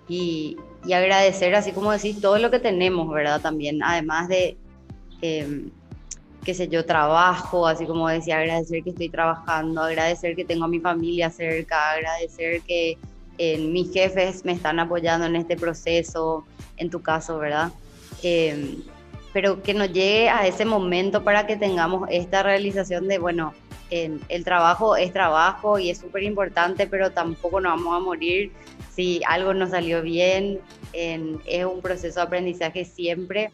y, 0.09 0.57
agradecer, 0.93 1.55
así 1.55 1.72
como 1.72 1.91
decís, 1.91 2.20
todo 2.20 2.39
lo 2.39 2.51
que 2.51 2.61
tenemos, 2.61 3.11
¿verdad? 3.11 3.41
También, 3.41 3.82
además 3.82 4.28
de, 4.28 4.57
eh, 5.20 5.68
qué 6.47 6.55
sé 6.55 6.68
yo, 6.68 6.86
trabajo, 6.86 7.66
así 7.66 7.86
como 7.86 8.09
decía, 8.09 8.38
agradecer 8.38 8.84
que 8.84 8.90
estoy 8.90 9.09
trabajando, 9.09 9.82
agradecer 9.82 10.36
que 10.36 10.44
tengo 10.44 10.66
a 10.66 10.68
mi 10.68 10.78
familia 10.78 11.28
cerca, 11.28 11.90
agradecer 11.90 12.61
que 12.62 12.97
eh, 13.36 13.59
mis 13.59 13.92
jefes 13.92 14.44
me 14.44 14.53
están 14.53 14.78
apoyando 14.78 15.26
en 15.26 15.34
este 15.34 15.57
proceso, 15.57 16.47
en 16.76 16.88
tu 16.88 17.03
caso, 17.03 17.36
¿verdad? 17.38 17.72
Eh, 18.22 18.78
pero 19.32 19.61
que 19.61 19.74
nos 19.74 19.88
llegue 19.88 20.28
a 20.28 20.47
ese 20.47 20.64
momento 20.64 21.24
para 21.24 21.49
que 21.49 21.57
tengamos 21.57 22.09
esta 22.12 22.44
realización 22.44 23.09
de, 23.09 23.18
bueno, 23.18 23.53
el 23.90 24.44
trabajo 24.44 24.97
es 24.97 25.12
trabajo 25.12 25.80
y 25.80 25.90
es 25.90 25.99
súper 25.99 26.22
importante, 26.22 26.86
pero 26.86 27.11
tampoco 27.11 27.61
nos 27.61 27.72
vamos 27.72 27.97
a 27.97 28.01
morir 28.01 28.53
si 28.94 29.20
algo 29.26 29.53
no 29.53 29.66
salió 29.66 30.01
bien. 30.01 30.61
es 30.92 31.64
un 31.64 31.80
proceso 31.82 32.20
de 32.20 32.26
aprendizaje 32.26 32.84
siempre. 32.84 33.51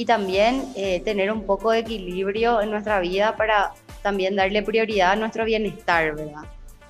Y 0.00 0.06
también 0.06 0.64
eh, 0.76 1.00
tener 1.00 1.30
un 1.30 1.44
poco 1.44 1.72
de 1.72 1.80
equilibrio 1.80 2.62
en 2.62 2.70
nuestra 2.70 3.00
vida 3.00 3.36
para 3.36 3.72
también 4.02 4.34
darle 4.34 4.62
prioridad 4.62 5.10
a 5.12 5.16
nuestro 5.16 5.44
bienestar, 5.44 6.16
¿verdad? 6.16 6.44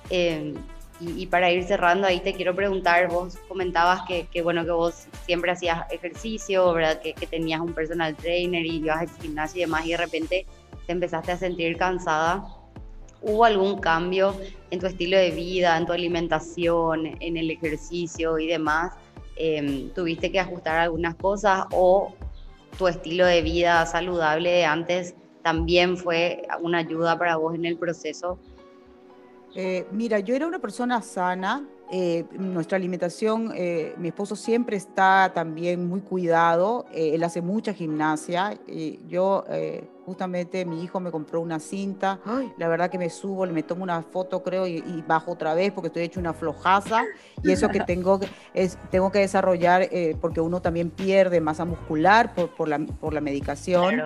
Em, 0.09 0.53
y, 1.01 1.25
para 1.25 1.51
ir 1.51 1.65
cerrando 1.65 2.07
ahí 2.07 2.21
te 2.21 2.33
quiero 2.33 2.55
preguntar, 2.55 3.09
vos 3.09 3.37
comentabas 3.49 4.03
que, 4.07 4.27
que 4.27 4.41
bueno, 4.41 4.63
que 4.63 4.71
vos 4.71 5.07
siempre 5.25 5.51
hacías 5.51 5.91
ejercicio, 5.91 6.71
¿verdad? 6.71 7.01
Que, 7.01 7.13
que, 7.13 7.27
tenías 7.27 7.59
un 7.59 7.73
personal 7.73 8.15
trainer 8.15 8.65
y 8.65 8.77
ibas 8.77 9.01
al 9.01 9.09
gimnasio 9.21 9.57
y 9.57 9.61
demás 9.65 9.85
y 9.85 9.91
de 9.91 9.97
repente 9.97 10.45
te 10.85 10.93
empezaste 10.93 11.33
a 11.33 11.37
sentir 11.37 11.75
cansada. 11.75 12.45
¿Hubo 13.21 13.43
algún 13.43 13.81
cambio 13.81 14.37
en 14.69 14.79
tu 14.79 14.87
estilo 14.87 15.17
de 15.17 15.31
vida, 15.31 15.75
en 15.75 15.85
tu 15.85 15.91
alimentación, 15.91 17.07
en 17.19 17.35
el 17.35 17.51
ejercicio 17.51 18.39
y 18.39 18.47
demás? 18.47 18.93
Em, 19.35 19.89
¿Tuviste 19.89 20.31
que 20.31 20.39
ajustar 20.39 20.79
algunas 20.79 21.15
cosas 21.15 21.65
o 21.71 22.13
tu 22.77 22.87
estilo 22.87 23.25
de 23.25 23.41
vida 23.41 23.85
saludable 23.85 24.49
de 24.49 24.65
antes 24.65 25.15
también 25.43 25.97
fue 25.97 26.43
una 26.61 26.79
ayuda 26.79 27.17
para 27.17 27.35
vos 27.35 27.55
en 27.55 27.65
el 27.65 27.77
proceso? 27.77 28.39
Eh, 29.55 29.85
mira, 29.91 30.19
yo 30.19 30.35
era 30.35 30.47
una 30.47 30.59
persona 30.59 31.01
sana, 31.01 31.67
eh, 31.91 32.25
nuestra 32.31 32.77
alimentación, 32.77 33.51
eh, 33.55 33.93
mi 33.97 34.07
esposo 34.07 34.35
siempre 34.35 34.77
está 34.77 35.31
también 35.33 35.87
muy 35.87 36.01
cuidado, 36.01 36.85
él 36.93 37.23
hace 37.23 37.41
mucha 37.41 37.73
gimnasia, 37.73 38.57
yo 39.07 39.43
justamente 40.05 40.65
mi 40.65 40.83
hijo 40.83 40.99
me 40.99 41.11
compró 41.11 41.41
una 41.41 41.59
cinta, 41.59 42.19
la 42.57 42.67
verdad 42.67 42.89
que 42.89 42.97
me 42.97 43.09
subo, 43.09 43.45
me 43.45 43.63
tomo 43.63 43.83
una 43.83 44.01
foto 44.01 44.41
creo 44.41 44.67
y, 44.67 45.03
bajo 45.07 45.31
otra 45.31 45.53
vez 45.53 45.71
porque 45.71 45.87
estoy 45.87 46.03
hecho 46.03 46.19
una 46.19 46.33
flojaza. 46.33 47.03
Y 47.43 47.51
eso 47.51 47.69
que 47.69 47.81
tengo, 47.81 48.19
es, 48.53 48.77
tengo 48.89 49.11
que 49.11 49.19
desarrollar 49.19 49.89
porque 50.19 50.41
uno 50.41 50.61
también 50.61 50.89
pierde 50.89 51.41
masa 51.41 51.65
muscular 51.65 52.33
por, 52.33 52.49
por, 52.55 52.67
la, 52.67 52.79
por 52.79 53.13
la 53.13 53.21
medicación. 53.21 54.03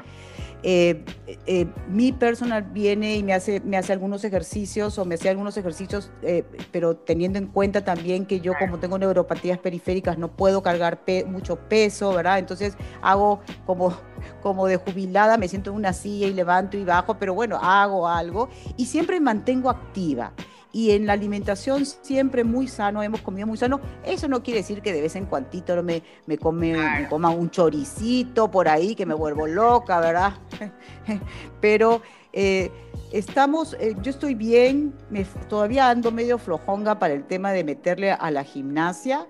Eh, 0.68 1.06
eh, 1.46 1.68
mi 1.88 2.12
personal 2.12 2.64
viene 2.64 3.18
y 3.18 3.22
me 3.22 3.36
hace, 3.36 3.60
me 3.60 3.78
hace 3.78 3.94
algunos 3.94 4.24
ejercicios 4.24 4.98
o 4.98 5.06
me 5.06 5.14
hace 5.14 5.30
algunos 5.30 5.56
ejercicios, 5.58 6.10
eh, 6.24 6.44
pero 6.72 6.96
teniendo 6.96 7.38
en 7.38 7.46
cuenta 7.46 7.84
también 7.84 8.26
que 8.26 8.40
yo 8.40 8.54
como 8.58 8.80
tengo 8.80 8.98
neuropatías 8.98 9.60
periféricas 9.60 10.18
no 10.18 10.36
puedo 10.36 10.64
cargar 10.64 11.04
mucho 11.28 11.58
peso, 11.70 12.16
¿verdad? 12.16 12.40
Entonces 12.40 12.76
hago 13.04 13.42
como, 13.68 13.96
como 14.42 14.66
de 14.66 14.78
jubilada, 14.78 15.38
me 15.38 15.48
siento 15.48 15.70
en 15.70 15.76
una 15.76 15.94
silla 15.94 16.26
y 16.26 16.34
levanto 16.34 16.78
y 16.78 16.84
bajo, 16.84 17.20
pero 17.20 17.36
bueno, 17.36 17.60
hago 17.62 18.08
algo 18.08 18.50
y 18.76 18.88
siempre 18.88 19.20
mantengo 19.20 19.70
activa 19.70 20.34
y 20.76 20.92
en 20.92 21.06
la 21.06 21.14
alimentación 21.14 21.86
siempre 21.86 22.44
muy 22.44 22.68
sano, 22.68 23.02
hemos 23.02 23.22
comido 23.22 23.48
muy 23.48 23.58
sano. 23.58 23.80
Eso 24.04 24.28
no 24.28 24.44
quiere 24.44 24.60
decir 24.60 24.82
que 24.82 24.92
de 24.92 25.02
vez 25.02 25.16
en 25.16 25.26
cuando 25.26 25.50
me, 25.84 26.04
me, 26.26 26.38
come, 26.38 27.08
coma 27.10 27.30
un 27.30 27.50
choricito 27.50 28.52
por 28.52 28.68
ahí, 28.68 28.94
que 28.94 29.06
me 29.06 29.14
vuelvo 29.14 29.48
loca, 29.48 30.02
¿verdad? 30.02 30.34
Pero 31.62 32.02
eh, 32.34 32.70
estamos, 33.14 33.78
eh, 33.80 33.96
yo 34.02 34.10
estoy 34.10 34.36
bien, 34.36 34.94
me, 35.10 35.24
todavía 35.48 35.90
ando 35.90 36.12
medio 36.12 36.38
flojonga 36.38 37.00
para 37.00 37.14
el 37.14 37.24
tema 37.24 37.54
de 37.54 37.64
meterle 37.64 38.12
a 38.12 38.30
la 38.30 38.44
gimnasia, 38.44 39.28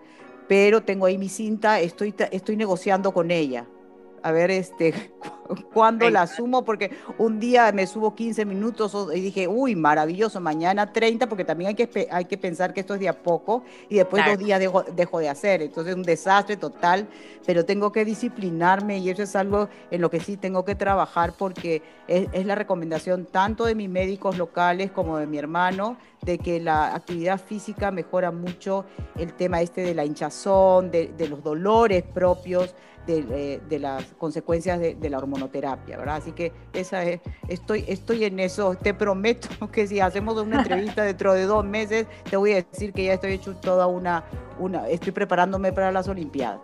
pero 0.48 0.82
tengo 0.82 1.06
ahí 1.06 1.20
mi 1.20 1.30
cinta, 1.30 1.80
estoy, 1.80 2.16
estoy 2.32 2.56
negociando 2.56 3.14
con 3.14 3.30
ella 3.30 3.68
a 4.26 4.32
ver 4.32 4.50
este, 4.50 4.92
cuándo 5.74 6.10
la 6.10 6.26
sumo, 6.26 6.66
porque 6.66 6.90
un 7.20 7.40
día 7.40 7.72
me 7.72 7.86
subo 7.86 8.16
15 8.16 8.44
minutos 8.44 8.98
y 9.14 9.22
dije, 9.22 9.48
uy, 9.48 9.76
maravilloso, 9.76 10.42
mañana 10.42 10.92
30, 10.92 11.30
porque 11.30 11.46
también 11.46 11.68
hay 11.68 11.76
que, 11.76 12.08
hay 12.10 12.26
que 12.26 12.36
pensar 12.36 12.74
que 12.74 12.80
esto 12.80 12.96
es 12.96 13.00
de 13.00 13.08
a 13.08 13.22
poco 13.22 13.64
y 13.88 13.98
después 13.98 14.26
dos 14.26 14.40
días 14.40 14.60
dejo, 14.60 14.82
dejo, 14.82 15.20
de 15.20 15.30
hacer. 15.30 15.62
Entonces 15.62 15.92
es 15.92 15.96
un 15.96 16.02
desastre 16.02 16.58
total, 16.58 17.08
pero 17.46 17.66
tengo 17.66 17.92
que 17.92 18.04
disciplinarme 18.04 18.98
y 18.98 19.12
eso 19.12 19.22
es 19.22 19.36
algo 19.36 19.70
en 19.92 20.02
lo 20.02 20.10
que 20.10 20.20
sí 20.20 20.38
tengo 20.38 20.66
que 20.66 20.74
trabajar 20.74 21.34
porque 21.38 21.84
es, 22.08 22.28
es 22.34 22.48
la 22.48 22.56
recomendación 22.56 23.28
tanto 23.28 23.66
de 23.66 23.76
mis 23.76 23.90
médicos 23.90 24.40
locales 24.40 24.90
como 24.90 25.20
de 25.20 25.28
mi 25.28 25.38
hermano, 25.38 25.98
de 26.24 26.40
que 26.40 26.60
la 26.60 26.96
actividad 26.96 27.40
física 27.40 27.92
mejora 27.92 28.32
mucho 28.32 28.86
el 29.20 29.34
tema 29.34 29.62
este 29.62 29.82
de 29.82 29.94
la 29.94 30.04
hinchazón, 30.04 30.90
de, 30.90 31.14
de 31.16 31.28
los 31.28 31.44
dolores 31.44 32.02
propios 32.02 32.74
de, 33.06 33.62
de 33.68 33.80
las 33.80 34.04
consecuencias 34.18 34.80
de, 34.80 34.96
de, 34.96 35.10
la 35.10 35.18
hormonoterapia, 35.18 35.98
¿verdad? 35.98 36.18
Así 36.18 36.32
que 36.32 36.52
esa 36.74 37.04
es, 37.04 37.22
estoy, 37.48 37.86
estoy 37.88 38.26
en 38.26 38.40
eso. 38.40 38.76
Te 38.76 38.94
prometo 38.94 39.48
que 39.72 39.88
si 39.88 40.00
hacemos 40.00 40.38
una 40.38 40.60
entrevista 40.60 41.04
dentro 41.06 41.34
de 41.34 41.46
dos 41.46 41.66
meses, 41.66 42.08
te 42.30 42.38
voy 42.38 42.54
a 42.54 42.64
decir 42.64 42.94
que 42.94 43.06
ya 43.06 43.14
estoy 43.14 43.34
hecho 43.34 43.56
toda 43.56 43.88
una, 43.88 44.24
una 44.60 44.88
estoy 44.88 45.12
preparándome 45.12 45.72
para 45.72 45.92
las 45.92 46.08
Olimpiadas. 46.08 46.60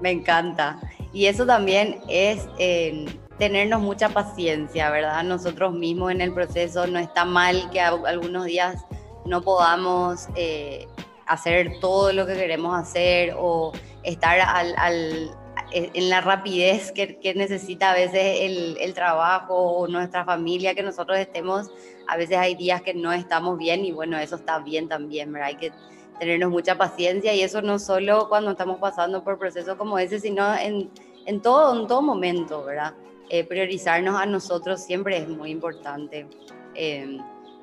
Me 0.00 0.10
encanta. 0.10 0.78
Y 1.12 1.26
eso 1.26 1.44
también 1.46 2.00
es 2.08 2.46
eh, 2.58 3.06
tenernos 3.38 3.80
mucha 3.80 4.10
paciencia, 4.10 4.90
¿verdad? 4.90 5.24
Nosotros 5.24 5.72
mismos 5.72 6.12
en 6.12 6.20
el 6.20 6.32
proceso 6.32 6.86
no 6.86 6.98
está 6.98 7.24
mal 7.24 7.70
que 7.70 7.80
algunos 7.80 8.44
días 8.44 8.84
no 9.24 9.42
podamos 9.42 10.28
eh, 10.34 10.86
hacer 11.26 11.78
todo 11.80 12.12
lo 12.12 12.26
que 12.26 12.34
queremos 12.34 12.76
hacer 12.78 13.34
o 13.38 13.72
estar 14.02 14.40
al, 14.40 14.74
eh, 14.76 15.28
en 15.72 16.08
la 16.08 16.20
rapidez 16.20 16.92
que, 16.92 17.34
necesita 17.34 17.90
a 17.90 17.94
veces 17.94 18.38
el, 18.80 18.94
trabajo 18.94 19.54
o 19.54 19.86
nuestra 19.86 20.24
familia, 20.24 20.74
que 20.74 20.82
nosotros 20.82 21.18
estemos, 21.18 21.70
a 22.06 22.16
veces 22.16 22.38
hay 22.38 22.54
días 22.54 22.82
que 22.82 22.94
no 22.94 23.12
estamos 23.12 23.58
bien 23.58 23.84
y 23.84 23.92
bueno, 23.92 24.18
eso 24.18 24.36
está 24.36 24.58
bien 24.60 24.88
también, 24.88 25.32
¿verdad? 25.32 25.48
Hay 25.48 25.56
que 25.56 25.72
tenernos 26.18 26.50
mucha 26.50 26.76
paciencia 26.76 27.34
y 27.34 27.42
eso 27.42 27.62
no 27.62 27.78
solo 27.78 28.28
cuando 28.28 28.52
estamos 28.52 28.78
pasando 28.78 29.22
por 29.22 29.38
procesos 29.38 29.76
como 29.76 29.98
ese, 29.98 30.18
sino 30.18 30.54
en, 30.56 30.90
en, 31.26 31.42
todo, 31.42 31.78
en 31.80 31.86
todo 31.86 32.02
momento, 32.02 32.64
¿verdad? 32.64 32.94
Eh, 33.28 33.44
priorizarnos 33.44 34.18
a 34.18 34.24
nosotros 34.24 34.82
siempre 34.82 35.18
es 35.18 35.28
muy 35.28 35.50
importante. 35.50 36.26
Em, 36.74 37.18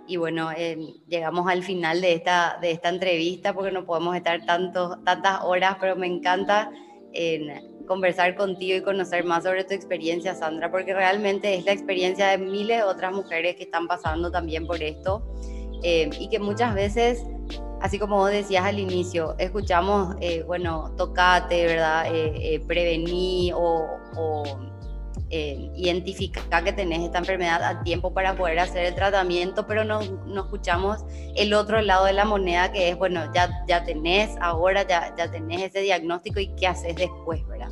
y 0.08 0.18
bueno, 0.18 0.52
em, 0.56 0.94
llegamos 1.08 1.50
al 1.50 1.64
final 1.64 2.02
de 2.02 2.14
esta, 2.14 2.60
de 2.62 2.70
esta 2.72 2.90
entrevista 2.90 3.54
porque 3.54 3.72
no 3.72 3.86
podemos 3.86 4.16
estar 4.16 4.46
tanto, 4.46 5.00
tantas 5.04 5.44
horas, 5.44 5.78
pero 5.80 5.96
me 5.96 6.06
encanta 6.06 6.72
en 7.16 7.86
conversar 7.86 8.36
contigo 8.36 8.78
y 8.78 8.82
conocer 8.82 9.24
más 9.24 9.44
sobre 9.44 9.64
tu 9.64 9.74
experiencia, 9.74 10.36
Sandra, 10.36 10.72
porque 10.72 10.94
realmente 10.94 11.56
es 11.56 11.66
la 11.66 11.72
experiencia 11.72 12.28
de 12.28 12.38
miles 12.38 12.78
de 12.78 12.84
otras 12.84 13.14
mujeres 13.14 13.56
que 13.56 13.64
están 13.64 13.88
pasando 13.88 14.32
también 14.32 14.66
por 14.66 14.82
esto 14.82 15.24
eh, 15.84 16.10
y 16.20 16.30
que 16.30 16.40
muchas 16.40 16.74
veces, 16.74 17.24
así 17.82 18.00
como 18.00 18.18
vos 18.18 18.32
decías 18.32 18.66
al 18.66 18.80
inicio, 18.80 19.36
escuchamos, 19.38 20.16
eh, 20.20 20.44
bueno, 20.44 20.94
tocate, 20.98 21.66
¿verdad? 21.66 22.06
Eh, 22.12 22.62
prevení 22.68 23.52
o, 23.54 23.88
o 24.16 24.44
identificar 25.30 26.64
que 26.64 26.72
tenés 26.72 27.02
esta 27.02 27.18
enfermedad 27.18 27.64
a 27.64 27.84
tiempo 27.84 28.14
para 28.14 28.36
poder 28.36 28.60
hacer 28.60 28.86
el 28.86 28.96
tratamiento, 28.96 29.66
pero 29.66 29.84
no, 29.84 30.02
no, 30.26 30.44
escuchamos 30.44 31.04
el 31.36 31.54
otro 31.54 31.82
lado 31.82 32.06
de 32.06 32.14
la 32.14 32.26
moneda 32.26 32.72
que 32.72 32.90
es, 32.90 32.98
bueno, 32.98 33.32
ya, 33.34 33.50
ya 33.68 33.84
tenés 33.84 34.36
ahora, 34.40 34.88
ya, 34.88 35.14
ya 35.18 35.30
tenés 35.32 35.64
ese 35.64 35.82
diagnóstico 35.82 36.40
y 36.40 36.48
qué 36.56 36.68
haces 36.68 36.96
después, 36.96 37.46
¿verdad? 37.48 37.70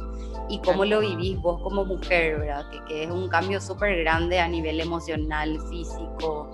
Y 0.50 0.60
cómo 0.60 0.84
lo 0.84 1.00
vivís 1.00 1.40
vos 1.40 1.62
como 1.62 1.86
mujer, 1.86 2.40
¿verdad? 2.40 2.70
Que, 2.70 2.84
que 2.86 3.04
es 3.04 3.12
un 3.12 3.30
cambio 3.30 3.62
súper 3.62 3.98
grande 4.00 4.40
a 4.40 4.48
nivel 4.48 4.80
emocional, 4.80 5.58
físico 5.70 6.52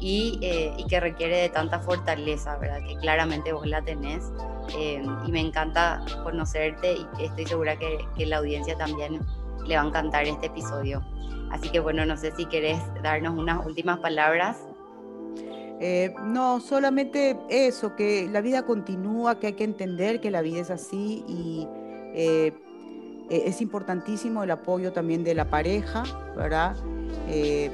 y, 0.00 0.38
eh, 0.42 0.72
y, 0.78 0.86
que 0.86 1.00
requiere 1.00 1.36
de 1.38 1.48
tanta 1.48 1.80
fortaleza, 1.80 2.56
¿verdad? 2.56 2.80
Que 2.86 2.96
claramente 2.96 3.52
vos 3.52 3.66
la 3.66 3.82
tenés. 3.82 4.32
eh, 4.78 5.02
y 5.26 5.30
me 5.30 5.40
encanta 5.40 6.04
conocerte 6.24 6.94
y 6.94 7.24
estoy 7.24 7.46
segura 7.46 7.76
que, 7.78 7.98
que 8.16 8.26
la 8.26 8.38
audiencia 8.38 8.76
también 8.76 9.20
le 9.66 9.76
va 9.76 9.82
a 9.82 9.86
encantar 9.86 10.26
este 10.26 10.46
episodio. 10.46 11.02
Así 11.50 11.68
que 11.70 11.80
bueno, 11.80 12.04
no 12.04 12.16
sé 12.16 12.32
si 12.32 12.46
querés 12.46 12.78
darnos 13.02 13.38
unas 13.38 13.64
últimas 13.64 13.98
palabras. 14.00 14.58
Eh, 15.78 16.14
no, 16.24 16.60
solamente 16.60 17.36
eso, 17.50 17.96
que 17.96 18.28
la 18.30 18.40
vida 18.40 18.64
continúa, 18.64 19.38
que 19.38 19.48
hay 19.48 19.52
que 19.52 19.64
entender 19.64 20.20
que 20.20 20.30
la 20.30 20.40
vida 20.40 20.60
es 20.60 20.70
así 20.70 21.22
y 21.28 21.68
eh, 22.14 22.52
e-, 23.28 23.48
es 23.48 23.60
importantísimo 23.60 24.42
el 24.42 24.50
apoyo 24.50 24.92
también 24.92 25.22
de 25.22 25.34
la 25.34 25.50
pareja, 25.50 26.02
¿verdad? 26.34 26.76
Eh, 27.28 27.70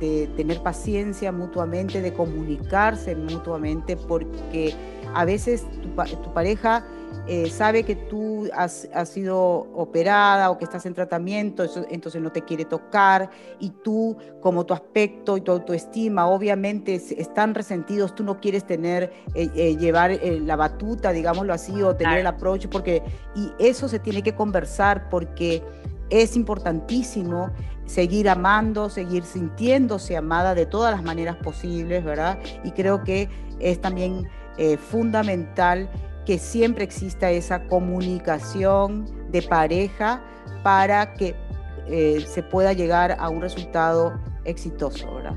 de 0.00 0.28
tener 0.36 0.62
paciencia 0.62 1.32
mutuamente, 1.32 2.00
de 2.00 2.12
comunicarse 2.12 3.14
mutuamente, 3.14 3.96
porque 3.96 4.74
a 5.14 5.24
veces 5.24 5.66
tu 6.22 6.32
pareja 6.32 6.84
eh, 7.26 7.48
sabe 7.48 7.84
que 7.84 7.96
tú 7.96 8.48
has, 8.52 8.86
sido 9.04 9.38
operada 9.74 10.50
o 10.50 10.58
que 10.58 10.64
estás 10.64 10.84
en 10.84 10.92
tratamiento, 10.92 11.64
entonces 11.88 12.20
no 12.20 12.30
te 12.30 12.42
quiere 12.42 12.66
tocar 12.66 13.30
y 13.60 13.70
tú, 13.70 14.16
como 14.42 14.66
tu 14.66 14.74
aspecto 14.74 15.36
y 15.36 15.40
tu 15.40 15.52
autoestima, 15.52 16.26
obviamente 16.26 16.94
están 16.94 17.54
resentidos, 17.54 18.14
tú 18.14 18.24
no 18.24 18.40
quieres 18.40 18.66
tener, 18.66 19.12
eh, 19.34 19.48
eh, 19.54 19.76
llevar 19.76 20.18
la 20.22 20.56
batuta, 20.56 21.12
digámoslo 21.12 21.54
así, 21.54 21.82
o 21.82 21.96
tener 21.96 22.18
el 22.18 22.26
approach, 22.26 22.66
porque, 22.68 23.02
y 23.34 23.52
eso 23.58 23.88
se 23.88 23.98
tiene 23.98 24.22
que 24.22 24.34
conversar 24.34 25.08
porque 25.08 25.62
es 26.10 26.36
importantísimo 26.36 27.50
seguir 27.86 28.28
amando, 28.28 28.90
seguir 28.90 29.24
sintiéndose 29.24 30.16
amada 30.16 30.54
de 30.54 30.66
todas 30.66 30.94
las 30.94 31.02
maneras 31.02 31.36
posibles, 31.36 32.04
¿verdad? 32.04 32.38
Y 32.64 32.72
creo 32.72 33.02
que 33.02 33.28
es 33.60 33.80
también 33.80 34.28
fundamental 34.78 35.88
que 36.24 36.38
siempre 36.38 36.84
exista 36.84 37.30
esa 37.30 37.66
comunicación 37.66 39.06
de 39.30 39.42
pareja 39.42 40.22
para 40.62 41.14
que 41.14 41.34
eh, 41.86 42.24
se 42.26 42.42
pueda 42.42 42.72
llegar 42.72 43.16
a 43.18 43.28
un 43.28 43.42
resultado 43.42 44.18
exitoso, 44.44 45.14
¿verdad? 45.14 45.34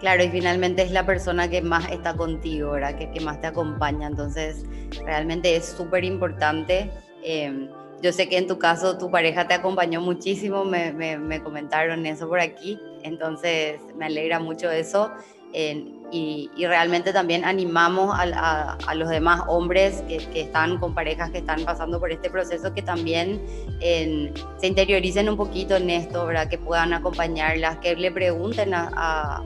Claro, 0.00 0.24
y 0.24 0.30
finalmente 0.30 0.82
es 0.82 0.92
la 0.92 1.04
persona 1.04 1.50
que 1.50 1.60
más 1.60 1.90
está 1.90 2.14
contigo, 2.16 2.70
¿verdad? 2.72 2.96
Que, 2.96 3.10
que 3.10 3.20
más 3.20 3.40
te 3.40 3.48
acompaña. 3.48 4.06
Entonces, 4.06 4.64
realmente 5.04 5.56
es 5.56 5.66
súper 5.66 6.04
importante. 6.04 6.90
Em, 7.22 7.68
yo 8.00 8.12
sé 8.12 8.28
que 8.28 8.38
en 8.38 8.46
tu 8.46 8.58
caso 8.58 8.96
tu 8.96 9.10
pareja 9.10 9.46
te 9.46 9.52
acompañó 9.52 10.00
muchísimo, 10.00 10.64
me, 10.64 10.92
me, 10.92 11.18
me 11.18 11.42
comentaron 11.42 12.06
eso 12.06 12.28
por 12.28 12.40
aquí. 12.40 12.80
Entonces, 13.02 13.80
me 13.94 14.06
alegra 14.06 14.38
mucho 14.38 14.70
eso 14.70 15.12
y, 15.52 16.50
realmente 16.58 17.12
también 17.12 17.44
animamos 17.44 18.16
a, 18.18 18.94
los 18.94 19.08
demás 19.08 19.42
hombres 19.48 20.02
que, 20.08 20.40
están 20.40 20.78
con 20.78 20.94
parejas 20.94 21.30
que 21.30 21.38
están 21.38 21.64
pasando 21.64 22.00
por 22.00 22.12
este 22.12 22.30
proceso 22.30 22.72
que 22.74 22.82
también 22.82 23.40
se 23.80 24.66
interioricen 24.66 25.28
un 25.28 25.36
poquito 25.36 25.76
en 25.76 25.90
esto, 25.90 26.26
¿verdad? 26.26 26.48
que 26.48 26.58
puedan 26.58 26.92
acompañarlas, 26.92 27.78
que 27.78 27.96
le 27.96 28.10
pregunten 28.10 28.74
a, 28.74 29.42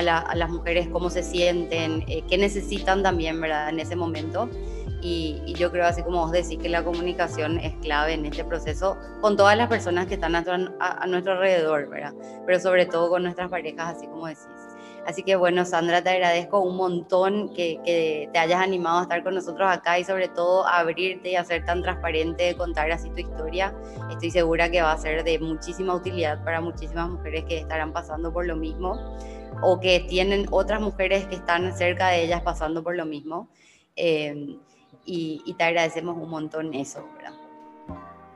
las 0.00 0.50
mujeres 0.50 0.88
cómo 0.92 1.10
se 1.10 1.24
sienten, 1.24 2.04
eh, 2.06 2.22
qué 2.28 2.38
necesitan 2.38 3.02
también 3.02 3.40
¿verdad? 3.40 3.68
en 3.68 3.80
ese 3.80 3.96
momento. 3.96 4.48
Y, 5.00 5.54
yo 5.54 5.70
creo, 5.70 5.86
así 5.86 6.02
como 6.02 6.22
vos 6.22 6.32
decís, 6.32 6.58
que 6.60 6.68
la 6.68 6.82
comunicación 6.82 7.58
es 7.58 7.72
clave 7.76 8.14
en 8.14 8.26
este 8.26 8.44
proceso 8.44 8.96
con 9.20 9.36
todas 9.36 9.56
las 9.56 9.68
personas 9.68 10.06
que 10.06 10.14
están 10.14 10.34
a, 10.34 10.44
a 10.78 11.06
nuestro 11.06 11.32
alrededor, 11.34 11.88
¿verdad? 11.88 12.14
Pero 12.46 12.58
sobre 12.58 12.86
todo 12.86 13.08
con 13.08 13.22
nuestras 13.22 13.48
parejas, 13.48 13.96
así 13.96 14.06
como 14.06 14.26
decís. 14.26 14.57
Así 15.08 15.22
que 15.22 15.36
bueno, 15.36 15.64
Sandra, 15.64 16.02
te 16.02 16.10
agradezco 16.10 16.60
un 16.60 16.76
montón 16.76 17.54
que, 17.54 18.28
te 18.30 18.38
hayas 18.38 18.60
animado 18.60 18.98
a 18.98 19.02
estar 19.04 19.24
con 19.24 19.34
nosotros 19.34 19.66
acá 19.66 19.98
y 19.98 20.04
sobre 20.04 20.28
todo 20.28 20.68
abrirte 20.68 21.30
y 21.30 21.36
hacer 21.36 21.64
tan 21.64 21.80
transparente, 21.80 22.54
contar 22.58 22.92
así 22.92 23.08
tu 23.08 23.20
historia. 23.20 23.74
Estoy 24.10 24.30
segura 24.30 24.70
que 24.70 24.82
va 24.82 24.92
a 24.92 24.98
ser 24.98 25.24
de 25.24 25.38
muchísima 25.38 25.94
utilidad 25.94 26.44
para 26.44 26.60
muchísimas 26.60 27.08
mujeres 27.08 27.44
que 27.44 27.56
estarán 27.56 27.94
pasando 27.94 28.34
por 28.34 28.44
lo 28.44 28.54
mismo 28.54 29.16
o 29.62 29.80
que 29.80 30.00
tienen 30.00 30.46
otras 30.50 30.78
mujeres 30.78 31.26
que 31.26 31.36
están 31.36 31.74
cerca 31.74 32.08
de 32.08 32.24
ellas 32.24 32.42
pasando 32.42 32.84
por 32.84 32.94
lo 32.94 33.06
mismo. 33.06 33.48
Eh, 33.96 34.58
y, 35.06 35.40
y, 35.46 35.54
te 35.54 35.64
agradecemos 35.64 36.18
un 36.18 36.28
montón 36.28 36.74
eso, 36.74 37.02
¿verdad? 37.16 37.37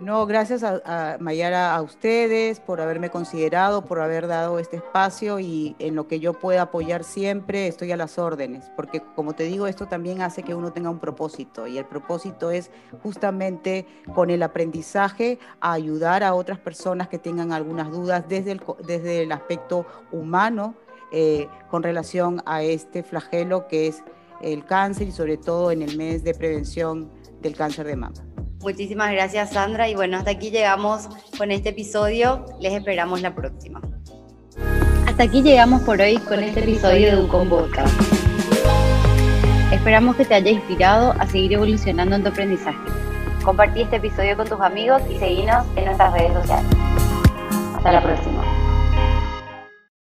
No, 0.02 0.26
gracias 0.26 0.64
a, 0.64 1.16
Mayara, 1.20 1.76
a 1.76 1.80
ustedes 1.80 2.58
por 2.58 2.80
haberme 2.80 3.08
considerado, 3.08 3.84
por 3.84 4.00
haber 4.00 4.26
dado 4.26 4.58
este 4.58 4.78
espacio 4.78 5.38
y 5.38 5.76
en 5.78 5.94
lo 5.94 6.08
que 6.08 6.18
yo 6.18 6.32
pueda 6.32 6.62
apoyar 6.62 7.04
siempre 7.04 7.68
estoy 7.68 7.92
a 7.92 7.96
las 7.96 8.18
órdenes, 8.18 8.68
porque 8.74 9.00
como 9.14 9.34
te 9.34 9.44
digo, 9.44 9.68
esto 9.68 9.86
también 9.86 10.20
hace 10.20 10.42
que 10.42 10.56
uno 10.56 10.72
tenga 10.72 10.90
un 10.90 10.98
propósito 10.98 11.68
y 11.68 11.78
el 11.78 11.84
propósito 11.84 12.50
es 12.50 12.72
justamente 13.00 13.86
con 14.12 14.30
el 14.30 14.42
aprendizaje 14.42 15.38
ayudar 15.60 16.24
a 16.24 16.34
otras 16.34 16.58
personas 16.58 17.06
que 17.06 17.20
tengan 17.20 17.52
algunas 17.52 17.92
dudas 17.92 18.24
desde 18.28 18.50
el, 18.50 18.62
desde 18.84 19.22
el 19.22 19.30
aspecto 19.30 19.86
humano 20.10 20.74
eh, 21.12 21.46
con 21.70 21.84
relación 21.84 22.42
a 22.44 22.64
este 22.64 23.04
flagelo 23.04 23.68
que 23.68 23.86
es 23.86 24.02
el 24.40 24.64
cáncer 24.64 25.06
y 25.06 25.12
sobre 25.12 25.36
todo 25.36 25.70
en 25.70 25.80
el 25.80 25.96
mes 25.96 26.24
de 26.24 26.34
prevención 26.34 27.08
del 27.40 27.54
cáncer 27.54 27.86
de 27.86 27.94
mama. 27.94 28.31
Muchísimas 28.62 29.10
gracias 29.10 29.50
Sandra 29.50 29.88
y 29.88 29.94
bueno, 29.94 30.16
hasta 30.16 30.30
aquí 30.30 30.50
llegamos 30.50 31.08
con 31.36 31.50
este 31.50 31.70
episodio. 31.70 32.46
Les 32.60 32.72
esperamos 32.72 33.20
la 33.20 33.34
próxima. 33.34 33.80
Hasta 35.06 35.24
aquí 35.24 35.42
llegamos 35.42 35.82
por 35.82 36.00
hoy 36.00 36.16
con 36.18 36.40
este 36.40 36.60
episodio 36.60 37.16
de 37.16 37.22
Ucon 37.24 37.48
Podcast. 37.48 37.92
Esperamos 39.72 40.14
que 40.16 40.24
te 40.24 40.34
haya 40.34 40.50
inspirado 40.50 41.12
a 41.18 41.26
seguir 41.26 41.54
evolucionando 41.54 42.14
en 42.14 42.22
tu 42.22 42.28
aprendizaje. 42.28 42.78
Compartí 43.44 43.82
este 43.82 43.96
episodio 43.96 44.36
con 44.36 44.46
tus 44.46 44.60
amigos 44.60 45.02
y 45.10 45.18
seguinos 45.18 45.66
en 45.74 45.86
nuestras 45.86 46.12
redes 46.12 46.32
sociales. 46.34 46.70
Hasta 47.74 47.92
la 47.92 48.02
próxima. 48.02 48.51